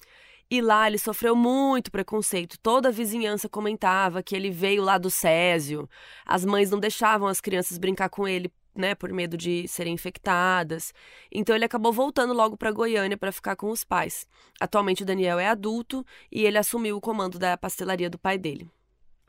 E 0.49 0.61
lá 0.61 0.87
ele 0.87 0.97
sofreu 0.97 1.35
muito 1.35 1.91
preconceito. 1.91 2.57
Toda 2.59 2.87
a 2.87 2.91
vizinhança 2.91 3.49
comentava 3.49 4.23
que 4.23 4.33
ele 4.33 4.49
veio 4.49 4.81
lá 4.81 4.97
do 4.97 5.09
Césio. 5.09 5.89
As 6.25 6.45
mães 6.45 6.71
não 6.71 6.79
deixavam 6.79 7.27
as 7.27 7.41
crianças 7.41 7.77
brincar 7.77 8.09
com 8.09 8.25
ele, 8.25 8.49
né, 8.73 8.95
por 8.95 9.11
medo 9.11 9.35
de 9.35 9.67
serem 9.67 9.93
infectadas. 9.93 10.93
Então 11.29 11.53
ele 11.53 11.65
acabou 11.65 11.91
voltando 11.91 12.31
logo 12.33 12.55
para 12.55 12.71
Goiânia 12.71 13.17
para 13.17 13.31
ficar 13.31 13.57
com 13.57 13.69
os 13.69 13.83
pais. 13.83 14.25
Atualmente 14.57 15.03
o 15.03 15.05
Daniel 15.05 15.37
é 15.37 15.47
adulto 15.47 16.05
e 16.31 16.45
ele 16.45 16.57
assumiu 16.57 16.95
o 16.95 17.01
comando 17.01 17.37
da 17.37 17.57
pastelaria 17.57 18.09
do 18.09 18.17
pai 18.17 18.37
dele. 18.37 18.69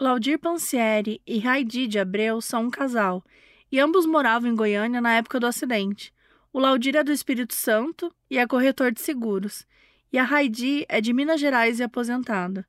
Laudir 0.00 0.38
Pansieri 0.38 1.20
e 1.26 1.40
Raidi 1.40 1.88
de 1.88 1.98
Abreu 1.98 2.40
são 2.40 2.66
um 2.66 2.70
casal, 2.70 3.24
e 3.72 3.80
ambos 3.80 4.06
moravam 4.06 4.48
em 4.48 4.54
Goiânia 4.54 5.00
na 5.00 5.16
época 5.16 5.40
do 5.40 5.46
acidente. 5.46 6.14
O 6.52 6.60
Laudir 6.60 6.94
é 6.94 7.02
do 7.02 7.10
Espírito 7.10 7.52
Santo 7.52 8.14
e 8.30 8.38
é 8.38 8.46
corretor 8.46 8.92
de 8.92 9.00
seguros 9.00 9.66
E 10.12 10.18
a 10.18 10.24
Heidi 10.24 10.86
é 10.88 11.00
de 11.00 11.12
Minas 11.12 11.40
Gerais 11.40 11.80
e 11.80 11.82
aposentada. 11.82 12.66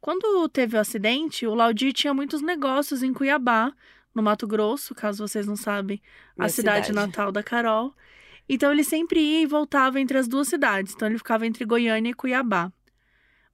Quando 0.00 0.48
teve 0.48 0.76
o 0.76 0.80
acidente, 0.80 1.46
o 1.46 1.54
Laudir 1.54 1.92
tinha 1.92 2.14
muitos 2.14 2.40
negócios 2.40 3.02
em 3.02 3.12
Cuiabá, 3.12 3.72
no 4.14 4.22
Mato 4.22 4.46
Grosso, 4.46 4.94
caso 4.94 5.26
vocês 5.26 5.46
não 5.46 5.56
sabem, 5.56 6.00
a 6.38 6.48
cidade, 6.48 6.86
cidade 6.86 6.92
natal 6.92 7.30
da 7.30 7.42
Carol. 7.42 7.94
Então 8.48 8.72
ele 8.72 8.82
sempre 8.82 9.20
ia 9.20 9.42
e 9.42 9.46
voltava 9.46 10.00
entre 10.00 10.18
as 10.18 10.26
duas 10.26 10.48
cidades, 10.48 10.94
então 10.94 11.06
ele 11.06 11.18
ficava 11.18 11.46
entre 11.46 11.64
Goiânia 11.64 12.10
e 12.10 12.14
Cuiabá. 12.14 12.72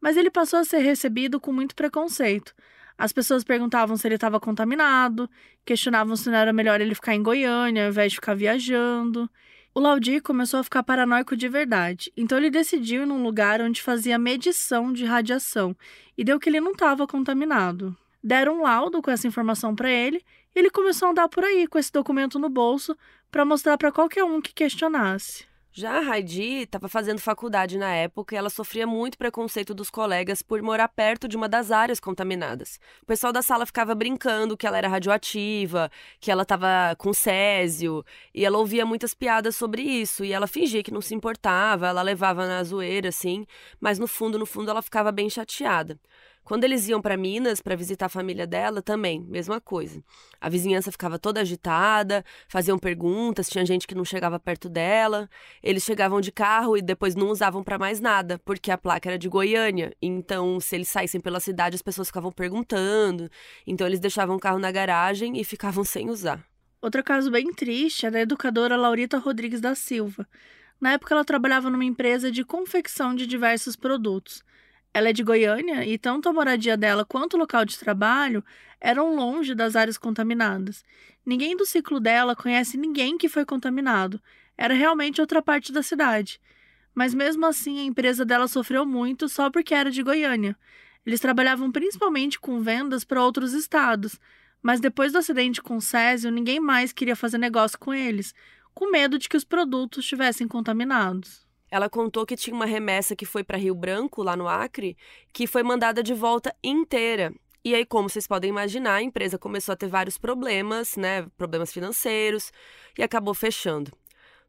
Mas 0.00 0.16
ele 0.16 0.30
passou 0.30 0.58
a 0.58 0.64
ser 0.64 0.78
recebido 0.78 1.38
com 1.40 1.52
muito 1.52 1.74
preconceito. 1.74 2.54
As 2.96 3.12
pessoas 3.12 3.44
perguntavam 3.44 3.96
se 3.96 4.08
ele 4.08 4.14
estava 4.14 4.40
contaminado, 4.40 5.28
questionavam 5.64 6.16
se 6.16 6.30
não 6.30 6.38
era 6.38 6.52
melhor 6.52 6.80
ele 6.80 6.94
ficar 6.94 7.14
em 7.14 7.22
Goiânia 7.22 7.84
ao 7.84 7.90
invés 7.90 8.12
de 8.12 8.16
ficar 8.16 8.34
viajando. 8.34 9.28
O 9.76 9.78
Laudir 9.78 10.22
começou 10.22 10.58
a 10.58 10.64
ficar 10.64 10.82
paranoico 10.82 11.36
de 11.36 11.50
verdade, 11.50 12.10
então 12.16 12.38
ele 12.38 12.48
decidiu 12.48 13.02
ir 13.02 13.06
num 13.06 13.22
lugar 13.22 13.60
onde 13.60 13.82
fazia 13.82 14.18
medição 14.18 14.90
de 14.90 15.04
radiação 15.04 15.76
e 16.16 16.24
deu 16.24 16.40
que 16.40 16.48
ele 16.48 16.62
não 16.62 16.72
estava 16.72 17.06
contaminado. 17.06 17.94
Deram 18.24 18.60
um 18.60 18.62
laudo 18.62 19.02
com 19.02 19.10
essa 19.10 19.28
informação 19.28 19.76
para 19.76 19.90
ele 19.90 20.24
e 20.54 20.58
ele 20.58 20.70
começou 20.70 21.08
a 21.08 21.10
andar 21.10 21.28
por 21.28 21.44
aí 21.44 21.66
com 21.66 21.78
esse 21.78 21.92
documento 21.92 22.38
no 22.38 22.48
bolso 22.48 22.96
para 23.30 23.44
mostrar 23.44 23.76
para 23.76 23.92
qualquer 23.92 24.24
um 24.24 24.40
que 24.40 24.54
questionasse. 24.54 25.44
Já 25.78 25.98
a 25.98 26.16
Heidi 26.16 26.62
estava 26.62 26.88
fazendo 26.88 27.18
faculdade 27.18 27.76
na 27.76 27.92
época 27.92 28.34
e 28.34 28.38
ela 28.38 28.48
sofria 28.48 28.86
muito 28.86 29.18
preconceito 29.18 29.74
dos 29.74 29.90
colegas 29.90 30.40
por 30.40 30.62
morar 30.62 30.88
perto 30.88 31.28
de 31.28 31.36
uma 31.36 31.50
das 31.50 31.70
áreas 31.70 32.00
contaminadas. 32.00 32.80
O 33.02 33.04
pessoal 33.04 33.30
da 33.30 33.42
sala 33.42 33.66
ficava 33.66 33.94
brincando 33.94 34.56
que 34.56 34.66
ela 34.66 34.78
era 34.78 34.88
radioativa, 34.88 35.90
que 36.18 36.30
ela 36.30 36.44
estava 36.44 36.96
com 36.96 37.12
césio, 37.12 38.02
e 38.34 38.42
ela 38.42 38.56
ouvia 38.56 38.86
muitas 38.86 39.12
piadas 39.12 39.54
sobre 39.54 39.82
isso, 39.82 40.24
e 40.24 40.32
ela 40.32 40.46
fingia 40.46 40.82
que 40.82 40.90
não 40.90 41.02
se 41.02 41.14
importava, 41.14 41.88
ela 41.88 42.00
levava 42.00 42.46
na 42.46 42.64
zoeira, 42.64 43.10
assim, 43.10 43.46
mas 43.78 43.98
no 43.98 44.06
fundo, 44.06 44.38
no 44.38 44.46
fundo, 44.46 44.70
ela 44.70 44.80
ficava 44.80 45.12
bem 45.12 45.28
chateada. 45.28 46.00
Quando 46.46 46.62
eles 46.62 46.86
iam 46.86 47.02
para 47.02 47.16
Minas 47.16 47.60
para 47.60 47.74
visitar 47.74 48.06
a 48.06 48.08
família 48.08 48.46
dela, 48.46 48.80
também, 48.80 49.20
mesma 49.20 49.60
coisa. 49.60 50.00
A 50.40 50.48
vizinhança 50.48 50.92
ficava 50.92 51.18
toda 51.18 51.40
agitada, 51.40 52.24
faziam 52.46 52.78
perguntas, 52.78 53.48
tinha 53.48 53.66
gente 53.66 53.84
que 53.84 53.96
não 53.96 54.04
chegava 54.04 54.38
perto 54.38 54.68
dela. 54.68 55.28
Eles 55.60 55.82
chegavam 55.82 56.20
de 56.20 56.30
carro 56.30 56.76
e 56.76 56.82
depois 56.82 57.16
não 57.16 57.30
usavam 57.30 57.64
para 57.64 57.80
mais 57.80 57.98
nada, 57.98 58.40
porque 58.44 58.70
a 58.70 58.78
placa 58.78 59.08
era 59.08 59.18
de 59.18 59.28
Goiânia. 59.28 59.92
Então, 60.00 60.60
se 60.60 60.76
eles 60.76 60.86
saíssem 60.86 61.20
pela 61.20 61.40
cidade, 61.40 61.74
as 61.74 61.82
pessoas 61.82 62.06
ficavam 62.06 62.30
perguntando. 62.30 63.28
Então, 63.66 63.84
eles 63.84 63.98
deixavam 63.98 64.36
o 64.36 64.40
carro 64.40 64.60
na 64.60 64.70
garagem 64.70 65.40
e 65.40 65.42
ficavam 65.42 65.82
sem 65.82 66.08
usar. 66.08 66.46
Outro 66.80 67.02
caso 67.02 67.28
bem 67.28 67.52
triste 67.52 68.06
é 68.06 68.10
da 68.12 68.20
educadora 68.20 68.76
Laurita 68.76 69.18
Rodrigues 69.18 69.60
da 69.60 69.74
Silva. 69.74 70.24
Na 70.80 70.92
época, 70.92 71.12
ela 71.12 71.24
trabalhava 71.24 71.68
numa 71.70 71.84
empresa 71.84 72.30
de 72.30 72.44
confecção 72.44 73.16
de 73.16 73.26
diversos 73.26 73.74
produtos. 73.74 74.44
Ela 74.96 75.10
é 75.10 75.12
de 75.12 75.22
Goiânia 75.22 75.84
e 75.84 75.98
tanto 75.98 76.26
a 76.26 76.32
moradia 76.32 76.74
dela 76.74 77.04
quanto 77.04 77.34
o 77.34 77.38
local 77.38 77.66
de 77.66 77.78
trabalho 77.78 78.42
eram 78.80 79.14
longe 79.14 79.54
das 79.54 79.76
áreas 79.76 79.98
contaminadas. 79.98 80.82
Ninguém 81.22 81.54
do 81.54 81.66
ciclo 81.66 82.00
dela 82.00 82.34
conhece 82.34 82.78
ninguém 82.78 83.18
que 83.18 83.28
foi 83.28 83.44
contaminado. 83.44 84.18
Era 84.56 84.72
realmente 84.72 85.20
outra 85.20 85.42
parte 85.42 85.70
da 85.70 85.82
cidade. 85.82 86.40
Mas 86.94 87.12
mesmo 87.12 87.44
assim, 87.44 87.78
a 87.78 87.82
empresa 87.82 88.24
dela 88.24 88.48
sofreu 88.48 88.86
muito 88.86 89.28
só 89.28 89.50
porque 89.50 89.74
era 89.74 89.90
de 89.90 90.02
Goiânia. 90.02 90.56
Eles 91.04 91.20
trabalhavam 91.20 91.70
principalmente 91.70 92.40
com 92.40 92.62
vendas 92.62 93.04
para 93.04 93.22
outros 93.22 93.52
estados, 93.52 94.18
mas 94.62 94.80
depois 94.80 95.12
do 95.12 95.18
acidente 95.18 95.60
com 95.60 95.76
o 95.76 95.82
Césio, 95.82 96.30
ninguém 96.30 96.58
mais 96.58 96.90
queria 96.90 97.14
fazer 97.14 97.36
negócio 97.36 97.78
com 97.78 97.92
eles, 97.92 98.34
com 98.72 98.90
medo 98.90 99.18
de 99.18 99.28
que 99.28 99.36
os 99.36 99.44
produtos 99.44 100.04
estivessem 100.04 100.48
contaminados. 100.48 101.45
Ela 101.70 101.90
contou 101.90 102.24
que 102.24 102.36
tinha 102.36 102.54
uma 102.54 102.66
remessa 102.66 103.16
que 103.16 103.26
foi 103.26 103.42
para 103.42 103.58
Rio 103.58 103.74
Branco, 103.74 104.22
lá 104.22 104.36
no 104.36 104.48
Acre, 104.48 104.96
que 105.32 105.46
foi 105.46 105.62
mandada 105.62 106.02
de 106.02 106.14
volta 106.14 106.54
inteira. 106.62 107.32
E 107.64 107.74
aí, 107.74 107.84
como 107.84 108.08
vocês 108.08 108.26
podem 108.26 108.50
imaginar, 108.50 108.94
a 108.94 109.02
empresa 109.02 109.36
começou 109.36 109.72
a 109.72 109.76
ter 109.76 109.88
vários 109.88 110.16
problemas, 110.16 110.96
né? 110.96 111.26
Problemas 111.36 111.72
financeiros, 111.72 112.52
e 112.96 113.02
acabou 113.02 113.34
fechando. 113.34 113.90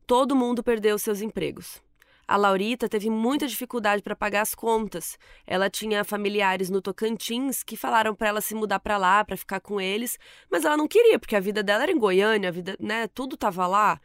Todo 0.05 0.35
mundo 0.35 0.63
perdeu 0.63 0.99
seus 0.99 1.21
empregos. 1.21 1.81
A 2.27 2.35
Laurita 2.35 2.89
teve 2.89 3.09
muita 3.09 3.47
dificuldade 3.47 4.03
para 4.03 4.15
pagar 4.15 4.41
as 4.41 4.53
contas. 4.53 5.17
Ela 5.45 5.69
tinha 5.69 6.03
familiares 6.03 6.69
no 6.69 6.81
Tocantins 6.81 7.63
que 7.63 7.77
falaram 7.77 8.13
para 8.13 8.27
ela 8.27 8.41
se 8.41 8.53
mudar 8.53 8.79
para 8.81 8.97
lá, 8.97 9.23
para 9.23 9.37
ficar 9.37 9.61
com 9.61 9.79
eles, 9.79 10.19
mas 10.51 10.65
ela 10.65 10.75
não 10.75 10.89
queria, 10.89 11.17
porque 11.17 11.37
a 11.37 11.39
vida 11.39 11.63
dela 11.63 11.83
era 11.83 11.91
em 11.91 11.97
Goiânia, 11.97 12.49
a 12.49 12.51
vida, 12.51 12.75
né, 12.79 13.07
tudo 13.07 13.35
estava 13.35 13.65
lá. 13.65 13.99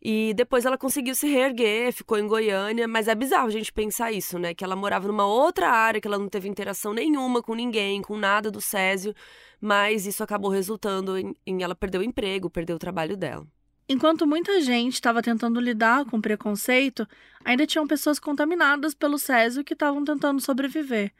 E 0.00 0.32
depois 0.34 0.64
ela 0.64 0.78
conseguiu 0.78 1.14
se 1.14 1.26
reerguer, 1.26 1.92
ficou 1.92 2.18
em 2.18 2.26
Goiânia, 2.26 2.86
mas 2.86 3.08
é 3.08 3.14
bizarro 3.14 3.48
a 3.48 3.50
gente 3.50 3.72
pensar 3.72 4.12
isso, 4.12 4.38
né? 4.38 4.54
Que 4.54 4.62
ela 4.62 4.76
morava 4.76 5.08
numa 5.08 5.26
outra 5.26 5.68
área, 5.68 6.00
que 6.00 6.06
ela 6.06 6.18
não 6.18 6.28
teve 6.28 6.48
interação 6.48 6.94
nenhuma 6.94 7.42
com 7.42 7.54
ninguém, 7.54 8.00
com 8.00 8.16
nada 8.16 8.50
do 8.50 8.60
Césio, 8.60 9.12
mas 9.60 10.06
isso 10.06 10.22
acabou 10.22 10.50
resultando 10.50 11.18
em, 11.18 11.34
em 11.44 11.62
ela 11.62 11.74
perder 11.74 11.98
o 11.98 12.02
emprego, 12.02 12.48
perder 12.48 12.74
o 12.74 12.78
trabalho 12.78 13.16
dela. 13.16 13.44
Enquanto 13.88 14.26
muita 14.26 14.60
gente 14.60 14.94
estava 14.94 15.22
tentando 15.22 15.58
lidar 15.58 16.04
com 16.04 16.20
preconceito, 16.20 17.08
ainda 17.42 17.66
tinham 17.66 17.86
pessoas 17.86 18.20
contaminadas 18.20 18.94
pelo 18.94 19.18
Césio 19.18 19.64
que 19.64 19.72
estavam 19.72 20.04
tentando 20.04 20.40
sobreviver. 20.40 21.10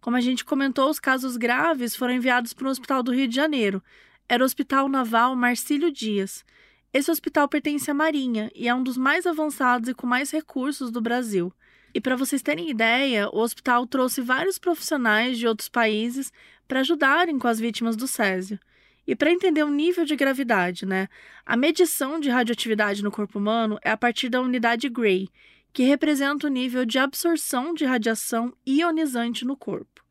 Como 0.00 0.16
a 0.16 0.20
gente 0.20 0.44
comentou, 0.44 0.88
os 0.88 0.98
casos 0.98 1.36
graves 1.36 1.94
foram 1.94 2.14
enviados 2.14 2.54
para 2.54 2.66
o 2.66 2.70
Hospital 2.70 3.02
do 3.02 3.12
Rio 3.12 3.28
de 3.28 3.36
Janeiro. 3.36 3.82
Era 4.28 4.42
o 4.42 4.46
Hospital 4.46 4.88
Naval 4.88 5.36
Marcílio 5.36 5.92
Dias. 5.92 6.44
Esse 6.92 7.10
hospital 7.10 7.48
pertence 7.48 7.90
à 7.90 7.94
Marinha 7.94 8.50
e 8.54 8.68
é 8.68 8.74
um 8.74 8.82
dos 8.82 8.96
mais 8.96 9.26
avançados 9.26 9.88
e 9.88 9.94
com 9.94 10.06
mais 10.06 10.30
recursos 10.30 10.90
do 10.90 11.00
Brasil. 11.00 11.52
E 11.94 12.00
para 12.00 12.16
vocês 12.16 12.42
terem 12.42 12.70
ideia, 12.70 13.28
o 13.30 13.38
hospital 13.38 13.86
trouxe 13.86 14.20
vários 14.20 14.58
profissionais 14.58 15.38
de 15.38 15.46
outros 15.46 15.68
países 15.68 16.32
para 16.66 16.80
ajudarem 16.80 17.38
com 17.38 17.48
as 17.48 17.58
vítimas 17.58 17.96
do 17.96 18.06
Césio. 18.06 18.58
E 19.06 19.14
para 19.14 19.30
entender 19.30 19.62
o 19.62 19.70
nível 19.70 20.04
de 20.04 20.16
gravidade, 20.16 20.84
né? 20.84 21.08
A 21.44 21.56
medição 21.56 22.18
de 22.18 22.28
radioatividade 22.28 23.04
no 23.04 23.10
corpo 23.10 23.38
humano 23.38 23.78
é 23.82 23.90
a 23.90 23.96
partir 23.96 24.28
da 24.28 24.40
unidade 24.40 24.88
Gray, 24.88 25.28
que 25.72 25.84
representa 25.84 26.46
o 26.46 26.50
nível 26.50 26.84
de 26.84 26.98
absorção 26.98 27.72
de 27.72 27.84
radiação 27.84 28.52
ionizante 28.66 29.44
no 29.44 29.56
corpo. 29.56 30.02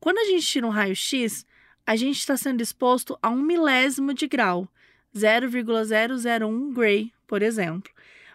Quando 0.00 0.18
a 0.18 0.24
gente 0.24 0.46
tira 0.46 0.66
um 0.66 0.70
raio-x, 0.70 1.44
a 1.86 1.94
gente 1.94 2.18
está 2.18 2.36
sendo 2.36 2.62
exposto 2.62 3.18
a 3.20 3.28
um 3.28 3.40
milésimo 3.40 4.14
de 4.14 4.26
grau, 4.26 4.68
0,001 5.16 6.72
gray, 6.72 7.12
por 7.26 7.42
exemplo. 7.42 7.92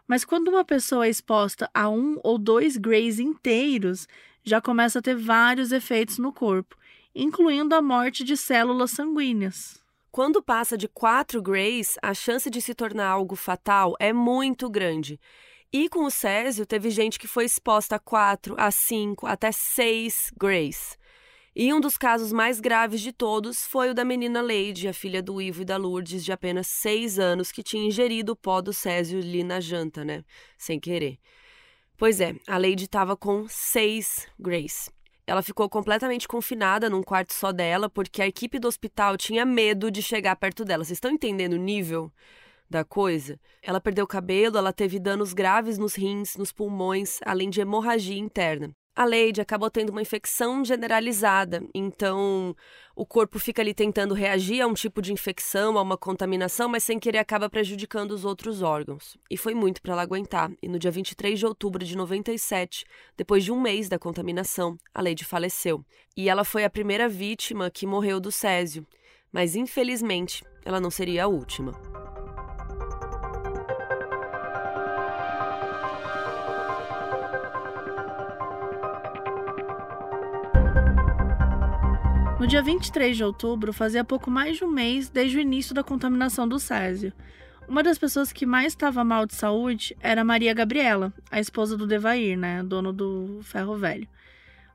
Mas 0.08 0.24
quando 0.24 0.48
uma 0.48 0.64
pessoa 0.64 1.06
é 1.06 1.10
exposta 1.10 1.70
a 1.74 1.90
um 1.90 2.20
ou 2.24 2.38
dois 2.38 2.78
grays 2.78 3.20
inteiros, 3.20 4.08
já 4.44 4.62
começa 4.62 5.00
a 5.00 5.02
ter 5.02 5.16
vários 5.16 5.72
efeitos 5.72 6.18
no 6.18 6.32
corpo, 6.32 6.78
incluindo 7.14 7.76
a 7.76 7.82
morte 7.82 8.24
de 8.24 8.38
células 8.38 8.92
sanguíneas. 8.92 9.82
Quando 10.10 10.42
passa 10.42 10.78
de 10.78 10.88
4 10.88 11.42
grays, 11.42 11.96
a 12.02 12.14
chance 12.14 12.50
de 12.50 12.62
se 12.62 12.74
tornar 12.74 13.08
algo 13.08 13.36
fatal 13.36 13.96
é 14.00 14.14
muito 14.14 14.70
grande. 14.70 15.20
E 15.72 15.90
com 15.90 16.06
o 16.06 16.10
Césio, 16.10 16.66
teve 16.66 16.90
gente 16.90 17.20
que 17.20 17.28
foi 17.28 17.46
exposta 17.46 17.98
a 17.98 18.00
4, 18.00 18.56
a 18.58 18.72
5, 18.72 19.28
até 19.28 19.52
6 19.52 20.32
grays. 20.40 20.98
E 21.60 21.74
um 21.74 21.82
dos 21.82 21.98
casos 21.98 22.32
mais 22.32 22.60
graves 22.60 23.02
de 23.02 23.12
todos 23.12 23.66
foi 23.66 23.90
o 23.90 23.94
da 23.96 24.06
menina 24.06 24.44
Leide, 24.44 24.88
a 24.88 24.94
filha 24.94 25.24
do 25.24 25.42
Ivo 25.42 25.64
e 25.64 25.66
da 25.66 25.76
Lourdes, 25.76 26.24
de 26.24 26.32
apenas 26.32 26.68
seis 26.68 27.18
anos, 27.18 27.52
que 27.52 27.64
tinha 27.64 27.84
ingerido 27.84 28.34
o 28.34 28.36
pó 28.36 28.62
do 28.62 28.72
Césio 28.72 29.18
ali 29.18 29.44
na 29.44 29.60
janta, 29.60 30.06
né? 30.06 30.24
Sem 30.56 30.80
querer. 30.80 31.18
Pois 31.98 32.22
é, 32.22 32.36
a 32.46 32.58
Leide 32.58 32.84
estava 32.84 33.18
com 33.18 33.48
seis 33.50 34.28
Grace. 34.38 34.92
Ela 35.26 35.42
ficou 35.42 35.68
completamente 35.68 36.28
confinada 36.28 36.92
num 36.92 37.02
quarto 37.02 37.34
só 37.34 37.52
dela, 37.52 37.90
porque 37.90 38.22
a 38.22 38.28
equipe 38.28 38.60
do 38.60 38.68
hospital 38.68 39.18
tinha 39.18 39.44
medo 39.44 39.90
de 39.90 40.04
chegar 40.04 40.36
perto 40.36 40.64
dela. 40.64 40.86
Vocês 40.86 40.98
estão 40.98 41.10
entendendo 41.10 41.54
o 41.54 41.58
nível 41.58 42.12
da 42.70 42.86
coisa? 42.86 43.40
Ela 43.64 43.82
perdeu 43.82 44.06
o 44.06 44.08
cabelo, 44.08 44.60
ela 44.60 44.72
teve 44.72 45.00
danos 45.00 45.34
graves 45.34 45.80
nos 45.80 45.96
rins, 45.96 46.38
nos 46.38 46.52
pulmões, 46.52 47.18
além 47.26 47.50
de 47.50 47.62
hemorragia 47.62 48.20
interna 48.20 48.76
a 48.98 49.06
Lady 49.06 49.40
acabou 49.40 49.70
tendo 49.70 49.92
uma 49.92 50.02
infecção 50.02 50.66
generalizada, 50.66 51.64
então 51.72 52.56
o 52.96 53.06
corpo 53.06 53.38
fica 53.38 53.62
ali 53.62 53.72
tentando 53.72 54.16
reagir 54.16 54.60
a 54.60 54.66
um 54.66 54.74
tipo 54.74 55.04
de 55.04 55.14
infecção, 55.14 55.78
a 55.78 55.84
uma 55.84 55.96
contaminação, 55.96 56.68
mas 56.68 56.84
sem 56.84 56.98
querer 56.98 57.20
acaba 57.20 57.48
prejudicando 57.48 58.10
os 58.10 58.26
outros 58.26 58.64
órgãos. 58.64 59.16
E 59.30 59.38
foi 59.38 59.54
muito 59.54 59.84
para 59.84 59.94
ela 59.94 60.02
aguentar. 60.02 60.52
E 60.64 60.68
no 60.68 60.80
dia 60.80 60.90
23 60.90 61.38
de 61.38 61.46
outubro 61.46 61.86
de 61.86 61.96
97, 61.96 62.86
depois 63.16 63.44
de 63.44 63.52
um 63.52 63.62
mês 63.62 63.88
da 63.88 64.00
contaminação, 64.00 64.76
a 64.92 65.00
Lady 65.00 65.24
faleceu. 65.24 65.86
E 66.18 66.28
ela 66.28 66.44
foi 66.44 66.64
a 66.64 66.70
primeira 66.70 67.08
vítima 67.08 67.70
que 67.70 67.86
morreu 67.86 68.20
do 68.20 68.32
césio, 68.32 68.84
mas 69.32 69.56
infelizmente 69.56 70.44
ela 70.66 70.80
não 70.80 70.90
seria 70.90 71.26
a 71.26 71.28
última. 71.28 72.07
No 82.48 82.52
dia 82.52 82.62
23 82.62 83.18
de 83.18 83.26
outubro, 83.26 83.74
fazia 83.74 84.06
pouco 84.06 84.32
mais 84.32 84.56
de 84.56 84.64
um 84.64 84.72
mês 84.72 85.10
desde 85.10 85.36
o 85.36 85.42
início 85.42 85.76
da 85.76 85.84
contaminação 85.84 86.48
do 86.48 86.58
Césio. 86.58 87.12
Uma 87.68 87.84
das 87.84 87.98
pessoas 87.98 88.32
que 88.32 88.46
mais 88.46 88.68
estava 88.68 89.04
mal 89.04 89.26
de 89.26 89.36
saúde 89.36 89.98
era 90.00 90.24
Maria 90.24 90.54
Gabriela, 90.54 91.12
a 91.30 91.42
esposa 91.42 91.76
do 91.76 91.86
Devair, 91.86 92.38
né, 92.38 92.64
dono 92.64 92.94
do 92.94 93.42
ferro 93.44 93.76
velho. 93.76 94.08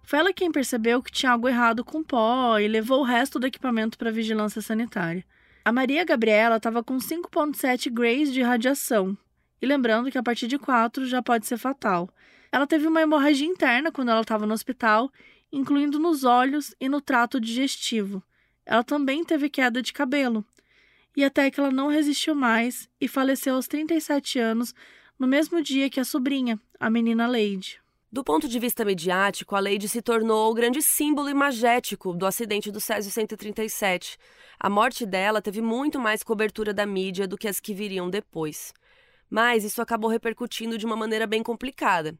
Foi 0.02 0.18
ela 0.18 0.34
quem 0.34 0.52
percebeu 0.52 1.02
que 1.02 1.10
tinha 1.10 1.32
algo 1.32 1.48
errado 1.48 1.82
com 1.82 2.00
o 2.00 2.04
pó 2.04 2.58
e 2.58 2.68
levou 2.68 3.00
o 3.00 3.04
resto 3.04 3.38
do 3.38 3.46
equipamento 3.46 3.96
para 3.96 4.10
vigilância 4.10 4.60
sanitária. 4.60 5.24
A 5.64 5.72
Maria 5.72 6.04
Gabriela 6.04 6.58
estava 6.58 6.84
com 6.84 6.98
5,7 6.98 7.90
grays 7.90 8.30
de 8.30 8.42
radiação, 8.42 9.16
e 9.62 9.66
lembrando 9.66 10.10
que 10.10 10.18
a 10.18 10.22
partir 10.22 10.46
de 10.46 10.58
4 10.58 11.06
já 11.06 11.22
pode 11.22 11.46
ser 11.46 11.56
fatal. 11.56 12.10
Ela 12.52 12.66
teve 12.66 12.86
uma 12.86 13.00
hemorragia 13.00 13.48
interna 13.48 13.90
quando 13.90 14.10
ela 14.10 14.20
estava 14.20 14.46
no 14.46 14.52
hospital, 14.52 15.10
incluindo 15.52 15.98
nos 15.98 16.24
olhos 16.24 16.74
e 16.80 16.88
no 16.88 17.00
trato 17.00 17.38
digestivo. 17.38 18.22
Ela 18.64 18.82
também 18.82 19.24
teve 19.24 19.50
queda 19.50 19.82
de 19.82 19.92
cabelo, 19.92 20.44
e 21.16 21.22
até 21.24 21.50
que 21.50 21.60
ela 21.60 21.70
não 21.70 21.88
resistiu 21.88 22.34
mais 22.34 22.88
e 23.00 23.06
faleceu 23.06 23.56
aos 23.56 23.68
37 23.68 24.38
anos, 24.38 24.74
no 25.18 25.26
mesmo 25.26 25.62
dia 25.62 25.90
que 25.90 26.00
a 26.00 26.04
sobrinha, 26.04 26.58
a 26.80 26.88
menina 26.88 27.26
Lady. 27.26 27.82
Do 28.10 28.22
ponto 28.22 28.46
de 28.46 28.58
vista 28.58 28.84
mediático, 28.84 29.56
a 29.56 29.60
Lady 29.60 29.88
se 29.88 30.02
tornou 30.02 30.50
o 30.50 30.54
grande 30.54 30.82
símbolo 30.82 31.30
imagético 31.30 32.12
do 32.12 32.26
acidente 32.26 32.70
do 32.70 32.78
Césio 32.78 33.10
137. 33.10 34.18
A 34.60 34.68
morte 34.68 35.06
dela 35.06 35.40
teve 35.40 35.62
muito 35.62 35.98
mais 35.98 36.22
cobertura 36.22 36.74
da 36.74 36.84
mídia 36.84 37.26
do 37.26 37.38
que 37.38 37.48
as 37.48 37.58
que 37.58 37.72
viriam 37.72 38.10
depois. 38.10 38.74
Mas 39.30 39.64
isso 39.64 39.80
acabou 39.80 40.10
repercutindo 40.10 40.76
de 40.76 40.84
uma 40.84 40.94
maneira 40.94 41.26
bem 41.26 41.42
complicada. 41.42 42.14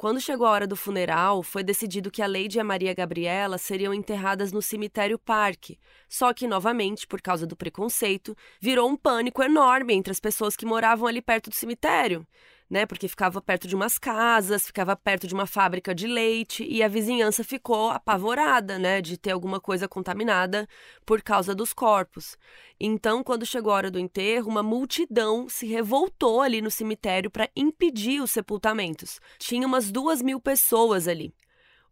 Quando 0.00 0.18
chegou 0.18 0.46
a 0.46 0.50
hora 0.50 0.66
do 0.66 0.76
funeral, 0.76 1.42
foi 1.42 1.62
decidido 1.62 2.10
que 2.10 2.22
a 2.22 2.26
Lady 2.26 2.56
e 2.56 2.58
a 2.58 2.64
Maria 2.64 2.94
Gabriela 2.94 3.58
seriam 3.58 3.92
enterradas 3.92 4.50
no 4.50 4.62
cemitério 4.62 5.18
Parque. 5.18 5.78
Só 6.08 6.32
que, 6.32 6.46
novamente, 6.46 7.06
por 7.06 7.20
causa 7.20 7.46
do 7.46 7.54
preconceito, 7.54 8.34
virou 8.58 8.88
um 8.88 8.96
pânico 8.96 9.42
enorme 9.42 9.92
entre 9.92 10.10
as 10.10 10.18
pessoas 10.18 10.56
que 10.56 10.64
moravam 10.64 11.06
ali 11.06 11.20
perto 11.20 11.50
do 11.50 11.54
cemitério 11.54 12.26
né? 12.70 12.86
Porque 12.86 13.08
ficava 13.08 13.42
perto 13.42 13.66
de 13.66 13.74
umas 13.74 13.98
casas, 13.98 14.66
ficava 14.66 14.94
perto 14.94 15.26
de 15.26 15.34
uma 15.34 15.46
fábrica 15.46 15.92
de 15.92 16.06
leite 16.06 16.64
e 16.64 16.82
a 16.82 16.88
vizinhança 16.88 17.42
ficou 17.42 17.90
apavorada, 17.90 18.78
né? 18.78 19.02
De 19.02 19.18
ter 19.18 19.32
alguma 19.32 19.60
coisa 19.60 19.88
contaminada 19.88 20.68
por 21.04 21.20
causa 21.20 21.54
dos 21.54 21.72
corpos. 21.72 22.36
Então, 22.78 23.24
quando 23.24 23.44
chegou 23.44 23.72
a 23.72 23.76
hora 23.76 23.90
do 23.90 23.98
enterro, 23.98 24.48
uma 24.48 24.62
multidão 24.62 25.48
se 25.48 25.66
revoltou 25.66 26.40
ali 26.40 26.62
no 26.62 26.70
cemitério 26.70 27.30
para 27.30 27.50
impedir 27.56 28.22
os 28.22 28.30
sepultamentos. 28.30 29.20
Tinha 29.38 29.66
umas 29.66 29.90
duas 29.90 30.22
mil 30.22 30.40
pessoas 30.40 31.08
ali. 31.08 31.34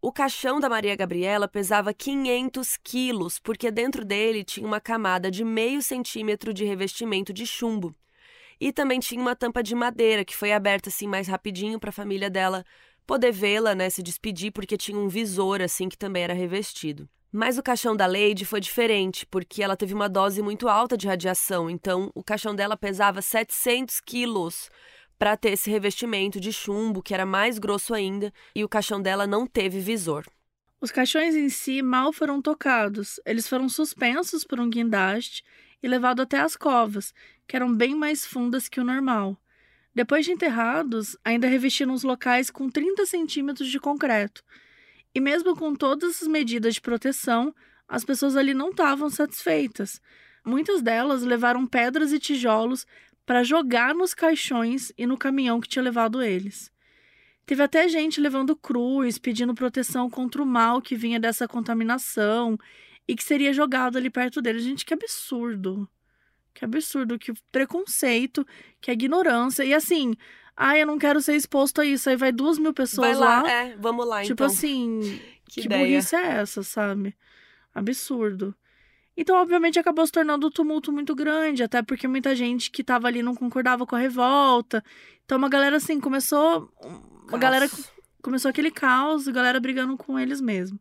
O 0.01 0.13
caixão 0.13 0.61
da 0.61 0.69
Maria 0.69 0.95
Gabriela 0.95 1.49
pesava 1.49 1.93
500 1.93 2.77
quilos, 2.85 3.41
porque 3.41 3.69
dentro 3.69 4.05
dele 4.05 4.45
tinha 4.45 4.65
uma 4.65 4.81
camada 4.81 5.29
de 5.29 5.45
meio 5.45 5.83
centímetro 5.83 6.55
de 6.55 6.65
revestimento 6.65 7.33
de 7.33 7.45
chumbo. 7.45 7.93
E 8.61 8.73
também 8.73 8.99
tinha 8.99 9.21
uma 9.21 9.37
tampa 9.37 9.63
de 9.63 9.75
madeira 9.75 10.25
que 10.25 10.37
foi 10.37 10.53
aberta 10.53 10.89
assim 10.89 11.07
mais 11.07 11.29
rapidinho 11.29 11.79
para 11.79 11.91
a 11.91 11.93
família 11.93 12.29
dela 12.29 12.65
poder 13.07 13.33
vê-la, 13.33 13.75
né, 13.75 13.89
se 13.89 14.03
despedir, 14.03 14.53
porque 14.53 14.77
tinha 14.77 14.99
um 14.99 15.09
visor 15.09 15.63
assim 15.63 15.89
que 15.89 15.97
também 15.97 16.25
era 16.25 16.35
revestido. 16.35 17.09
Mas 17.33 17.59
o 17.59 17.63
caixão 17.63 17.95
da 17.95 18.07
Lady 18.07 18.45
foi 18.45 18.61
diferente, 18.61 19.27
porque 19.27 19.63
ela 19.63 19.77
teve 19.77 19.95
uma 19.95 20.09
dose 20.09 20.43
muito 20.43 20.69
alta 20.69 20.97
de 20.97 21.07
radiação, 21.07 21.69
então 21.71 22.11
o 22.15 22.23
caixão 22.23 22.55
dela 22.55 22.77
pesava 22.77 23.23
700 23.23 24.01
quilos 24.01 24.71
para 25.19 25.37
ter 25.37 25.51
esse 25.51 25.71
revestimento 25.71 26.41
de 26.41 26.53
chumbo, 26.53 27.03
que 27.03 27.13
era 27.13 27.27
mais 27.27 27.59
grosso 27.59 27.93
ainda, 27.93 28.33
e 28.55 28.65
o 28.65 28.69
caixão 28.69 29.01
dela 29.01 29.27
não 29.27 29.47
teve 29.47 29.81
visor. 29.81 30.25
Os 30.81 30.91
caixões 30.91 31.35
em 31.35 31.49
si 31.49 31.83
mal 31.83 32.13
foram 32.13 32.41
tocados, 32.41 33.19
eles 33.27 33.49
foram 33.49 33.69
suspensos 33.69 34.45
por 34.45 34.61
um 34.61 34.71
guindaste 34.71 35.43
e 35.83 35.89
levados 35.89 36.23
até 36.23 36.41
as 36.41 36.57
covas, 36.57 37.15
que 37.47 37.57
eram 37.57 37.75
bem 37.75 37.95
mais 37.95 38.27
fundas 38.27 38.69
que 38.69 38.81
o 38.81 38.85
normal. 38.85 39.37
Depois 39.95 40.25
de 40.25 40.33
enterrados, 40.33 41.17
ainda 41.25 41.49
revestiram 41.49 41.93
os 41.93 42.03
locais 42.03 42.51
com 42.51 42.69
30 42.71 43.07
centímetros 43.07 43.69
de 43.69 43.81
concreto. 43.81 44.45
E 45.15 45.21
mesmo 45.21 45.57
com 45.57 45.75
todas 45.75 46.23
as 46.23 46.29
medidas 46.29 46.75
de 46.75 46.81
proteção, 46.81 47.55
as 47.89 48.05
pessoas 48.05 48.37
ali 48.37 48.55
não 48.55 48.71
estavam 48.71 49.09
satisfeitas. 49.09 50.01
Muitas 50.45 50.83
delas 50.83 51.23
levaram 51.23 51.67
pedras 51.67 52.13
e 52.13 52.19
tijolos 52.19 52.87
para 53.27 53.43
jogar 53.43 53.95
nos 53.95 54.15
caixões 54.15 54.93
e 54.97 55.07
no 55.07 55.19
caminhão 55.19 55.61
que 55.61 55.69
tinha 55.69 55.83
levado 55.83 56.23
eles. 56.23 56.71
Teve 57.45 57.63
até 57.63 57.89
gente 57.89 58.21
levando 58.21 58.55
cruz, 58.55 59.19
pedindo 59.19 59.55
proteção 59.55 60.11
contra 60.11 60.43
o 60.43 60.47
mal 60.47 60.83
que 60.83 60.95
vinha 60.95 61.19
dessa 61.19 61.49
contaminação 61.49 62.59
e 63.09 63.17
que 63.17 63.25
seria 63.25 63.55
jogado 63.55 63.97
ali 63.97 64.11
perto 64.11 64.43
deles. 64.43 64.63
Gente, 64.63 64.85
que 64.85 64.93
absurdo. 64.93 65.89
Que 66.53 66.65
absurdo, 66.65 67.19
que 67.19 67.33
preconceito, 67.51 68.47
que 68.81 68.93
ignorância. 68.93 69.65
E 69.65 69.73
assim, 69.73 70.15
ai, 70.55 70.83
eu 70.83 70.87
não 70.87 70.99
quero 70.99 71.21
ser 71.23 71.35
exposto 71.35 71.81
a 71.81 71.87
isso. 71.87 72.11
Aí 72.11 72.17
vai 72.17 72.31
duas 72.31 72.59
mil 72.59 72.75
pessoas 72.75 73.17
vai 73.17 73.27
lá. 73.27 73.43
lá. 73.43 73.51
É, 73.51 73.77
vamos 73.77 74.07
lá, 74.07 74.21
tipo 74.21 74.35
então. 74.35 74.47
assim, 74.47 75.01
que, 75.49 75.63
que 75.63 75.67
ideia. 75.67 75.87
burrice 75.87 76.15
é 76.15 76.27
essa, 76.41 76.63
sabe? 76.63 77.17
Absurdo. 77.75 78.55
Então, 79.17 79.37
obviamente, 79.37 79.79
acabou 79.81 80.07
se 80.07 80.13
tornando 80.13 80.47
um 80.47 80.51
tumulto 80.51 80.93
muito 80.93 81.13
grande, 81.15 81.65
até 81.65 81.83
porque 81.83 82.07
muita 82.07 82.37
gente 82.37 82.71
que 82.71 82.85
tava 82.85 83.09
ali 83.09 83.21
não 83.21 83.35
concordava 83.35 83.85
com 83.85 83.97
a 83.97 83.99
revolta. 83.99 84.85
Então, 85.25 85.39
uma 85.39 85.49
galera, 85.49 85.77
assim, 85.79 85.99
começou. 85.99 86.71
Uma 86.81 87.27
Caos. 87.27 87.41
galera 87.41 87.69
começou 88.23 88.49
aquele 88.49 88.71
caos, 88.71 89.27
a 89.27 89.33
galera 89.33 89.59
brigando 89.59 89.97
com 89.97 90.19
eles 90.19 90.41
mesmo. 90.41 90.79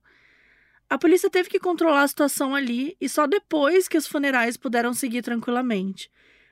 A 0.89 0.97
polícia 0.97 1.29
teve 1.29 1.49
que 1.49 1.59
controlar 1.59 2.03
a 2.03 2.07
situação 2.07 2.55
ali 2.55 2.95
e 2.99 3.09
só 3.09 3.27
depois 3.27 3.89
que 3.89 3.97
os 3.97 4.07
funerais 4.07 4.55
puderam 4.55 4.93
seguir 4.93 5.21
tranquilamente. 5.21 6.09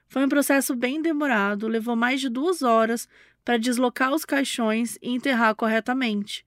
Foi 0.08 0.26
um 0.26 0.30
processo 0.30 0.76
bem 0.76 1.02
demorado, 1.02 1.68
levou 1.68 1.96
mais 1.96 2.20
de 2.20 2.28
duas 2.28 2.62
horas 2.62 3.08
para 3.46 3.58
deslocar 3.58 4.14
os 4.14 4.26
caixões 4.26 4.98
e 5.02 5.12
enterrar 5.12 5.56
corretamente. 5.56 6.46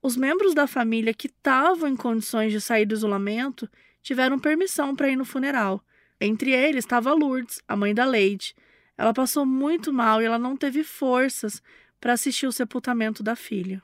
Os 0.00 0.16
membros 0.16 0.54
da 0.54 0.68
família 0.68 1.12
que 1.12 1.26
estavam 1.26 1.88
em 1.88 1.96
condições 1.96 2.52
de 2.52 2.60
sair 2.60 2.86
do 2.86 2.94
isolamento 2.94 3.68
tiveram 4.02 4.38
permissão 4.38 4.94
para 4.94 5.08
ir 5.08 5.16
no 5.16 5.24
funeral. 5.24 5.84
Entre 6.20 6.52
eles 6.52 6.84
estava 6.84 7.12
Lourdes, 7.12 7.60
a 7.66 7.74
mãe 7.74 7.92
da 7.92 8.04
Lady. 8.04 8.54
Ela 8.96 9.12
passou 9.12 9.44
muito 9.44 9.92
mal 9.92 10.22
e 10.22 10.24
ela 10.24 10.38
não 10.38 10.56
teve 10.56 10.84
forças 10.84 11.60
para 12.00 12.12
assistir 12.12 12.46
o 12.46 12.52
sepultamento 12.52 13.22
da 13.22 13.34
filha. 13.34 13.82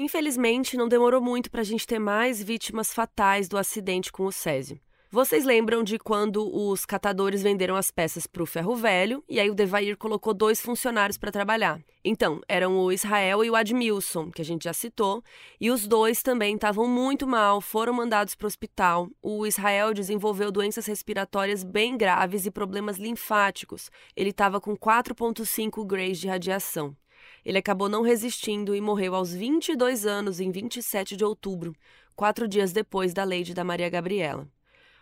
Infelizmente, 0.00 0.78
não 0.78 0.88
demorou 0.88 1.20
muito 1.20 1.50
para 1.50 1.60
a 1.60 1.64
gente 1.64 1.86
ter 1.86 1.98
mais 1.98 2.42
vítimas 2.42 2.90
fatais 2.90 3.50
do 3.50 3.58
acidente 3.58 4.10
com 4.10 4.24
o 4.24 4.32
Césio. 4.32 4.80
Vocês 5.10 5.44
lembram 5.44 5.84
de 5.84 5.98
quando 5.98 6.42
os 6.56 6.86
catadores 6.86 7.42
venderam 7.42 7.76
as 7.76 7.90
peças 7.90 8.26
para 8.26 8.42
o 8.42 8.46
ferro 8.46 8.74
velho 8.74 9.22
e 9.28 9.38
aí 9.38 9.50
o 9.50 9.54
Devair 9.54 9.98
colocou 9.98 10.32
dois 10.32 10.58
funcionários 10.58 11.18
para 11.18 11.30
trabalhar? 11.30 11.78
Então, 12.02 12.40
eram 12.48 12.78
o 12.78 12.90
Israel 12.90 13.44
e 13.44 13.50
o 13.50 13.54
Admilson, 13.54 14.30
que 14.30 14.40
a 14.40 14.44
gente 14.44 14.64
já 14.64 14.72
citou, 14.72 15.22
e 15.60 15.70
os 15.70 15.86
dois 15.86 16.22
também 16.22 16.54
estavam 16.54 16.88
muito 16.88 17.26
mal, 17.26 17.60
foram 17.60 17.92
mandados 17.92 18.34
para 18.34 18.46
o 18.46 18.48
hospital. 18.48 19.06
O 19.20 19.46
Israel 19.46 19.92
desenvolveu 19.92 20.50
doenças 20.50 20.86
respiratórias 20.86 21.62
bem 21.62 21.94
graves 21.98 22.46
e 22.46 22.50
problemas 22.50 22.96
linfáticos. 22.96 23.90
Ele 24.16 24.30
estava 24.30 24.62
com 24.62 24.74
4,5 24.74 25.84
grays 25.84 26.18
de 26.18 26.26
radiação. 26.26 26.96
Ele 27.44 27.58
acabou 27.58 27.88
não 27.88 28.02
resistindo 28.02 28.74
e 28.74 28.80
morreu 28.80 29.14
aos 29.14 29.32
22 29.32 30.06
anos, 30.06 30.40
em 30.40 30.50
27 30.50 31.16
de 31.16 31.24
outubro, 31.24 31.74
quatro 32.14 32.46
dias 32.46 32.72
depois 32.72 33.14
da 33.14 33.24
Lady 33.24 33.54
da 33.54 33.64
Maria 33.64 33.88
Gabriela. 33.88 34.48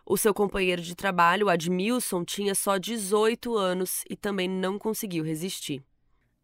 O 0.06 0.16
seu 0.16 0.32
companheiro 0.32 0.80
de 0.80 0.94
trabalho, 0.94 1.50
Admilson, 1.50 2.24
tinha 2.24 2.54
só 2.54 2.78
18 2.78 3.54
anos 3.56 4.04
e 4.08 4.16
também 4.16 4.48
não 4.48 4.78
conseguiu 4.78 5.22
resistir. 5.22 5.84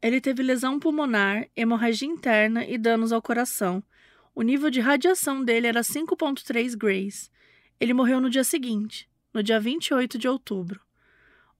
Ele 0.02 0.20
teve 0.20 0.42
lesão 0.42 0.78
pulmonar, 0.78 1.48
hemorragia 1.56 2.06
interna 2.06 2.62
e 2.66 2.76
danos 2.76 3.10
ao 3.10 3.22
coração. 3.22 3.82
O 4.34 4.42
nível 4.42 4.68
de 4.68 4.80
radiação 4.80 5.42
dele 5.42 5.66
era 5.66 5.80
5,3 5.80 6.76
grays. 6.76 7.30
Ele 7.80 7.94
morreu 7.94 8.20
no 8.20 8.28
dia 8.28 8.44
seguinte, 8.44 9.08
no 9.32 9.42
dia 9.42 9.58
28 9.58 10.18
de 10.18 10.28
outubro. 10.28 10.83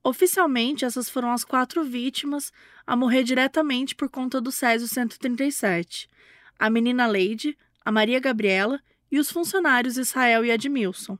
Oficialmente, 0.07 0.85
essas 0.85 1.09
foram 1.09 1.33
as 1.33 1.45
quatro 1.45 1.83
vítimas 1.83 2.53
a 2.87 2.95
morrer 2.95 3.23
diretamente 3.23 3.95
por 3.95 4.11
conta 4.11 4.39
do 4.39 4.53
Césio 4.53 4.87
137: 4.87 6.11
a 6.59 6.69
menina 6.69 7.07
Lady, 7.07 7.57
a 7.83 7.91
Maria 7.91 8.21
Gabriela 8.21 8.79
e 9.11 9.19
os 9.19 9.31
funcionários 9.31 9.97
Israel 9.97 10.45
e 10.45 10.51
Admilson. 10.51 11.19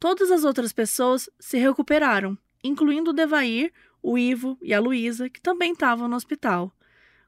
Todas 0.00 0.30
as 0.30 0.42
outras 0.42 0.72
pessoas 0.72 1.28
se 1.38 1.58
recuperaram, 1.58 2.36
incluindo 2.62 3.10
o 3.10 3.14
Devair, 3.14 3.70
o 4.02 4.16
Ivo 4.16 4.58
e 4.62 4.72
a 4.72 4.80
Luísa, 4.80 5.28
que 5.28 5.40
também 5.40 5.72
estavam 5.72 6.08
no 6.08 6.16
hospital. 6.16 6.72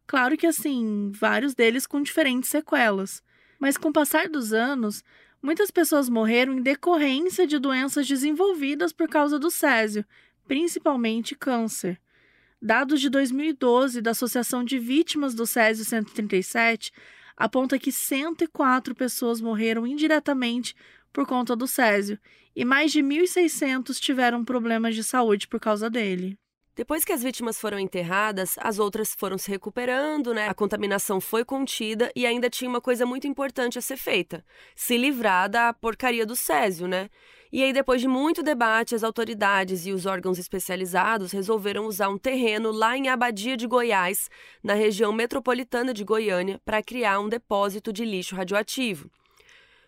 Claro 0.07 0.35
que, 0.35 0.47
assim, 0.47 1.11
vários 1.13 1.55
deles 1.55 1.87
com 1.87 2.01
diferentes 2.01 2.49
sequelas. 2.49 3.23
Mas 3.59 3.77
com 3.77 3.91
o 3.91 3.93
passar 3.93 4.29
dos 4.29 4.53
anos, 4.53 5.03
muitas 5.43 5.71
pessoas 5.71 6.09
morreram 6.09 6.55
em 6.55 6.63
decorrência 6.63 7.47
de 7.47 7.59
doenças 7.59 8.07
desenvolvidas 8.07 8.93
por 8.93 9.09
causa 9.09 9.39
do 9.39 9.51
Césio, 9.51 10.05
principalmente 10.47 11.35
câncer. 11.35 12.01
Dados 12.61 13.01
de 13.01 13.11
2012 13.11 14.01
da 14.01 14.13
Associação 14.13 14.65
de 14.65 14.79
Vítimas 14.79 15.35
do 15.35 15.47
Césio 15.47 15.85
137 15.85 16.93
aponta 17.37 17.79
que 17.79 17.93
104 17.93 18.95
pessoas 18.95 19.41
morreram 19.41 19.87
indiretamente 19.87 20.75
por 21.13 21.27
conta 21.27 21.55
do 21.55 21.67
Césio 21.67 22.19
e 22.55 22.65
mais 22.65 22.91
de 22.93 23.03
1.600 23.03 23.99
tiveram 23.99 24.45
problemas 24.45 24.95
de 24.95 25.05
saúde 25.05 25.47
por 25.47 25.61
causa 25.61 25.91
dele. 25.91 26.39
Depois 26.75 27.07
que 27.07 27.13
as 27.13 27.23
vítimas 27.23 27.59
foram 27.59 27.79
enterradas, 27.79 28.57
as 28.59 28.79
outras 28.79 29.15
foram 29.15 29.39
se 29.39 29.51
recuperando, 29.51 30.35
né? 30.35 30.47
A 30.47 30.53
contaminação 30.53 31.23
foi 31.23 31.43
contida 31.43 32.13
e 32.15 32.27
ainda 32.27 32.51
tinha 32.51 32.69
uma 32.69 32.83
coisa 32.83 33.07
muito 33.07 33.27
importante 33.27 33.79
a 33.79 33.83
ser 33.83 33.97
feita: 33.97 34.45
se 34.75 34.99
livrar 34.99 35.49
da 35.49 35.73
porcaria 35.73 36.27
do 36.27 36.37
césio, 36.37 36.87
né? 36.87 37.09
E 37.53 37.63
aí, 37.63 37.73
depois 37.73 38.01
de 38.01 38.09
muito 38.09 38.43
debate, 38.43 38.95
as 38.95 39.05
autoridades 39.05 39.87
e 39.87 39.93
os 39.93 40.07
órgãos 40.07 40.39
especializados 40.39 41.33
resolveram 41.33 41.87
usar 41.87 42.09
um 42.09 42.19
terreno 42.19 42.73
lá 42.73 42.97
em 42.97 43.09
Abadia 43.09 43.57
de 43.57 43.67
Goiás, 43.67 44.29
na 44.63 44.75
região 44.75 45.13
metropolitana 45.13 45.95
de 45.95 46.05
Goiânia, 46.05 46.61
para 46.65 46.83
criar 46.83 47.21
um 47.21 47.29
depósito 47.29 47.93
de 47.93 48.05
lixo 48.05 48.35
radioativo 48.35 49.11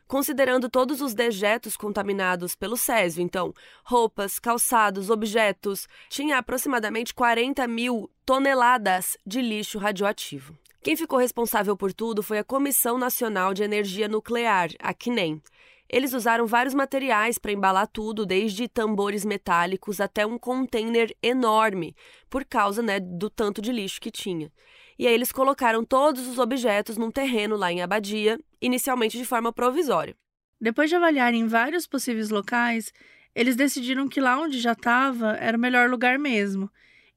considerando 0.09 0.71
todos 0.71 1.03
os 1.03 1.13
dejetos 1.13 1.77
contaminados 1.77 2.57
pelo 2.57 2.77
césio. 2.77 3.23
Então, 3.23 3.53
roupas, 3.85 4.39
calçados, 4.39 5.11
objetos. 5.11 5.87
Tinha 6.09 6.39
aproximadamente 6.39 7.15
40 7.15 7.69
mil 7.69 8.11
toneladas 8.25 9.19
de 9.25 9.43
lixo 9.43 9.79
radioativo. 9.79 10.57
Quem 10.83 10.97
ficou 10.97 11.19
responsável 11.19 11.77
por 11.77 11.93
tudo 11.93 12.23
foi 12.23 12.39
a 12.39 12.45
Comissão 12.45 12.97
Nacional 12.97 13.53
de 13.53 13.63
Energia 13.63 14.09
Nuclear, 14.09 14.71
a 14.79 14.95
CNEM. 14.95 15.43
Eles 15.91 16.13
usaram 16.13 16.47
vários 16.47 16.75
materiais 16.75 17.39
para 17.39 17.53
embalar 17.53 17.87
tudo, 17.87 18.27
desde 18.27 18.69
tambores 18.69 19.25
metálicos 19.25 20.01
até 20.01 20.27
um 20.27 20.39
container 20.39 21.17
enorme, 21.23 21.97
por 22.29 22.45
causa 22.45 22.83
né, 22.83 23.01
do 23.01 23.31
tanto 23.31 23.63
de 23.63 23.73
lixo 23.73 24.01
que 24.01 24.11
tinha. 24.11 24.53
E 24.99 25.07
aí 25.07 25.15
eles 25.15 25.33
colocaram 25.33 25.85
todos 25.85 26.27
os 26.27 26.39
objetos 26.39 26.99
num 26.99 27.11
terreno 27.11 27.57
lá 27.57 27.73
em 27.73 27.81
Abadia, 27.81 28.39
inicialmente 28.61 29.17
de 29.17 29.25
forma 29.25 29.53
provisória. 29.53 30.15
Depois 30.61 30.91
de 30.91 30.97
avaliarem 30.97 31.47
vários 31.47 31.87
possíveis 31.87 32.29
locais, 32.29 32.93
eles 33.35 33.57
decidiram 33.57 34.09
que 34.09 34.21
lá 34.21 34.39
onde 34.39 34.59
já 34.59 34.73
estava 34.73 35.37
era 35.37 35.57
o 35.57 35.61
melhor 35.61 35.89
lugar 35.89 36.19
mesmo. 36.19 36.71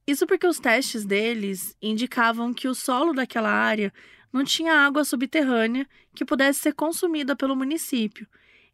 Isso 0.05 0.27
porque 0.27 0.47
os 0.47 0.59
testes 0.59 1.05
deles 1.05 1.75
indicavam 1.81 2.53
que 2.53 2.67
o 2.67 2.75
solo 2.75 3.13
daquela 3.13 3.49
área 3.49 3.91
não 4.31 4.43
tinha 4.43 4.73
água 4.73 5.03
subterrânea 5.03 5.87
que 6.15 6.23
pudesse 6.23 6.59
ser 6.59 6.73
consumida 6.73 7.35
pelo 7.35 7.55
município. 7.55 8.27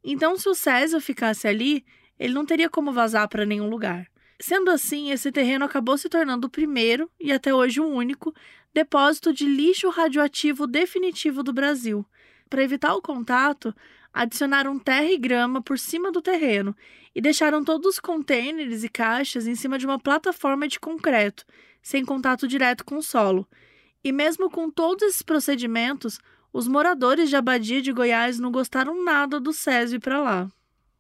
Então, 0.10 0.38
se 0.38 0.48
o 0.48 0.56
César 0.56 1.02
ficasse 1.02 1.50
ali, 1.50 1.86
ele 2.18 2.34
não 2.34 2.46
teria 2.46 2.70
como 2.70 2.94
vazar 2.94 3.28
para 3.28 3.46
nenhum 3.46 3.70
lugar. 3.70 4.08
Sendo 4.40 4.72
assim, 4.72 5.12
esse 5.12 5.34
terreno 5.34 5.66
acabou 5.66 5.98
se 5.98 6.08
tornando 6.08 6.48
o 6.48 6.50
primeiro 6.50 7.12
e 7.20 7.30
até 7.30 7.54
hoje 7.54 7.82
o 7.82 7.86
único 7.86 8.34
depósito 8.74 9.34
de 9.34 9.46
lixo 9.46 9.90
radioativo 9.90 10.66
definitivo 10.66 11.44
do 11.44 11.52
Brasil. 11.52 12.06
Para 12.50 12.64
evitar 12.64 12.96
o 12.96 13.02
contato, 13.02 13.76
adicionaram 14.14 14.80
terra 14.80 15.12
e 15.12 15.18
grama 15.18 15.62
por 15.62 15.78
cima 15.78 16.10
do 16.10 16.22
terreno 16.22 16.74
e 17.14 17.20
deixaram 17.20 17.62
todos 17.62 17.96
os 17.96 18.00
contêineres 18.00 18.86
e 18.86 18.90
caixas 18.90 19.46
em 19.46 19.56
cima 19.56 19.78
de 19.78 19.86
uma 19.86 20.00
plataforma 20.00 20.70
de 20.70 20.80
concreto, 20.80 21.46
sem 21.82 22.06
contato 22.06 22.48
direto 22.48 22.86
com 22.86 22.96
o 22.96 23.04
solo. 23.04 23.46
E 24.02 24.14
mesmo 24.14 24.50
com 24.50 24.72
todos 24.72 25.06
esses 25.06 25.22
procedimentos, 25.22 26.18
os 26.58 26.68
moradores 26.68 27.30
de 27.30 27.36
Abadia 27.36 27.84
de 27.84 27.94
Goiás 27.94 28.40
não 28.40 28.52
gostaram 28.52 29.04
nada 29.04 29.40
do 29.40 29.54
Césio 29.54 30.00
para 30.00 30.20
lá 30.20 30.52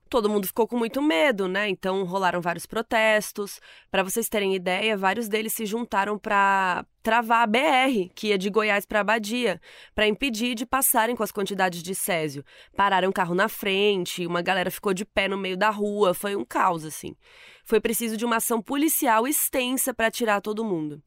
todo 0.08 0.30
mundo 0.30 0.47
ficou 0.47 0.68
com 0.68 0.78
muito 0.78 1.01
medo, 1.01 1.47
né? 1.47 1.70
Então 1.70 2.03
rolaram 2.03 2.41
vários 2.41 2.66
protestos. 2.66 3.60
Para 3.91 4.03
vocês 4.03 4.30
terem 4.30 4.55
ideia, 4.55 4.97
vários 4.97 5.28
deles 5.28 5.53
se 5.53 5.66
juntaram 5.66 6.18
para 6.18 6.86
travar 7.03 7.43
a 7.43 7.47
BR, 7.47 8.10
que 8.16 8.28
ia 8.28 8.38
de 8.38 8.49
Goiás 8.49 8.86
para 8.86 9.01
Abadia, 9.01 9.62
para 9.93 10.08
impedir 10.08 10.55
de 10.55 10.66
passarem 10.66 11.16
com 11.16 11.24
as 11.24 11.32
quantidades 11.32 11.84
de 11.84 11.93
césio. 11.93 12.43
Pararam 12.76 13.10
o 13.10 13.14
carro 13.14 13.36
na 13.36 13.47
frente, 13.47 14.26
uma 14.26 14.41
galera 14.41 14.72
ficou 14.72 14.93
de 14.93 15.05
pé 15.05 15.28
no 15.28 15.38
meio 15.38 15.58
da 15.58 15.70
rua, 15.70 16.14
foi 16.14 16.36
um 16.36 16.45
caos 16.45 16.86
assim. 16.86 17.16
Foi 17.64 17.80
preciso 17.80 18.18
de 18.18 18.26
uma 18.26 18.38
ação 18.38 18.62
policial 18.62 19.28
extensa 19.28 19.93
para 19.93 20.10
tirar 20.10 20.41
todo 20.41 20.64
mundo. 20.64 21.01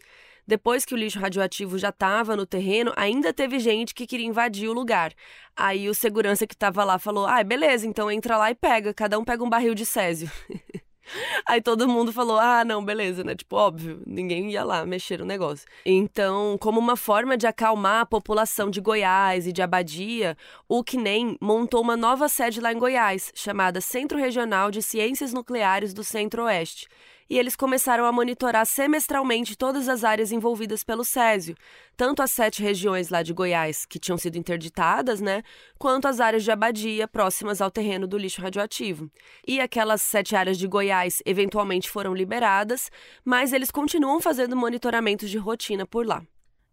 Depois 0.50 0.84
que 0.84 0.92
o 0.92 0.96
lixo 0.96 1.20
radioativo 1.20 1.78
já 1.78 1.90
estava 1.90 2.34
no 2.34 2.44
terreno, 2.44 2.92
ainda 2.96 3.32
teve 3.32 3.60
gente 3.60 3.94
que 3.94 4.04
queria 4.04 4.26
invadir 4.26 4.68
o 4.68 4.72
lugar. 4.72 5.12
Aí 5.54 5.88
o 5.88 5.94
segurança 5.94 6.44
que 6.44 6.54
estava 6.54 6.82
lá 6.82 6.98
falou: 6.98 7.24
ah, 7.24 7.40
beleza, 7.44 7.86
então 7.86 8.10
entra 8.10 8.36
lá 8.36 8.50
e 8.50 8.54
pega, 8.56 8.92
cada 8.92 9.16
um 9.16 9.24
pega 9.24 9.44
um 9.44 9.48
barril 9.48 9.76
de 9.76 9.86
césio. 9.86 10.28
Aí 11.46 11.62
todo 11.62 11.86
mundo 11.86 12.12
falou: 12.12 12.36
ah, 12.36 12.64
não, 12.64 12.84
beleza, 12.84 13.22
né? 13.22 13.36
Tipo, 13.36 13.54
óbvio, 13.54 14.02
ninguém 14.04 14.50
ia 14.50 14.64
lá 14.64 14.84
mexer 14.84 15.20
no 15.20 15.24
negócio. 15.24 15.68
Então, 15.86 16.58
como 16.58 16.80
uma 16.80 16.96
forma 16.96 17.36
de 17.36 17.46
acalmar 17.46 18.00
a 18.00 18.06
população 18.06 18.68
de 18.68 18.80
Goiás 18.80 19.46
e 19.46 19.52
de 19.52 19.62
Abadia, 19.62 20.36
o 20.68 20.82
CNEM 20.82 21.36
montou 21.40 21.80
uma 21.80 21.96
nova 21.96 22.28
sede 22.28 22.60
lá 22.60 22.72
em 22.72 22.78
Goiás, 22.78 23.30
chamada 23.36 23.80
Centro 23.80 24.18
Regional 24.18 24.72
de 24.72 24.82
Ciências 24.82 25.32
Nucleares 25.32 25.94
do 25.94 26.02
Centro-Oeste 26.02 26.88
e 27.30 27.38
eles 27.38 27.54
começaram 27.54 28.04
a 28.04 28.10
monitorar 28.10 28.66
semestralmente 28.66 29.56
todas 29.56 29.88
as 29.88 30.02
áreas 30.02 30.32
envolvidas 30.32 30.82
pelo 30.82 31.04
Césio, 31.04 31.56
tanto 31.96 32.20
as 32.22 32.32
sete 32.32 32.60
regiões 32.60 33.08
lá 33.08 33.22
de 33.22 33.32
Goiás 33.32 33.86
que 33.86 34.00
tinham 34.00 34.18
sido 34.18 34.36
interditadas, 34.36 35.20
né, 35.20 35.44
quanto 35.78 36.08
as 36.08 36.18
áreas 36.18 36.42
de 36.42 36.50
abadia 36.50 37.06
próximas 37.06 37.60
ao 37.60 37.70
terreno 37.70 38.08
do 38.08 38.18
lixo 38.18 38.42
radioativo. 38.42 39.08
E 39.46 39.60
aquelas 39.60 40.02
sete 40.02 40.34
áreas 40.34 40.58
de 40.58 40.66
Goiás 40.66 41.22
eventualmente 41.24 41.88
foram 41.88 42.12
liberadas, 42.12 42.90
mas 43.24 43.52
eles 43.52 43.70
continuam 43.70 44.20
fazendo 44.20 44.56
monitoramentos 44.56 45.30
de 45.30 45.38
rotina 45.38 45.86
por 45.86 46.04
lá. 46.04 46.22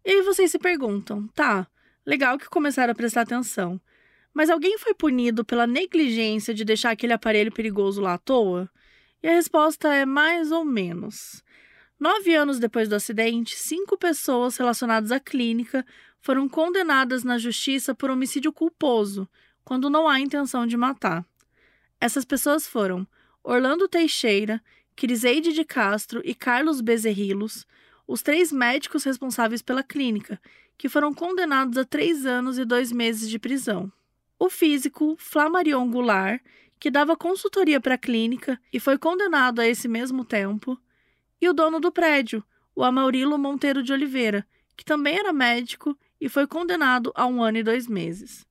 E 0.04 0.10
aí 0.10 0.22
vocês 0.22 0.50
se 0.50 0.58
perguntam, 0.58 1.28
tá, 1.28 1.68
legal 2.04 2.36
que 2.36 2.48
começaram 2.48 2.90
a 2.90 2.96
prestar 2.96 3.20
atenção. 3.20 3.80
Mas 4.34 4.50
alguém 4.50 4.76
foi 4.78 4.94
punido 4.94 5.44
pela 5.44 5.66
negligência 5.66 6.52
de 6.52 6.64
deixar 6.64 6.90
aquele 6.90 7.12
aparelho 7.12 7.52
perigoso 7.52 8.00
lá 8.00 8.14
à 8.14 8.18
toa? 8.18 8.68
E 9.22 9.28
a 9.28 9.32
resposta 9.32 9.92
é 9.92 10.06
mais 10.06 10.52
ou 10.52 10.64
menos. 10.64 11.42
Nove 11.98 12.34
anos 12.34 12.58
depois 12.58 12.88
do 12.88 12.94
acidente, 12.94 13.56
cinco 13.56 13.98
pessoas 13.98 14.56
relacionadas 14.56 15.10
à 15.10 15.18
clínica 15.18 15.84
foram 16.20 16.48
condenadas 16.48 17.24
na 17.24 17.38
justiça 17.38 17.94
por 17.94 18.10
homicídio 18.10 18.52
culposo, 18.52 19.28
quando 19.64 19.90
não 19.90 20.08
há 20.08 20.20
intenção 20.20 20.66
de 20.66 20.76
matar. 20.76 21.24
Essas 22.00 22.24
pessoas 22.24 22.66
foram 22.66 23.06
Orlando 23.42 23.88
Teixeira, 23.88 24.62
Criseide 24.94 25.52
de 25.52 25.64
Castro 25.64 26.20
e 26.24 26.34
Carlos 26.34 26.80
Bezerrilos, 26.80 27.66
os 28.06 28.22
três 28.22 28.52
médicos 28.52 29.04
responsáveis 29.04 29.62
pela 29.62 29.82
clínica, 29.82 30.40
que 30.76 30.88
foram 30.88 31.12
condenados 31.12 31.76
a 31.76 31.84
três 31.84 32.24
anos 32.24 32.56
e 32.58 32.64
dois 32.64 32.92
meses 32.92 33.28
de 33.28 33.38
prisão. 33.38 33.92
O 34.38 34.48
físico 34.48 35.16
Flamarion 35.18 35.90
Goulart 35.90 36.40
que 36.78 36.90
dava 36.90 37.16
consultoria 37.16 37.80
para 37.80 37.94
a 37.94 37.98
clínica 37.98 38.60
e 38.72 38.78
foi 38.78 38.96
condenado 38.98 39.60
a 39.60 39.66
esse 39.66 39.88
mesmo 39.88 40.24
tempo, 40.24 40.80
e 41.40 41.48
o 41.48 41.52
dono 41.52 41.80
do 41.80 41.92
prédio, 41.92 42.44
o 42.74 42.84
Amaurilo 42.84 43.38
Monteiro 43.38 43.82
de 43.82 43.92
Oliveira, 43.92 44.46
que 44.76 44.84
também 44.84 45.18
era 45.18 45.32
médico 45.32 45.98
e 46.20 46.28
foi 46.28 46.46
condenado 46.46 47.12
a 47.14 47.26
um 47.26 47.42
ano 47.42 47.58
e 47.58 47.62
dois 47.62 47.86
meses. 47.86 48.46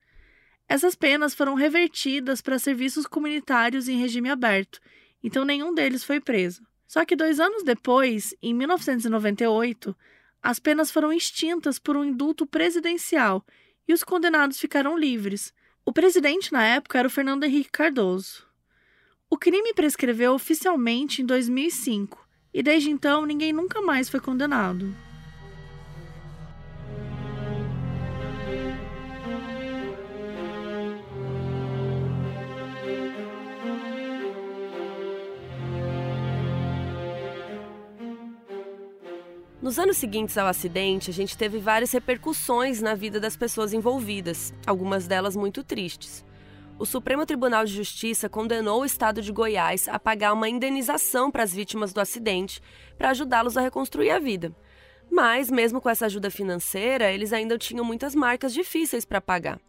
Essas 0.67 0.95
penas 0.95 1.33
foram 1.33 1.53
revertidas 1.53 2.41
para 2.41 2.59
serviços 2.59 3.07
comunitários 3.07 3.87
em 3.87 3.97
regime 3.97 4.29
aberto, 4.29 4.81
então 5.23 5.45
nenhum 5.45 5.73
deles 5.73 6.03
foi 6.03 6.19
preso. 6.19 6.65
Só 6.85 7.05
que 7.05 7.15
dois 7.15 7.39
anos 7.39 7.63
depois, 7.63 8.33
em 8.41 8.53
1998, 8.53 9.95
as 10.41 10.59
penas 10.59 10.91
foram 10.91 11.11
extintas 11.11 11.79
por 11.79 11.97
um 11.97 12.03
indulto 12.03 12.45
presidencial 12.45 13.45
e 13.87 13.93
os 13.93 14.03
condenados 14.03 14.59
ficaram 14.59 14.97
livres, 14.97 15.53
o 15.87 15.93
presidente 15.93 16.51
na 16.51 16.65
época 16.65 16.99
era 16.99 17.07
o 17.07 17.09
Fernando 17.09 17.45
Henrique 17.45 17.71
Cardoso. 17.71 18.45
O 19.29 19.37
crime 19.37 19.73
prescreveu 19.73 20.33
oficialmente 20.33 21.21
em 21.21 21.25
2005 21.25 22.27
e 22.53 22.61
desde 22.61 22.89
então 22.89 23.25
ninguém 23.25 23.53
nunca 23.53 23.81
mais 23.81 24.09
foi 24.09 24.19
condenado. 24.19 24.93
Nos 39.67 39.77
anos 39.77 39.97
seguintes 39.97 40.37
ao 40.37 40.47
acidente, 40.47 41.09
a 41.09 41.13
gente 41.13 41.37
teve 41.37 41.59
várias 41.59 41.91
repercussões 41.91 42.81
na 42.81 42.95
vida 42.95 43.19
das 43.19 43.35
pessoas 43.35 43.73
envolvidas, 43.73 44.53
algumas 44.65 45.07
delas 45.07 45.35
muito 45.35 45.61
tristes. 45.61 46.23
O 46.79 46.85
Supremo 46.85 47.25
Tribunal 47.25 47.65
de 47.65 47.73
Justiça 47.73 48.29
condenou 48.29 48.79
o 48.79 48.85
estado 48.85 49.21
de 49.21 49.29
Goiás 49.29 49.89
a 49.89 49.99
pagar 49.99 50.31
uma 50.31 50.47
indenização 50.47 51.29
para 51.29 51.43
as 51.43 51.53
vítimas 51.53 51.91
do 51.91 51.99
acidente 51.99 52.61
para 52.97 53.09
ajudá-los 53.09 53.57
a 53.57 53.61
reconstruir 53.61 54.11
a 54.11 54.19
vida. 54.19 54.55
Mas, 55.11 55.51
mesmo 55.51 55.81
com 55.81 55.89
essa 55.89 56.05
ajuda 56.05 56.31
financeira, 56.31 57.11
eles 57.11 57.33
ainda 57.33 57.57
tinham 57.57 57.83
muitas 57.83 58.15
marcas 58.15 58.53
difíceis 58.53 59.03
para 59.03 59.19
pagar. 59.19 59.59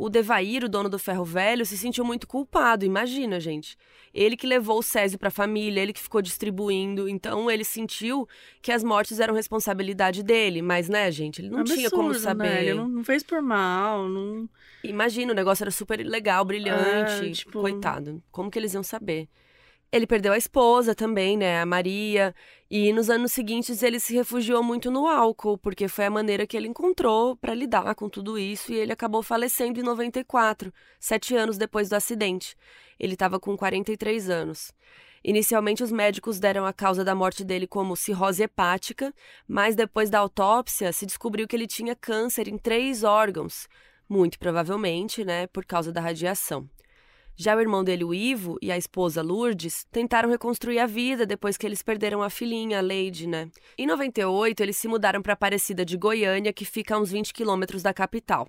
O 0.00 0.08
Devair, 0.08 0.64
o 0.64 0.68
dono 0.68 0.88
do 0.88 0.98
ferro 0.98 1.24
velho, 1.24 1.66
se 1.66 1.76
sentiu 1.76 2.04
muito 2.04 2.26
culpado, 2.26 2.86
imagina, 2.86 3.38
gente. 3.38 3.76
Ele 4.14 4.36
que 4.36 4.46
levou 4.46 4.78
o 4.78 4.82
Césio 4.82 5.18
para 5.18 5.28
a 5.28 5.30
família, 5.30 5.80
ele 5.80 5.92
que 5.92 6.00
ficou 6.00 6.22
distribuindo, 6.22 7.06
então 7.06 7.50
ele 7.50 7.64
sentiu 7.64 8.26
que 8.62 8.72
as 8.72 8.82
mortes 8.82 9.20
eram 9.20 9.34
responsabilidade 9.34 10.22
dele, 10.22 10.62
mas 10.62 10.88
né, 10.88 11.10
gente, 11.10 11.42
ele 11.42 11.50
não 11.50 11.60
Absurdo, 11.60 11.78
tinha 11.78 11.90
como 11.90 12.14
saber. 12.14 12.44
Né? 12.44 12.64
Ele 12.64 12.74
não, 12.74 13.04
fez 13.04 13.22
por 13.22 13.42
mal, 13.42 14.08
não. 14.08 14.48
Imagina, 14.82 15.32
o 15.32 15.36
negócio 15.36 15.64
era 15.64 15.70
super 15.70 16.04
legal, 16.04 16.44
brilhante, 16.46 17.26
é, 17.26 17.30
tipo... 17.32 17.60
coitado. 17.60 18.22
Como 18.32 18.50
que 18.50 18.58
eles 18.58 18.72
iam 18.72 18.82
saber? 18.82 19.28
Ele 19.92 20.06
perdeu 20.06 20.32
a 20.32 20.38
esposa 20.38 20.94
também, 20.94 21.36
né, 21.36 21.60
a 21.60 21.66
Maria, 21.66 22.32
e 22.70 22.92
nos 22.92 23.10
anos 23.10 23.32
seguintes 23.32 23.82
ele 23.82 23.98
se 23.98 24.14
refugiou 24.14 24.62
muito 24.62 24.88
no 24.88 25.08
álcool, 25.08 25.58
porque 25.58 25.88
foi 25.88 26.04
a 26.04 26.10
maneira 26.10 26.46
que 26.46 26.56
ele 26.56 26.68
encontrou 26.68 27.36
para 27.36 27.54
lidar 27.54 27.92
com 27.96 28.08
tudo 28.08 28.38
isso, 28.38 28.72
e 28.72 28.76
ele 28.76 28.92
acabou 28.92 29.20
falecendo 29.20 29.80
em 29.80 29.82
94, 29.82 30.72
sete 31.00 31.34
anos 31.34 31.58
depois 31.58 31.88
do 31.88 31.94
acidente. 31.94 32.56
Ele 33.00 33.14
estava 33.14 33.40
com 33.40 33.56
43 33.56 34.30
anos. 34.30 34.72
Inicialmente, 35.24 35.82
os 35.82 35.90
médicos 35.90 36.38
deram 36.38 36.64
a 36.64 36.72
causa 36.72 37.04
da 37.04 37.14
morte 37.14 37.42
dele 37.42 37.66
como 37.66 37.96
cirrose 37.96 38.44
hepática, 38.44 39.12
mas 39.46 39.74
depois 39.74 40.08
da 40.08 40.20
autópsia 40.20 40.92
se 40.92 41.04
descobriu 41.04 41.48
que 41.48 41.56
ele 41.56 41.66
tinha 41.66 41.96
câncer 41.96 42.46
em 42.46 42.56
três 42.56 43.02
órgãos, 43.02 43.68
muito 44.08 44.38
provavelmente, 44.38 45.24
né, 45.24 45.48
por 45.48 45.64
causa 45.64 45.92
da 45.92 46.00
radiação. 46.00 46.70
Já 47.42 47.56
o 47.56 47.60
irmão 47.62 47.82
dele, 47.82 48.04
o 48.04 48.12
Ivo, 48.12 48.58
e 48.60 48.70
a 48.70 48.76
esposa 48.76 49.22
Lourdes 49.22 49.86
tentaram 49.90 50.28
reconstruir 50.28 50.78
a 50.78 50.84
vida 50.84 51.24
depois 51.24 51.56
que 51.56 51.64
eles 51.64 51.82
perderam 51.82 52.22
a 52.22 52.28
filhinha, 52.28 52.76
a 52.76 52.82
Leide, 52.82 53.26
né? 53.26 53.50
Em 53.78 53.86
98, 53.86 54.62
eles 54.62 54.76
se 54.76 54.86
mudaram 54.86 55.22
para 55.22 55.32
Aparecida 55.32 55.82
de 55.82 55.96
Goiânia, 55.96 56.52
que 56.52 56.66
fica 56.66 56.94
a 56.94 56.98
uns 57.00 57.10
20 57.10 57.32
quilômetros 57.32 57.82
da 57.82 57.94
capital. 57.94 58.46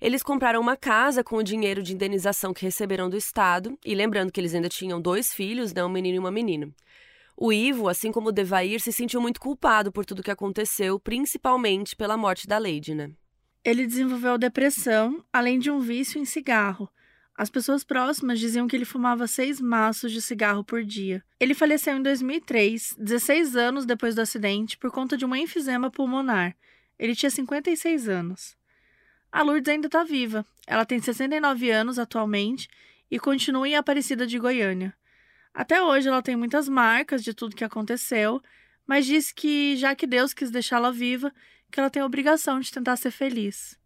Eles 0.00 0.22
compraram 0.22 0.60
uma 0.60 0.76
casa 0.76 1.24
com 1.24 1.38
o 1.38 1.42
dinheiro 1.42 1.82
de 1.82 1.92
indenização 1.92 2.54
que 2.54 2.64
receberam 2.64 3.10
do 3.10 3.16
Estado, 3.16 3.76
e 3.84 3.96
lembrando 3.96 4.30
que 4.30 4.40
eles 4.40 4.54
ainda 4.54 4.68
tinham 4.68 5.02
dois 5.02 5.34
filhos, 5.34 5.74
né, 5.74 5.84
um 5.84 5.88
menino 5.88 6.14
e 6.14 6.20
uma 6.20 6.30
menina. 6.30 6.72
O 7.36 7.52
Ivo, 7.52 7.88
assim 7.88 8.12
como 8.12 8.28
o 8.28 8.32
Devair, 8.32 8.80
se 8.80 8.92
sentiu 8.92 9.20
muito 9.20 9.40
culpado 9.40 9.90
por 9.90 10.06
tudo 10.06 10.22
que 10.22 10.30
aconteceu, 10.30 11.00
principalmente 11.00 11.96
pela 11.96 12.16
morte 12.16 12.46
da 12.46 12.58
Lady, 12.58 12.94
né? 12.94 13.10
Ele 13.64 13.84
desenvolveu 13.84 14.38
depressão, 14.38 15.20
além 15.32 15.58
de 15.58 15.68
um 15.68 15.80
vício 15.80 16.20
em 16.20 16.24
cigarro. 16.24 16.88
As 17.40 17.48
pessoas 17.48 17.82
próximas 17.82 18.38
diziam 18.38 18.68
que 18.68 18.76
ele 18.76 18.84
fumava 18.84 19.26
seis 19.26 19.62
maços 19.62 20.12
de 20.12 20.20
cigarro 20.20 20.62
por 20.62 20.84
dia. 20.84 21.24
Ele 21.40 21.54
faleceu 21.54 21.96
em 21.96 22.02
2003, 22.02 22.96
16 22.98 23.56
anos 23.56 23.86
depois 23.86 24.14
do 24.14 24.20
acidente, 24.20 24.76
por 24.76 24.90
conta 24.90 25.16
de 25.16 25.24
um 25.24 25.34
enfisema 25.34 25.90
pulmonar. 25.90 26.54
Ele 26.98 27.16
tinha 27.16 27.30
56 27.30 28.10
anos. 28.10 28.58
A 29.32 29.40
Lourdes 29.40 29.72
ainda 29.72 29.86
está 29.86 30.04
viva. 30.04 30.44
Ela 30.66 30.84
tem 30.84 31.00
69 31.00 31.70
anos 31.70 31.98
atualmente 31.98 32.68
e 33.10 33.18
continua 33.18 33.66
em 33.66 33.74
Aparecida 33.74 34.26
de 34.26 34.38
Goiânia. 34.38 34.92
Até 35.54 35.82
hoje 35.82 36.08
ela 36.08 36.20
tem 36.20 36.36
muitas 36.36 36.68
marcas 36.68 37.24
de 37.24 37.32
tudo 37.32 37.56
que 37.56 37.64
aconteceu, 37.64 38.42
mas 38.86 39.06
diz 39.06 39.32
que, 39.32 39.78
já 39.78 39.94
que 39.94 40.06
Deus 40.06 40.34
quis 40.34 40.50
deixá-la 40.50 40.90
viva, 40.90 41.32
que 41.72 41.80
ela 41.80 41.88
tem 41.88 42.02
a 42.02 42.06
obrigação 42.06 42.60
de 42.60 42.70
tentar 42.70 42.96
ser 42.96 43.10
feliz. 43.10 43.78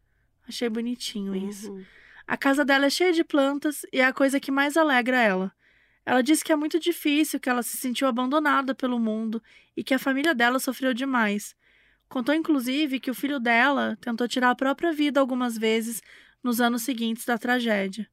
Achei 0.44 0.68
bonitinho 0.68 1.36
isso. 1.36 1.70
Uhum. 1.70 1.84
A 2.26 2.36
casa 2.36 2.64
dela 2.64 2.86
é 2.86 2.90
cheia 2.90 3.12
de 3.12 3.22
plantas 3.22 3.84
e 3.92 4.00
é 4.00 4.04
a 4.04 4.12
coisa 4.12 4.40
que 4.40 4.50
mais 4.50 4.76
alegra 4.76 5.20
ela. 5.20 5.52
Ela 6.06 6.22
disse 6.22 6.44
que 6.44 6.52
é 6.52 6.56
muito 6.56 6.78
difícil, 6.78 7.38
que 7.38 7.48
ela 7.48 7.62
se 7.62 7.76
sentiu 7.76 8.06
abandonada 8.06 8.74
pelo 8.74 8.98
mundo 8.98 9.42
e 9.76 9.84
que 9.84 9.94
a 9.94 9.98
família 9.98 10.34
dela 10.34 10.58
sofreu 10.58 10.94
demais. 10.94 11.54
Contou 12.08 12.34
inclusive 12.34 13.00
que 13.00 13.10
o 13.10 13.14
filho 13.14 13.38
dela 13.38 13.96
tentou 14.00 14.28
tirar 14.28 14.50
a 14.50 14.54
própria 14.54 14.92
vida 14.92 15.20
algumas 15.20 15.58
vezes 15.58 16.02
nos 16.42 16.60
anos 16.60 16.82
seguintes 16.82 17.24
da 17.24 17.38
tragédia. 17.38 18.08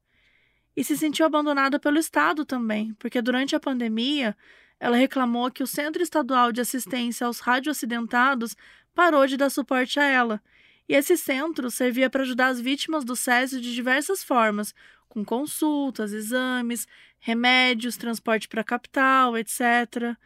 E 0.74 0.82
se 0.82 0.96
sentiu 0.96 1.26
abandonada 1.26 1.78
pelo 1.78 1.98
Estado 1.98 2.44
também, 2.44 2.94
porque 2.94 3.20
durante 3.20 3.54
a 3.54 3.60
pandemia 3.60 4.36
ela 4.80 4.96
reclamou 4.96 5.50
que 5.50 5.62
o 5.62 5.66
Centro 5.66 6.02
Estadual 6.02 6.50
de 6.50 6.60
Assistência 6.60 7.26
aos 7.26 7.40
Radioacidentados 7.40 8.56
parou 8.94 9.26
de 9.26 9.36
dar 9.36 9.50
suporte 9.50 10.00
a 10.00 10.04
ela 10.04 10.42
e 10.88 10.94
esse 10.94 11.16
centro 11.16 11.70
servia 11.70 12.10
para 12.10 12.22
ajudar 12.22 12.48
as 12.48 12.60
vítimas 12.60 13.04
do 13.04 13.14
Césio 13.16 13.60
de 13.60 13.74
diversas 13.74 14.22
formas, 14.22 14.74
com 15.08 15.24
consultas, 15.24 16.12
exames, 16.12 16.86
remédios, 17.20 17.96
transporte 17.96 18.48
para 18.48 18.62
a 18.62 18.64
capital, 18.64 19.36
etc. 19.36 20.16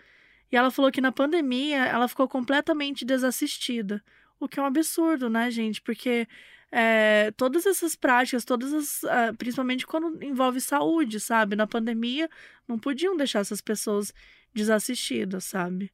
E 0.50 0.57
ela 0.57 0.70
falou 0.70 0.90
que 0.90 1.00
na 1.00 1.12
pandemia 1.12 1.84
ela 1.86 2.09
ficou 2.09 2.28
completamente 2.28 3.04
desassistida, 3.04 4.02
o 4.38 4.48
que 4.48 4.59
é 4.59 4.62
um 4.62 4.66
absurdo, 4.66 5.28
né, 5.28 5.50
gente? 5.50 5.80
Porque 5.82 6.26
é, 6.70 7.30
todas 7.36 7.64
essas 7.66 7.96
práticas, 7.96 8.44
todas 8.44 8.72
as, 8.72 9.02
uh, 9.04 9.36
principalmente 9.38 9.86
quando 9.86 10.22
envolve 10.22 10.61
saúde, 10.61 11.20
sabe? 11.20 11.57
Na 11.57 11.66
pandemia 11.66 12.28
não 12.66 12.78
podiam 12.78 13.16
deixar 13.16 13.40
essas 13.40 13.61
pessoas 13.61 14.12
desassistidas, 14.52 15.44
sabe? 15.44 15.92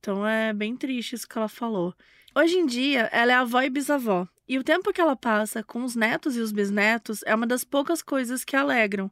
Então 0.00 0.26
é 0.26 0.52
bem 0.52 0.76
triste 0.76 1.14
isso 1.14 1.28
que 1.28 1.38
ela 1.38 1.48
falou. 1.48 1.94
Hoje 2.36 2.56
em 2.58 2.66
dia, 2.66 3.08
ela 3.12 3.30
é 3.30 3.34
avó 3.36 3.62
e 3.62 3.70
bisavó, 3.70 4.26
e 4.48 4.58
o 4.58 4.64
tempo 4.64 4.92
que 4.92 5.00
ela 5.00 5.14
passa 5.14 5.62
com 5.62 5.84
os 5.84 5.94
netos 5.94 6.36
e 6.36 6.40
os 6.40 6.50
bisnetos 6.50 7.22
é 7.24 7.32
uma 7.32 7.46
das 7.46 7.62
poucas 7.62 8.02
coisas 8.02 8.44
que 8.44 8.56
alegram, 8.56 9.08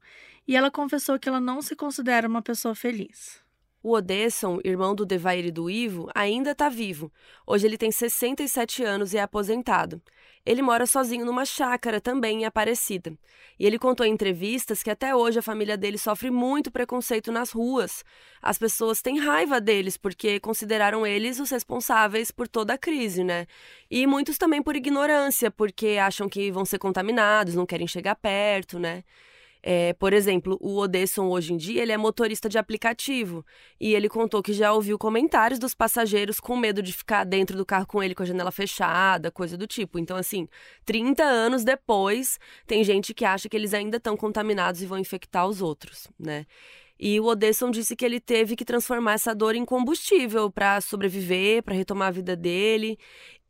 e 0.46 0.56
ela 0.56 0.72
confessou 0.72 1.16
que 1.20 1.28
ela 1.28 1.40
não 1.40 1.62
se 1.62 1.76
considera 1.76 2.26
uma 2.26 2.42
pessoa 2.42 2.74
feliz. 2.74 3.41
O 3.82 3.94
Odesson, 3.94 4.60
irmão 4.62 4.94
do 4.94 5.04
Devair 5.04 5.44
e 5.44 5.50
do 5.50 5.68
Ivo, 5.68 6.08
ainda 6.14 6.52
está 6.52 6.68
vivo. 6.68 7.10
Hoje 7.44 7.66
ele 7.66 7.76
tem 7.76 7.90
67 7.90 8.84
anos 8.84 9.12
e 9.12 9.18
é 9.18 9.22
aposentado. 9.22 10.00
Ele 10.46 10.62
mora 10.62 10.86
sozinho 10.86 11.24
numa 11.24 11.44
chácara 11.44 12.00
também 12.00 12.42
em 12.42 12.44
Aparecida. 12.44 13.12
E 13.58 13.66
ele 13.66 13.80
contou 13.80 14.06
em 14.06 14.12
entrevistas 14.12 14.82
que 14.82 14.90
até 14.90 15.14
hoje 15.14 15.40
a 15.40 15.42
família 15.42 15.76
dele 15.76 15.98
sofre 15.98 16.30
muito 16.30 16.70
preconceito 16.70 17.32
nas 17.32 17.50
ruas. 17.50 18.04
As 18.40 18.56
pessoas 18.56 19.02
têm 19.02 19.18
raiva 19.18 19.60
deles 19.60 19.96
porque 19.96 20.38
consideraram 20.38 21.04
eles 21.04 21.40
os 21.40 21.50
responsáveis 21.50 22.30
por 22.30 22.46
toda 22.46 22.74
a 22.74 22.78
crise, 22.78 23.24
né? 23.24 23.46
E 23.90 24.06
muitos 24.06 24.38
também 24.38 24.62
por 24.62 24.76
ignorância, 24.76 25.50
porque 25.50 25.98
acham 26.00 26.28
que 26.28 26.52
vão 26.52 26.64
ser 26.64 26.78
contaminados, 26.78 27.54
não 27.54 27.66
querem 27.66 27.86
chegar 27.86 28.14
perto, 28.14 28.78
né? 28.78 29.02
É, 29.62 29.92
por 29.92 30.12
exemplo, 30.12 30.58
o 30.60 30.76
Odesson 30.78 31.28
hoje 31.28 31.52
em 31.52 31.56
dia 31.56 31.82
ele 31.82 31.92
é 31.92 31.96
motorista 31.96 32.48
de 32.48 32.58
aplicativo 32.58 33.46
e 33.80 33.94
ele 33.94 34.08
contou 34.08 34.42
que 34.42 34.52
já 34.52 34.72
ouviu 34.72 34.98
comentários 34.98 35.58
dos 35.58 35.72
passageiros 35.72 36.40
com 36.40 36.56
medo 36.56 36.82
de 36.82 36.92
ficar 36.92 37.22
dentro 37.22 37.56
do 37.56 37.64
carro 37.64 37.86
com 37.86 38.02
ele 38.02 38.14
com 38.14 38.24
a 38.24 38.26
janela 38.26 38.50
fechada, 38.50 39.30
coisa 39.30 39.56
do 39.56 39.66
tipo. 39.66 40.00
Então, 40.00 40.16
assim, 40.16 40.48
30 40.84 41.22
anos 41.22 41.62
depois, 41.62 42.40
tem 42.66 42.82
gente 42.82 43.14
que 43.14 43.24
acha 43.24 43.48
que 43.48 43.56
eles 43.56 43.72
ainda 43.72 43.98
estão 43.98 44.16
contaminados 44.16 44.82
e 44.82 44.86
vão 44.86 44.98
infectar 44.98 45.46
os 45.46 45.62
outros, 45.62 46.08
né? 46.18 46.44
E 46.98 47.18
o 47.18 47.26
Odesson 47.26 47.70
disse 47.70 47.96
que 47.96 48.04
ele 48.04 48.20
teve 48.20 48.54
que 48.54 48.64
transformar 48.64 49.14
essa 49.14 49.34
dor 49.34 49.56
em 49.56 49.64
combustível 49.64 50.50
para 50.50 50.80
sobreviver, 50.80 51.62
para 51.62 51.74
retomar 51.74 52.08
a 52.08 52.12
vida 52.12 52.36
dele. 52.36 52.96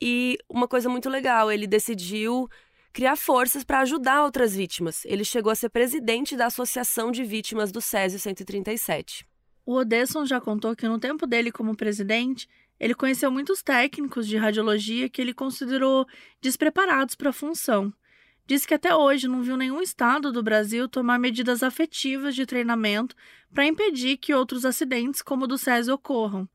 E 0.01 0.39
uma 0.49 0.67
coisa 0.67 0.89
muito 0.89 1.11
legal, 1.11 1.53
ele 1.53 1.67
decidiu 1.67 2.49
criar 2.93 3.17
forças 3.17 3.65
para 3.65 3.81
ajudar 3.81 4.23
outras 4.23 4.55
vítimas. 4.55 5.05
Ele 5.05 5.25
chegou 5.25 5.51
a 5.51 5.55
ser 5.55 5.71
presidente 5.71 6.37
da 6.37 6.47
Associação 6.47 7.11
de 7.11 7.25
Vítimas 7.25 7.73
do 7.73 7.81
Césio 7.81 8.19
137. 8.19 9.27
O 9.65 9.77
Odesson 9.77 10.27
já 10.27 10.41
contou 10.41 10.77
que 10.77 10.89
no 10.89 10.99
tempo 10.99 11.27
dele 11.27 11.51
como 11.51 11.77
presidente, 11.77 12.49
ele 12.79 12.95
conheceu 12.95 13.31
muitos 13.31 13.63
técnicos 13.63 14.27
de 14.27 14.37
radiologia 14.37 15.09
que 15.09 15.23
ele 15.23 15.33
considerou 15.33 16.07
despreparados 16.41 17.15
para 17.15 17.31
a 17.31 17.33
função. 17.33 17.93
Disse 18.45 18.67
que 18.67 18.75
até 18.75 18.95
hoje 18.95 19.29
não 19.29 19.41
viu 19.41 19.57
nenhum 19.57 19.81
estado 19.81 20.33
do 20.33 20.43
Brasil 20.43 20.89
tomar 20.89 21.19
medidas 21.19 21.63
afetivas 21.63 22.35
de 22.35 22.45
treinamento 22.45 23.15
para 23.55 23.67
impedir 23.67 24.17
que 24.17 24.35
outros 24.35 24.65
acidentes 24.65 25.23
como 25.23 25.45
o 25.45 25.47
do 25.47 25.57
Césio 25.57 25.95
ocorram. 25.95 26.49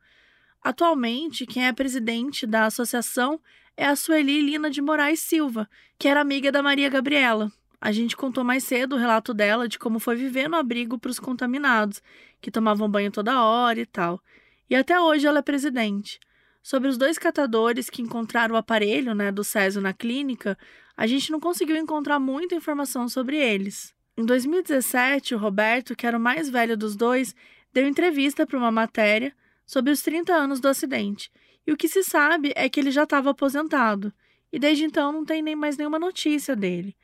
Atualmente, 0.68 1.46
quem 1.46 1.66
é 1.66 1.72
presidente 1.72 2.46
da 2.46 2.66
associação 2.66 3.40
é 3.78 3.86
a 3.86 3.96
Sueli 3.96 4.42
Lina 4.42 4.70
de 4.70 4.82
Moraes 4.82 5.22
Silva, 5.22 5.66
que 5.98 6.10
era 6.10 6.20
amiga 6.20 6.52
da 6.52 6.62
Maria 6.62 6.90
Gabriela. 6.90 7.50
A 7.80 7.90
gente 7.94 8.18
contou 8.18 8.44
mais 8.44 8.66
cedo 8.66 8.98
o 8.98 9.00
relato 9.00 9.34
dela 9.34 9.66
de 9.66 9.80
como 9.80 9.98
foi 9.98 10.18
viver 10.18 10.50
no 10.50 10.58
abrigo 10.58 11.00
para 11.00 11.10
os 11.10 11.22
contaminados, 11.22 12.04
que 12.42 12.52
tomavam 12.52 12.92
banho 12.92 13.10
toda 13.10 13.42
hora 13.42 13.80
e 13.80 13.86
tal. 13.86 14.22
E 14.70 14.76
até 14.76 15.00
hoje 15.00 15.26
ela 15.26 15.40
é 15.40 15.42
presidente. 15.42 16.20
Sobre 16.62 16.90
os 16.90 16.98
dois 16.98 17.18
catadores 17.18 17.90
que 17.90 18.02
encontraram 18.02 18.54
o 18.54 18.58
aparelho 18.58 19.16
né, 19.16 19.32
do 19.32 19.46
Césio 19.46 19.82
na 19.82 19.94
clínica, 19.94 20.58
a 20.98 21.08
gente 21.08 21.32
não 21.32 21.40
conseguiu 21.40 21.78
encontrar 21.78 22.20
muita 22.20 22.56
informação 22.56 23.08
sobre 23.08 23.38
eles. 23.38 23.96
Em 24.18 24.26
2017, 24.26 25.34
o 25.34 25.38
Roberto, 25.38 25.96
que 25.96 26.06
era 26.06 26.18
o 26.18 26.20
mais 26.20 26.50
velho 26.50 26.76
dos 26.76 26.94
dois, 26.94 27.34
deu 27.72 27.88
entrevista 27.88 28.46
para 28.46 28.58
uma 28.58 28.70
matéria 28.70 29.34
sobre 29.68 29.92
os 29.92 30.02
30 30.02 30.34
anos 30.34 30.60
do 30.60 30.68
acidente 30.68 31.30
e 31.68 31.72
o 31.74 31.78
que 31.78 31.90
se 31.90 32.02
sabe 32.02 32.54
é 32.56 32.70
que 32.70 32.80
ele 32.80 32.90
já 32.90 33.04
estava 33.04 33.32
aposentado, 33.32 34.14
e 34.52 34.58
desde 34.58 34.86
então 34.86 35.12
não 35.12 35.26
tem 35.26 35.42
nem 35.42 35.56
mais 35.56 35.76
nenhuma 35.76 36.00
notícia 36.00 36.56
dele. 36.56 36.96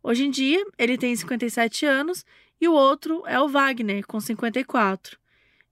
Hoje 0.00 0.24
em 0.24 0.30
dia, 0.30 0.64
ele 0.78 0.96
tem 0.96 1.14
57 1.14 1.84
anos 1.84 2.24
e 2.60 2.68
o 2.68 2.72
outro 2.72 3.24
é 3.26 3.40
o 3.40 3.48
Wagner, 3.48 4.06
com 4.06 4.20
54. 4.20 5.18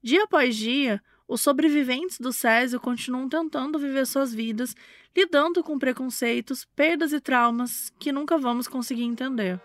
Dia 0.03 0.24
após 0.24 0.57
dia, 0.57 1.01
os 1.28 1.40
sobreviventes 1.40 2.18
do 2.18 2.32
Césio 2.32 2.80
continuam 2.80 3.28
tentando 3.28 3.78
viver 3.78 4.05
suas 4.05 4.34
vidas, 4.34 4.74
lidando 5.16 5.62
com 5.62 5.78
preconceitos, 5.78 6.64
perdas 6.74 7.12
e 7.12 7.20
traumas 7.20 7.92
que 8.01 8.11
nunca 8.11 8.36
vamos 8.36 8.66
conseguir 8.66 9.05
entender. 9.05 9.61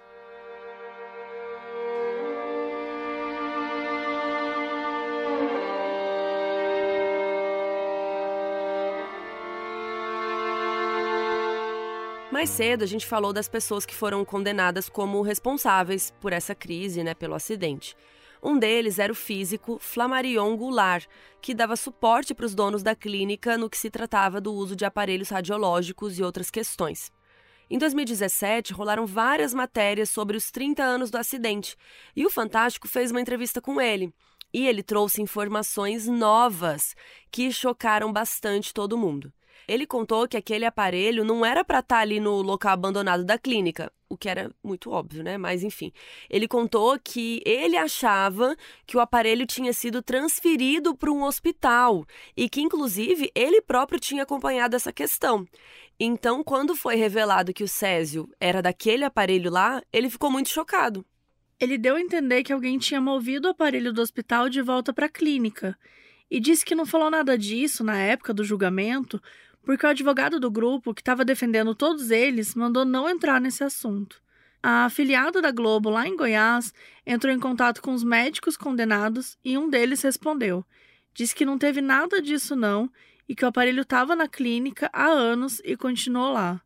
Mais 12.35 12.49
cedo 12.49 12.83
a 12.83 12.85
gente 12.85 13.05
falou 13.05 13.31
das 13.31 13.47
pessoas 13.47 13.85
que 13.85 13.95
foram 13.95 14.25
condenadas 14.25 14.89
como 14.89 15.21
responsáveis 15.21 16.13
por 16.19 16.33
essa 16.33 16.53
crise, 16.53 17.01
né, 17.01 17.13
pelo 17.13 17.33
acidente. 17.33 17.95
Um 18.43 18.59
deles 18.59 18.99
era 18.99 19.09
o 19.09 19.15
físico 19.15 19.77
Flammarion 19.79 20.57
Goulart, 20.57 21.07
que 21.41 21.53
dava 21.53 21.77
suporte 21.77 22.33
para 22.33 22.45
os 22.45 22.53
donos 22.53 22.83
da 22.83 22.93
clínica 22.93 23.57
no 23.57 23.69
que 23.69 23.77
se 23.77 23.89
tratava 23.89 24.41
do 24.41 24.53
uso 24.53 24.75
de 24.75 24.83
aparelhos 24.83 25.29
radiológicos 25.29 26.19
e 26.19 26.23
outras 26.23 26.51
questões. 26.51 27.09
Em 27.69 27.77
2017, 27.77 28.73
rolaram 28.73 29.05
várias 29.05 29.53
matérias 29.53 30.09
sobre 30.09 30.35
os 30.35 30.51
30 30.51 30.83
anos 30.83 31.09
do 31.09 31.17
acidente, 31.17 31.77
e 32.13 32.25
o 32.25 32.29
Fantástico 32.29 32.85
fez 32.85 33.11
uma 33.11 33.21
entrevista 33.21 33.61
com 33.61 33.79
ele. 33.79 34.13
E 34.53 34.67
ele 34.67 34.83
trouxe 34.83 35.21
informações 35.21 36.05
novas 36.05 36.97
que 37.31 37.49
chocaram 37.49 38.11
bastante 38.11 38.73
todo 38.73 38.97
mundo. 38.97 39.31
Ele 39.67 39.85
contou 39.85 40.27
que 40.27 40.37
aquele 40.37 40.65
aparelho 40.65 41.23
não 41.23 41.45
era 41.45 41.63
para 41.63 41.79
estar 41.79 41.95
tá 41.95 42.01
ali 42.01 42.19
no 42.19 42.41
local 42.41 42.73
abandonado 42.73 43.23
da 43.23 43.37
clínica, 43.37 43.91
o 44.07 44.17
que 44.17 44.29
era 44.29 44.51
muito 44.63 44.91
óbvio, 44.91 45.23
né? 45.23 45.37
Mas 45.37 45.63
enfim, 45.63 45.91
ele 46.29 46.47
contou 46.47 46.97
que 46.99 47.41
ele 47.45 47.75
achava 47.75 48.55
que 48.85 48.95
o 48.95 48.99
aparelho 48.99 49.45
tinha 49.45 49.73
sido 49.73 50.01
transferido 50.01 50.95
para 50.95 51.11
um 51.11 51.23
hospital 51.23 52.05
e 52.35 52.47
que 52.47 52.61
inclusive 52.61 53.31
ele 53.33 53.61
próprio 53.61 53.99
tinha 53.99 54.23
acompanhado 54.23 54.75
essa 54.75 54.93
questão. 54.93 55.47
Então, 55.99 56.43
quando 56.43 56.75
foi 56.75 56.95
revelado 56.95 57.53
que 57.53 57.63
o 57.63 57.67
Césio 57.67 58.29
era 58.39 58.61
daquele 58.61 59.05
aparelho 59.05 59.49
lá, 59.49 59.81
ele 59.93 60.09
ficou 60.09 60.29
muito 60.29 60.49
chocado. 60.49 61.05
Ele 61.57 61.77
deu 61.77 61.95
a 61.95 62.01
entender 62.01 62.43
que 62.43 62.51
alguém 62.51 62.77
tinha 62.77 62.99
movido 62.99 63.47
o 63.47 63.51
aparelho 63.51 63.93
do 63.93 64.01
hospital 64.01 64.49
de 64.49 64.61
volta 64.61 64.93
para 64.93 65.05
a 65.05 65.09
clínica 65.09 65.77
e 66.29 66.39
disse 66.39 66.65
que 66.65 66.75
não 66.75 66.85
falou 66.85 67.09
nada 67.09 67.37
disso 67.37 67.83
na 67.83 67.97
época 67.97 68.33
do 68.33 68.43
julgamento, 68.43 69.21
porque 69.65 69.85
o 69.85 69.89
advogado 69.89 70.39
do 70.39 70.51
grupo, 70.51 70.93
que 70.93 71.01
estava 71.01 71.25
defendendo 71.25 71.73
todos 71.73 72.11
eles, 72.11 72.53
mandou 72.53 72.85
não 72.85 73.09
entrar 73.09 73.41
nesse 73.41 73.63
assunto. 73.63 74.21
A 74.61 74.85
afiliada 74.85 75.41
da 75.41 75.51
Globo 75.51 75.89
lá 75.89 76.07
em 76.07 76.15
Goiás 76.15 76.71
entrou 77.05 77.33
em 77.33 77.39
contato 77.39 77.81
com 77.81 77.93
os 77.93 78.03
médicos 78.03 78.55
condenados 78.55 79.37
e 79.43 79.57
um 79.57 79.69
deles 79.69 80.01
respondeu. 80.03 80.63
Disse 81.13 81.35
que 81.35 81.45
não 81.45 81.57
teve 81.57 81.81
nada 81.81 82.21
disso 82.21 82.55
não 82.55 82.89
e 83.27 83.35
que 83.35 83.43
o 83.43 83.47
aparelho 83.47 83.81
estava 83.81 84.15
na 84.15 84.27
clínica 84.27 84.89
há 84.93 85.07
anos 85.07 85.59
e 85.65 85.75
continuou 85.75 86.31
lá. 86.31 86.61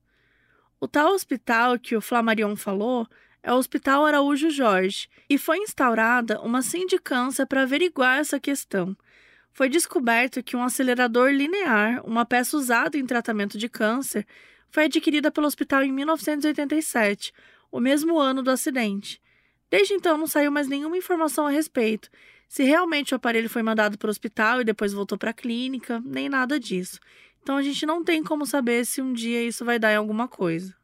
O 0.79 0.87
tal 0.87 1.13
hospital 1.13 1.79
que 1.79 1.95
o 1.95 2.01
Flamarion 2.01 2.55
falou 2.55 3.07
é 3.41 3.53
o 3.53 3.57
Hospital 3.57 4.05
Araújo 4.05 4.49
Jorge 4.49 5.07
e 5.29 5.37
foi 5.37 5.57
instaurada 5.59 6.41
uma 6.41 6.61
sindicância 6.61 7.45
para 7.45 7.63
averiguar 7.63 8.19
essa 8.19 8.39
questão– 8.39 8.95
foi 9.53 9.69
descoberto 9.69 10.43
que 10.43 10.55
um 10.55 10.63
acelerador 10.63 11.31
linear, 11.31 12.01
uma 12.05 12.25
peça 12.25 12.55
usada 12.55 12.97
em 12.97 13.05
tratamento 13.05 13.57
de 13.57 13.67
câncer, 13.67 14.25
foi 14.69 14.85
adquirida 14.85 15.31
pelo 15.31 15.47
hospital 15.47 15.83
em 15.83 15.91
1987, 15.91 17.33
o 17.71 17.79
mesmo 17.79 18.19
ano 18.19 18.41
do 18.41 18.51
acidente. 18.51 19.21
Desde 19.69 19.93
então 19.93 20.17
não 20.17 20.27
saiu 20.27 20.51
mais 20.51 20.67
nenhuma 20.67 20.97
informação 20.97 21.45
a 21.45 21.49
respeito, 21.49 22.09
se 22.47 22.63
realmente 22.63 23.13
o 23.13 23.17
aparelho 23.17 23.49
foi 23.49 23.61
mandado 23.61 23.97
para 23.97 24.07
o 24.07 24.09
hospital 24.09 24.61
e 24.61 24.63
depois 24.63 24.91
voltou 24.91 25.17
para 25.17 25.29
a 25.29 25.33
clínica, 25.33 26.01
nem 26.03 26.27
nada 26.27 26.59
disso. 26.59 26.99
Então 27.43 27.55
a 27.55 27.61
gente 27.61 27.85
não 27.85 28.03
tem 28.03 28.23
como 28.23 28.45
saber 28.45 28.85
se 28.85 29.01
um 29.01 29.13
dia 29.13 29.43
isso 29.43 29.63
vai 29.63 29.77
dar 29.77 29.93
em 29.93 29.97
alguma 29.97 30.27
coisa. 30.27 30.78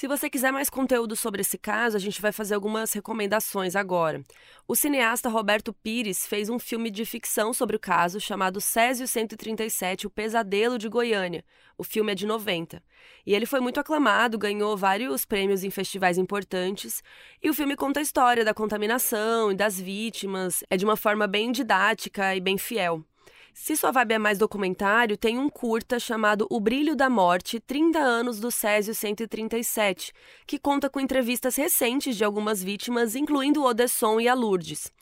Se 0.00 0.08
você 0.08 0.30
quiser 0.30 0.50
mais 0.50 0.70
conteúdo 0.70 1.14
sobre 1.14 1.42
esse 1.42 1.58
caso, 1.58 1.94
a 1.94 2.00
gente 2.00 2.22
vai 2.22 2.32
fazer 2.32 2.54
algumas 2.54 2.90
recomendações 2.90 3.76
agora. 3.76 4.24
O 4.66 4.74
cineasta 4.74 5.28
Roberto 5.28 5.74
Pires 5.74 6.26
fez 6.26 6.48
um 6.48 6.58
filme 6.58 6.90
de 6.90 7.04
ficção 7.04 7.52
sobre 7.52 7.76
o 7.76 7.78
caso 7.78 8.18
chamado 8.18 8.62
Césio 8.62 9.06
137, 9.06 10.06
O 10.06 10.10
Pesadelo 10.10 10.78
de 10.78 10.88
Goiânia. 10.88 11.44
O 11.76 11.84
filme 11.84 12.12
é 12.12 12.14
de 12.14 12.24
90. 12.24 12.82
E 13.26 13.34
ele 13.34 13.44
foi 13.44 13.60
muito 13.60 13.78
aclamado, 13.78 14.38
ganhou 14.38 14.74
vários 14.74 15.26
prêmios 15.26 15.64
em 15.64 15.70
festivais 15.70 16.16
importantes. 16.16 17.02
E 17.42 17.50
o 17.50 17.54
filme 17.54 17.76
conta 17.76 18.00
a 18.00 18.02
história 18.02 18.42
da 18.42 18.54
contaminação 18.54 19.52
e 19.52 19.54
das 19.54 19.78
vítimas, 19.78 20.64
é 20.70 20.78
de 20.78 20.84
uma 20.86 20.96
forma 20.96 21.26
bem 21.26 21.52
didática 21.52 22.34
e 22.34 22.40
bem 22.40 22.56
fiel. 22.56 23.04
Se 23.52 23.76
sua 23.76 23.90
vibe 23.90 24.12
é 24.12 24.18
mais 24.18 24.38
documentário, 24.38 25.16
tem 25.16 25.38
um 25.38 25.48
curta 25.48 25.98
chamado 25.98 26.46
O 26.48 26.60
Brilho 26.60 26.94
da 26.94 27.10
Morte, 27.10 27.60
30 27.60 27.98
anos 27.98 28.38
do 28.38 28.50
Césio 28.50 28.94
137, 28.94 30.12
que 30.46 30.58
conta 30.58 30.88
com 30.88 31.00
entrevistas 31.00 31.56
recentes 31.56 32.16
de 32.16 32.24
algumas 32.24 32.62
vítimas, 32.62 33.16
incluindo 33.16 33.62
o 33.62 33.66
Odesson 33.66 34.20
e 34.20 34.28
a 34.28 34.34
Lourdes. 34.34 34.92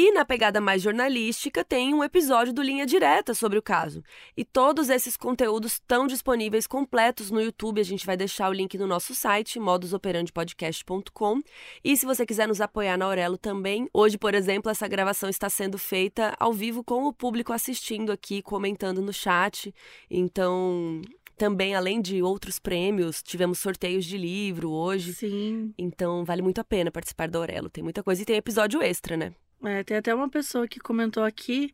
E 0.00 0.12
na 0.12 0.24
pegada 0.24 0.60
mais 0.60 0.80
jornalística, 0.80 1.64
tem 1.64 1.92
um 1.92 2.04
episódio 2.04 2.52
do 2.52 2.62
Linha 2.62 2.86
Direta 2.86 3.34
sobre 3.34 3.58
o 3.58 3.62
caso. 3.62 4.00
E 4.36 4.44
todos 4.44 4.90
esses 4.90 5.16
conteúdos 5.16 5.72
estão 5.72 6.06
disponíveis 6.06 6.68
completos 6.68 7.32
no 7.32 7.40
YouTube. 7.40 7.80
A 7.80 7.84
gente 7.84 8.06
vai 8.06 8.16
deixar 8.16 8.48
o 8.48 8.52
link 8.52 8.78
no 8.78 8.86
nosso 8.86 9.12
site, 9.12 9.58
modusoperandipodcast.com. 9.58 11.40
E 11.82 11.96
se 11.96 12.06
você 12.06 12.24
quiser 12.24 12.46
nos 12.46 12.60
apoiar 12.60 12.96
na 12.96 13.06
Aurelo 13.06 13.36
também, 13.36 13.88
hoje, 13.92 14.16
por 14.16 14.36
exemplo, 14.36 14.70
essa 14.70 14.86
gravação 14.86 15.28
está 15.28 15.50
sendo 15.50 15.76
feita 15.76 16.32
ao 16.38 16.52
vivo 16.52 16.84
com 16.84 17.06
o 17.06 17.12
público 17.12 17.52
assistindo 17.52 18.12
aqui, 18.12 18.40
comentando 18.40 19.02
no 19.02 19.12
chat. 19.12 19.74
Então, 20.08 21.02
também, 21.36 21.74
além 21.74 22.00
de 22.00 22.22
outros 22.22 22.60
prêmios, 22.60 23.20
tivemos 23.20 23.58
sorteios 23.58 24.04
de 24.04 24.16
livro 24.16 24.70
hoje. 24.70 25.12
Sim. 25.12 25.74
Então, 25.76 26.24
vale 26.24 26.40
muito 26.40 26.60
a 26.60 26.64
pena 26.64 26.88
participar 26.88 27.28
da 27.28 27.40
Aurelo. 27.40 27.68
Tem 27.68 27.82
muita 27.82 28.00
coisa 28.00 28.22
e 28.22 28.24
tem 28.24 28.36
episódio 28.36 28.80
extra, 28.80 29.16
né? 29.16 29.34
É, 29.64 29.82
tem 29.82 29.96
até 29.96 30.14
uma 30.14 30.28
pessoa 30.28 30.68
que 30.68 30.78
comentou 30.78 31.24
aqui 31.24 31.72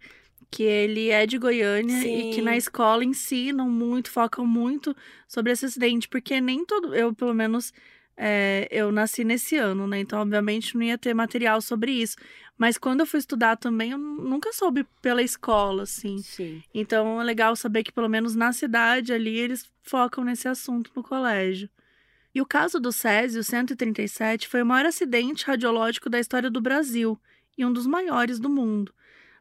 que 0.50 0.62
ele 0.62 1.10
é 1.10 1.26
de 1.26 1.36
Goiânia 1.36 2.00
Sim. 2.00 2.30
e 2.30 2.34
que 2.34 2.40
na 2.40 2.56
escola 2.56 3.04
ensinam 3.04 3.68
muito, 3.68 4.08
focam 4.08 4.46
muito 4.46 4.96
sobre 5.26 5.50
esse 5.50 5.66
acidente, 5.66 6.08
porque 6.08 6.40
nem 6.40 6.64
todo. 6.64 6.94
Eu, 6.94 7.12
pelo 7.12 7.34
menos, 7.34 7.72
é, 8.16 8.68
eu 8.70 8.92
nasci 8.92 9.24
nesse 9.24 9.56
ano, 9.56 9.88
né? 9.88 9.98
Então, 9.98 10.20
obviamente, 10.20 10.76
não 10.76 10.82
ia 10.84 10.96
ter 10.96 11.12
material 11.12 11.60
sobre 11.60 11.90
isso. 11.90 12.16
Mas 12.56 12.78
quando 12.78 13.00
eu 13.00 13.06
fui 13.06 13.18
estudar 13.18 13.56
também, 13.56 13.90
eu 13.90 13.98
nunca 13.98 14.52
soube 14.52 14.86
pela 15.02 15.22
escola, 15.22 15.82
assim. 15.82 16.18
Sim. 16.18 16.62
Então, 16.72 17.20
é 17.20 17.24
legal 17.24 17.56
saber 17.56 17.82
que, 17.82 17.90
pelo 17.90 18.08
menos 18.08 18.36
na 18.36 18.52
cidade 18.52 19.12
ali, 19.12 19.36
eles 19.36 19.68
focam 19.82 20.22
nesse 20.22 20.46
assunto 20.46 20.92
no 20.94 21.02
colégio. 21.02 21.68
E 22.32 22.40
o 22.40 22.46
caso 22.46 22.78
do 22.78 22.92
Césio 22.92 23.42
137 23.42 24.46
foi 24.46 24.62
o 24.62 24.66
maior 24.66 24.86
acidente 24.86 25.44
radiológico 25.44 26.08
da 26.08 26.20
história 26.20 26.48
do 26.50 26.60
Brasil 26.60 27.18
e 27.56 27.64
um 27.64 27.72
dos 27.72 27.86
maiores 27.86 28.38
do 28.38 28.48
mundo. 28.48 28.92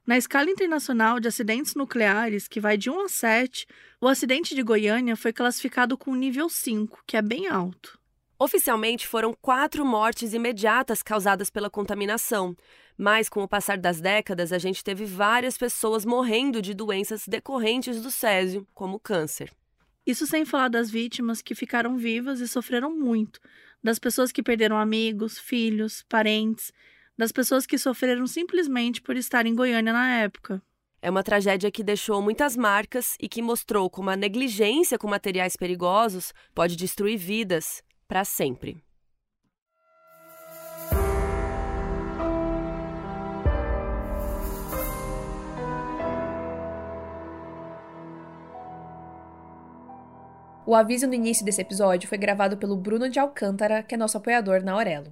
Na 0.06 0.18
escala 0.18 0.50
internacional 0.50 1.20
de 1.20 1.30
acidentes 1.30 1.76
nucleares, 1.76 2.48
que 2.48 2.60
vai 2.60 2.76
de 2.78 2.90
1 2.90 3.06
a 3.06 3.08
7, 3.08 3.66
o 4.02 4.08
acidente 4.08 4.54
de 4.54 4.62
Goiânia 4.62 5.16
foi 5.16 5.32
classificado 5.32 5.98
com 5.98 6.14
nível 6.14 6.50
5, 6.50 7.04
que 7.08 7.16
é 7.16 7.22
bem 7.22 7.48
alto. 7.48 7.98
Oficialmente 8.38 9.08
foram 9.08 9.34
quatro 9.34 9.86
mortes 9.86 10.34
imediatas 10.34 11.02
causadas 11.02 11.50
pela 11.50 11.70
contaminação, 11.70 12.54
mas 12.98 13.30
com 13.30 13.42
o 13.42 13.48
passar 13.48 13.78
das 13.78 14.02
décadas 14.02 14.52
a 14.52 14.58
gente 14.58 14.84
teve 14.84 15.06
várias 15.06 15.58
pessoas 15.58 16.04
morrendo 16.04 16.62
de 16.62 16.74
doenças 16.74 17.26
decorrentes 17.26 18.02
do 18.02 18.12
césio, 18.12 18.68
como 18.74 19.00
câncer. 19.00 19.50
Isso 20.06 20.28
sem 20.28 20.44
falar 20.44 20.68
das 20.68 20.92
vítimas 20.92 21.42
que 21.42 21.56
ficaram 21.56 21.96
vivas 21.96 22.42
e 22.42 22.48
sofreram 22.50 22.94
muito, 22.94 23.40
das 23.82 23.98
pessoas 23.98 24.34
que 24.34 24.44
perderam 24.44 24.78
amigos, 24.78 25.40
filhos, 25.40 26.04
parentes 26.10 26.74
das 27.18 27.32
pessoas 27.32 27.66
que 27.66 27.78
sofreram 27.78 28.26
simplesmente 28.28 29.02
por 29.02 29.16
estar 29.16 29.46
em 29.46 29.56
Goiânia 29.56 29.94
na 29.94 30.18
época. 30.18 30.62
É 31.02 31.10
uma 31.10 31.24
tragédia 31.24 31.70
que 31.70 31.84
deixou 31.84 32.22
muitas 32.22 32.56
marcas 32.56 33.18
e 33.20 33.28
que 33.28 33.42
mostrou 33.42 33.90
como 33.90 34.10
a 34.10 34.16
negligência 34.16 34.98
com 34.98 35.08
materiais 35.08 35.58
perigosos 35.58 36.34
pode 36.56 36.76
destruir 36.76 37.18
vidas 37.18 37.84
para 38.08 38.24
sempre. 38.24 38.82
O 50.66 50.74
aviso 50.74 51.06
no 51.06 51.14
início 51.14 51.44
desse 51.44 51.62
episódio 51.62 52.08
foi 52.08 52.18
gravado 52.18 52.56
pelo 52.56 52.78
Bruno 52.78 53.10
de 53.10 53.20
Alcântara, 53.20 53.84
que 53.84 53.96
é 53.96 53.98
nosso 53.98 54.18
apoiador 54.18 54.64
na 54.64 54.72
Aurelo. 54.72 55.12